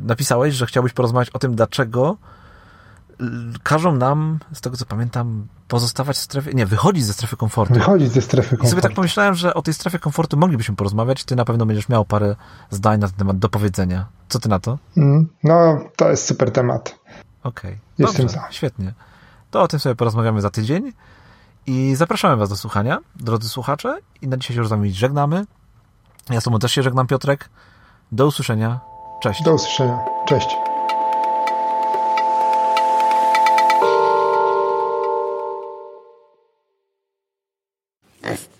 napisałeś, 0.00 0.54
że 0.54 0.66
chciałbyś 0.66 0.92
porozmawiać 0.92 1.30
o 1.30 1.38
tym, 1.38 1.54
dlaczego 1.54 2.16
każą 3.62 3.96
nam, 3.96 4.38
z 4.52 4.60
tego 4.60 4.76
co 4.76 4.86
pamiętam, 4.86 5.46
pozostawać 5.68 6.16
w 6.16 6.20
strefie, 6.20 6.54
nie, 6.54 6.66
wychodzić 6.66 7.04
ze 7.04 7.12
strefy 7.12 7.36
komfortu. 7.36 7.74
Wychodzić 7.74 8.12
ze 8.12 8.20
strefy 8.22 8.46
I 8.46 8.50
sobie 8.50 8.58
komfortu. 8.62 8.82
tak 8.88 8.94
pomyślałem, 8.94 9.34
że 9.34 9.54
o 9.54 9.62
tej 9.62 9.74
strefie 9.74 9.98
komfortu 9.98 10.36
moglibyśmy 10.36 10.76
porozmawiać. 10.76 11.24
Ty 11.24 11.36
na 11.36 11.44
pewno 11.44 11.66
będziesz 11.66 11.88
miał 11.88 12.04
parę 12.04 12.36
zdań 12.70 13.00
na 13.00 13.08
ten 13.08 13.16
temat 13.16 13.38
do 13.38 13.48
powiedzenia. 13.48 14.06
Co 14.28 14.38
ty 14.38 14.48
na 14.48 14.58
to? 14.58 14.78
Mm, 14.96 15.28
No, 15.44 15.80
to 15.96 16.10
jest 16.10 16.26
super 16.26 16.50
temat. 16.52 16.98
Okej. 17.42 17.78
Jestem 17.98 18.26
Dobrze, 18.26 18.40
za. 18.40 18.46
Świetnie. 18.52 18.94
To 19.50 19.62
o 19.62 19.68
tym 19.68 19.80
sobie 19.80 19.94
porozmawiamy 19.94 20.40
za 20.40 20.50
tydzień. 20.50 20.92
I 21.68 21.94
zapraszamy 21.94 22.36
Was 22.36 22.48
do 22.48 22.56
słuchania, 22.56 22.98
drodzy 23.16 23.48
słuchacze. 23.48 23.98
I 24.22 24.28
na 24.28 24.36
dzisiaj 24.36 24.54
się 24.54 24.60
już 24.60 24.68
z 24.68 24.70
Wami 24.70 24.92
żegnamy. 24.92 25.44
Ja 26.30 26.40
z 26.40 26.44
Tobą 26.44 26.58
też 26.58 26.72
się 26.72 26.82
żegnam, 26.82 27.06
Piotrek. 27.06 27.48
Do 28.12 28.26
usłyszenia. 28.26 28.80
Cześć. 29.22 29.42
Do 29.42 29.54
usłyszenia. 29.54 29.98
Cześć. 30.26 30.48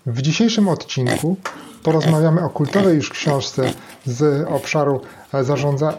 W 0.05 0.21
dzisiejszym 0.21 0.67
odcinku 0.67 1.37
porozmawiamy 1.83 2.43
o 2.43 2.49
kultowej 2.49 2.95
już 2.95 3.09
książce 3.09 3.73
z 4.05 4.47
obszaru 4.47 5.01
e, 5.33 5.43
zarządza... 5.43 5.93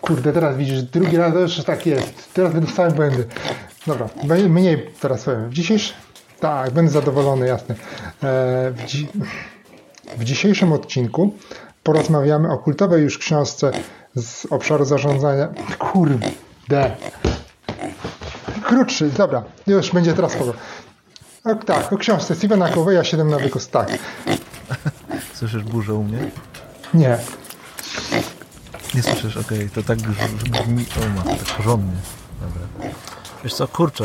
Kurde, 0.00 0.32
teraz 0.32 0.56
widzisz, 0.56 0.82
drugi 0.82 1.16
raz 1.16 1.32
też 1.32 1.64
tak 1.64 1.86
jest. 1.86 2.34
Teraz 2.34 2.52
będą 2.52 2.72
same 2.72 2.90
błędy. 2.90 3.28
Dobra, 3.86 4.08
mniej 4.48 4.90
teraz 5.00 5.24
powiem. 5.24 5.50
W 5.50 5.52
dzisiejszym... 5.52 5.96
Tak, 6.40 6.70
będę 6.70 6.92
zadowolony, 6.92 7.46
jasne. 7.46 7.74
E, 7.74 7.78
W, 8.70 8.82
dzi... 8.86 9.08
w 10.18 10.24
dzisiejszym 10.24 10.72
odcinku 10.72 11.34
porozmawiamy 11.82 12.52
o 12.52 12.58
kultowej 12.58 13.02
już 13.02 13.18
książce 13.18 13.72
z 14.14 14.46
obszaru 14.50 14.84
zarządzania. 14.84 15.48
Kurde. 15.78 16.96
Krótszy, 18.64 19.10
dobra, 19.10 19.42
już 19.66 19.92
będzie 19.92 20.12
teraz 20.14 20.32
spoko. 20.32 20.52
O, 21.44 21.54
tak, 21.54 21.92
o 21.92 21.96
książce 21.98 22.34
Stevena 22.34 22.68
Coveya 22.68 23.04
7 23.04 23.30
nawyków, 23.30 23.66
tak. 23.66 23.88
Słyszysz 25.34 25.62
burzę 25.62 25.94
u 25.94 26.02
mnie? 26.04 26.18
Nie, 26.94 27.18
Nie 28.94 29.02
słyszysz? 29.02 29.36
Okej, 29.36 29.70
to 29.70 29.82
tak 29.82 29.98
brzmi... 29.98 30.86
O 30.96 31.08
ma, 31.16 31.22
tak 31.36 31.38
porządnie. 31.56 31.96
Dobra. 32.40 32.90
Wiesz 33.44 33.54
co, 33.54 33.68
kurczę. 33.68 34.04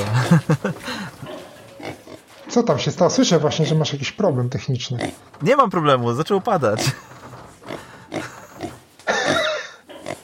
Co 2.50 2.64
tam 2.64 2.80
się 2.80 2.92
stało? 2.92 3.12
Słyszę 3.12 3.40
właśnie, 3.40 3.66
że 3.66 3.76
masz 3.76 3.94
jakiś 3.94 4.12
problem 4.12 4.50
techniczny. 4.50 5.12
Nie 5.42 5.56
mam 5.56 5.70
problemu, 5.70 6.14
zaczęło 6.14 6.42
padać. 6.42 6.92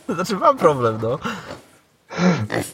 Znaczy 0.09 0.35
mam 0.35 0.57
problem, 0.57 0.99
no. 1.01 1.19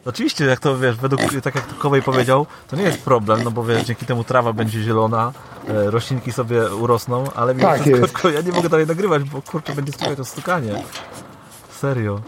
Oczywiście, 0.05 0.45
jak 0.45 0.59
to 0.59 0.77
wiesz, 0.77 0.97
według, 0.97 1.21
tak 1.43 1.55
jak 1.55 1.77
Kowej 1.77 2.01
powiedział, 2.01 2.45
to 2.67 2.75
nie 2.75 2.83
jest 2.83 3.01
problem, 3.01 3.43
no 3.43 3.51
bo 3.51 3.63
wiesz, 3.63 3.83
dzięki 3.83 4.05
temu 4.05 4.23
trawa 4.23 4.53
będzie 4.53 4.81
zielona, 4.83 5.31
e, 5.67 5.91
roślinki 5.91 6.31
sobie 6.31 6.75
urosną, 6.75 7.23
ale 7.35 7.55
mimo 7.55 7.67
Tak 7.69 7.81
wszystko, 7.81 8.29
ja 8.37 8.41
nie 8.41 8.51
mogę 8.51 8.69
dalej 8.69 8.87
nagrywać, 8.87 9.23
bo 9.23 9.41
kurczę, 9.41 9.75
będzie 9.75 9.91
słychać 9.91 10.17
to 10.17 10.25
stukanie. 10.25 10.83
Serio. 11.79 12.19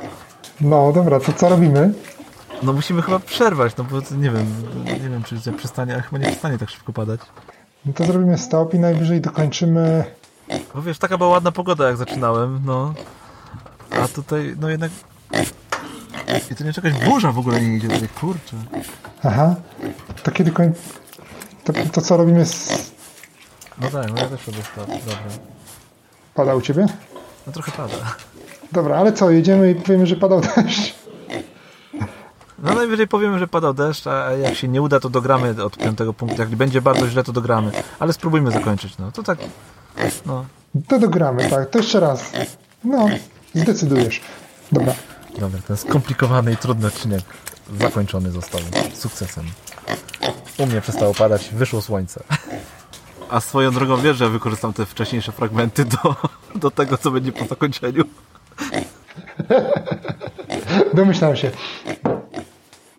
No 0.62 0.92
dobra, 0.94 1.20
to 1.20 1.34
co 1.34 1.50
robimy? 1.50 1.94
No 2.64 2.74
musimy 2.74 3.02
chyba 3.02 3.20
przerwać, 3.20 3.78
no 3.78 3.84
bo 3.84 3.98
nie 3.98 4.32
wiem, 4.32 4.46
nie 4.86 5.10
wiem, 5.10 5.24
czy 5.24 5.52
przestanie, 5.52 5.94
ale 5.94 6.02
chyba 6.02 6.18
nie 6.18 6.28
przestanie 6.28 6.58
tak 6.58 6.70
szybko 6.70 6.94
padać. 6.94 7.20
No 7.86 7.94
to 7.94 8.06
zrobimy 8.06 8.38
stop 8.38 8.74
i 8.74 8.80
najwyżej 8.80 9.22
dokończymy. 9.22 10.04
Bo 10.76 10.82
wiesz, 10.82 10.98
taka 10.98 11.18
była 11.18 11.30
ładna 11.30 11.52
pogoda, 11.52 11.88
jak 11.88 11.98
zaczynałem, 11.98 12.62
no. 12.66 12.94
A 13.92 14.08
tutaj, 14.08 14.56
no 14.60 14.70
jednak... 14.70 14.92
I 16.52 16.56
to 16.56 16.64
nie 16.64 16.72
jakaś 16.78 16.94
burza 16.94 17.32
w 17.32 17.40
ogóle 17.40 17.62
nie 17.62 17.78
idzie 17.78 17.88
tutaj, 17.88 18.10
kurczę. 18.10 18.58
Aha. 19.24 19.56
To 20.24 20.32
kiedy 20.32 20.52
koń... 20.52 20.74
To, 21.64 21.74
to 21.92 22.02
co 22.02 22.18
robimy 22.18 22.46
z... 22.46 22.92
No 23.82 23.90
tak, 23.90 24.12
no 24.12 24.18
ja 24.18 24.28
też 24.28 24.48
robię 24.48 24.64
stop, 24.74 24.88
dobra. 24.88 25.18
Pada 26.34 26.56
u 26.56 26.62
ciebie? 26.62 26.86
No 27.48 27.54
trochę 27.54 27.72
pada. 27.72 28.16
Dobra, 28.72 28.98
ale 28.98 29.14
co, 29.14 29.30
jedziemy 29.32 29.72
i 29.72 29.76
powiemy, 29.76 30.08
że 30.08 30.16
padał 30.16 30.42
deszcz. 30.42 31.03
No 32.60 32.74
najwyżej 32.74 33.08
powiemy, 33.08 33.40
że 33.40 33.48
padał 33.48 33.74
deszcz, 33.74 34.08
a 34.08 34.32
jak 34.32 34.56
się 34.56 34.68
nie 34.68 34.82
uda, 34.82 35.00
to 35.00 35.10
dogramy 35.10 35.64
od 35.64 35.78
piątego 35.78 36.14
punktu. 36.14 36.42
Jak 36.42 36.50
będzie 36.50 36.82
bardzo 36.82 37.10
źle, 37.10 37.24
to 37.24 37.32
dogramy. 37.32 37.72
Ale 38.00 38.14
spróbujmy 38.14 38.52
zakończyć, 38.52 38.98
no. 38.98 39.12
To 39.12 39.24
tak, 39.24 39.40
no. 40.26 40.46
To 40.88 41.00
dogramy, 41.00 41.50
tak. 41.50 41.70
To 41.70 41.78
jeszcze 41.78 42.00
raz. 42.00 42.32
No, 42.84 43.10
zdecydujesz. 43.56 44.22
Dobra. 44.72 44.94
Dobra, 45.40 45.60
ten 45.68 45.78
skomplikowany 45.78 46.54
i 46.54 46.58
trudny 46.58 46.88
odcinek 46.88 47.22
zakończony 47.80 48.32
został 48.32 48.62
sukcesem. 48.94 49.46
U 50.58 50.66
mnie 50.66 50.82
przestało 50.82 51.14
padać, 51.14 51.50
wyszło 51.50 51.82
słońce. 51.82 52.24
A 53.30 53.40
swoją 53.40 53.72
drogą 53.72 53.98
wiesz, 53.98 54.18
że 54.18 54.24
ja 54.24 54.30
wykorzystam 54.30 54.74
te 54.74 54.86
wcześniejsze 54.86 55.32
fragmenty 55.32 55.86
do, 55.86 56.16
do 56.56 56.72
tego, 56.72 56.98
co 56.98 57.12
będzie 57.12 57.32
po 57.32 57.46
zakończeniu. 57.46 58.04
Domyślam 60.94 61.36
się. 61.36 61.52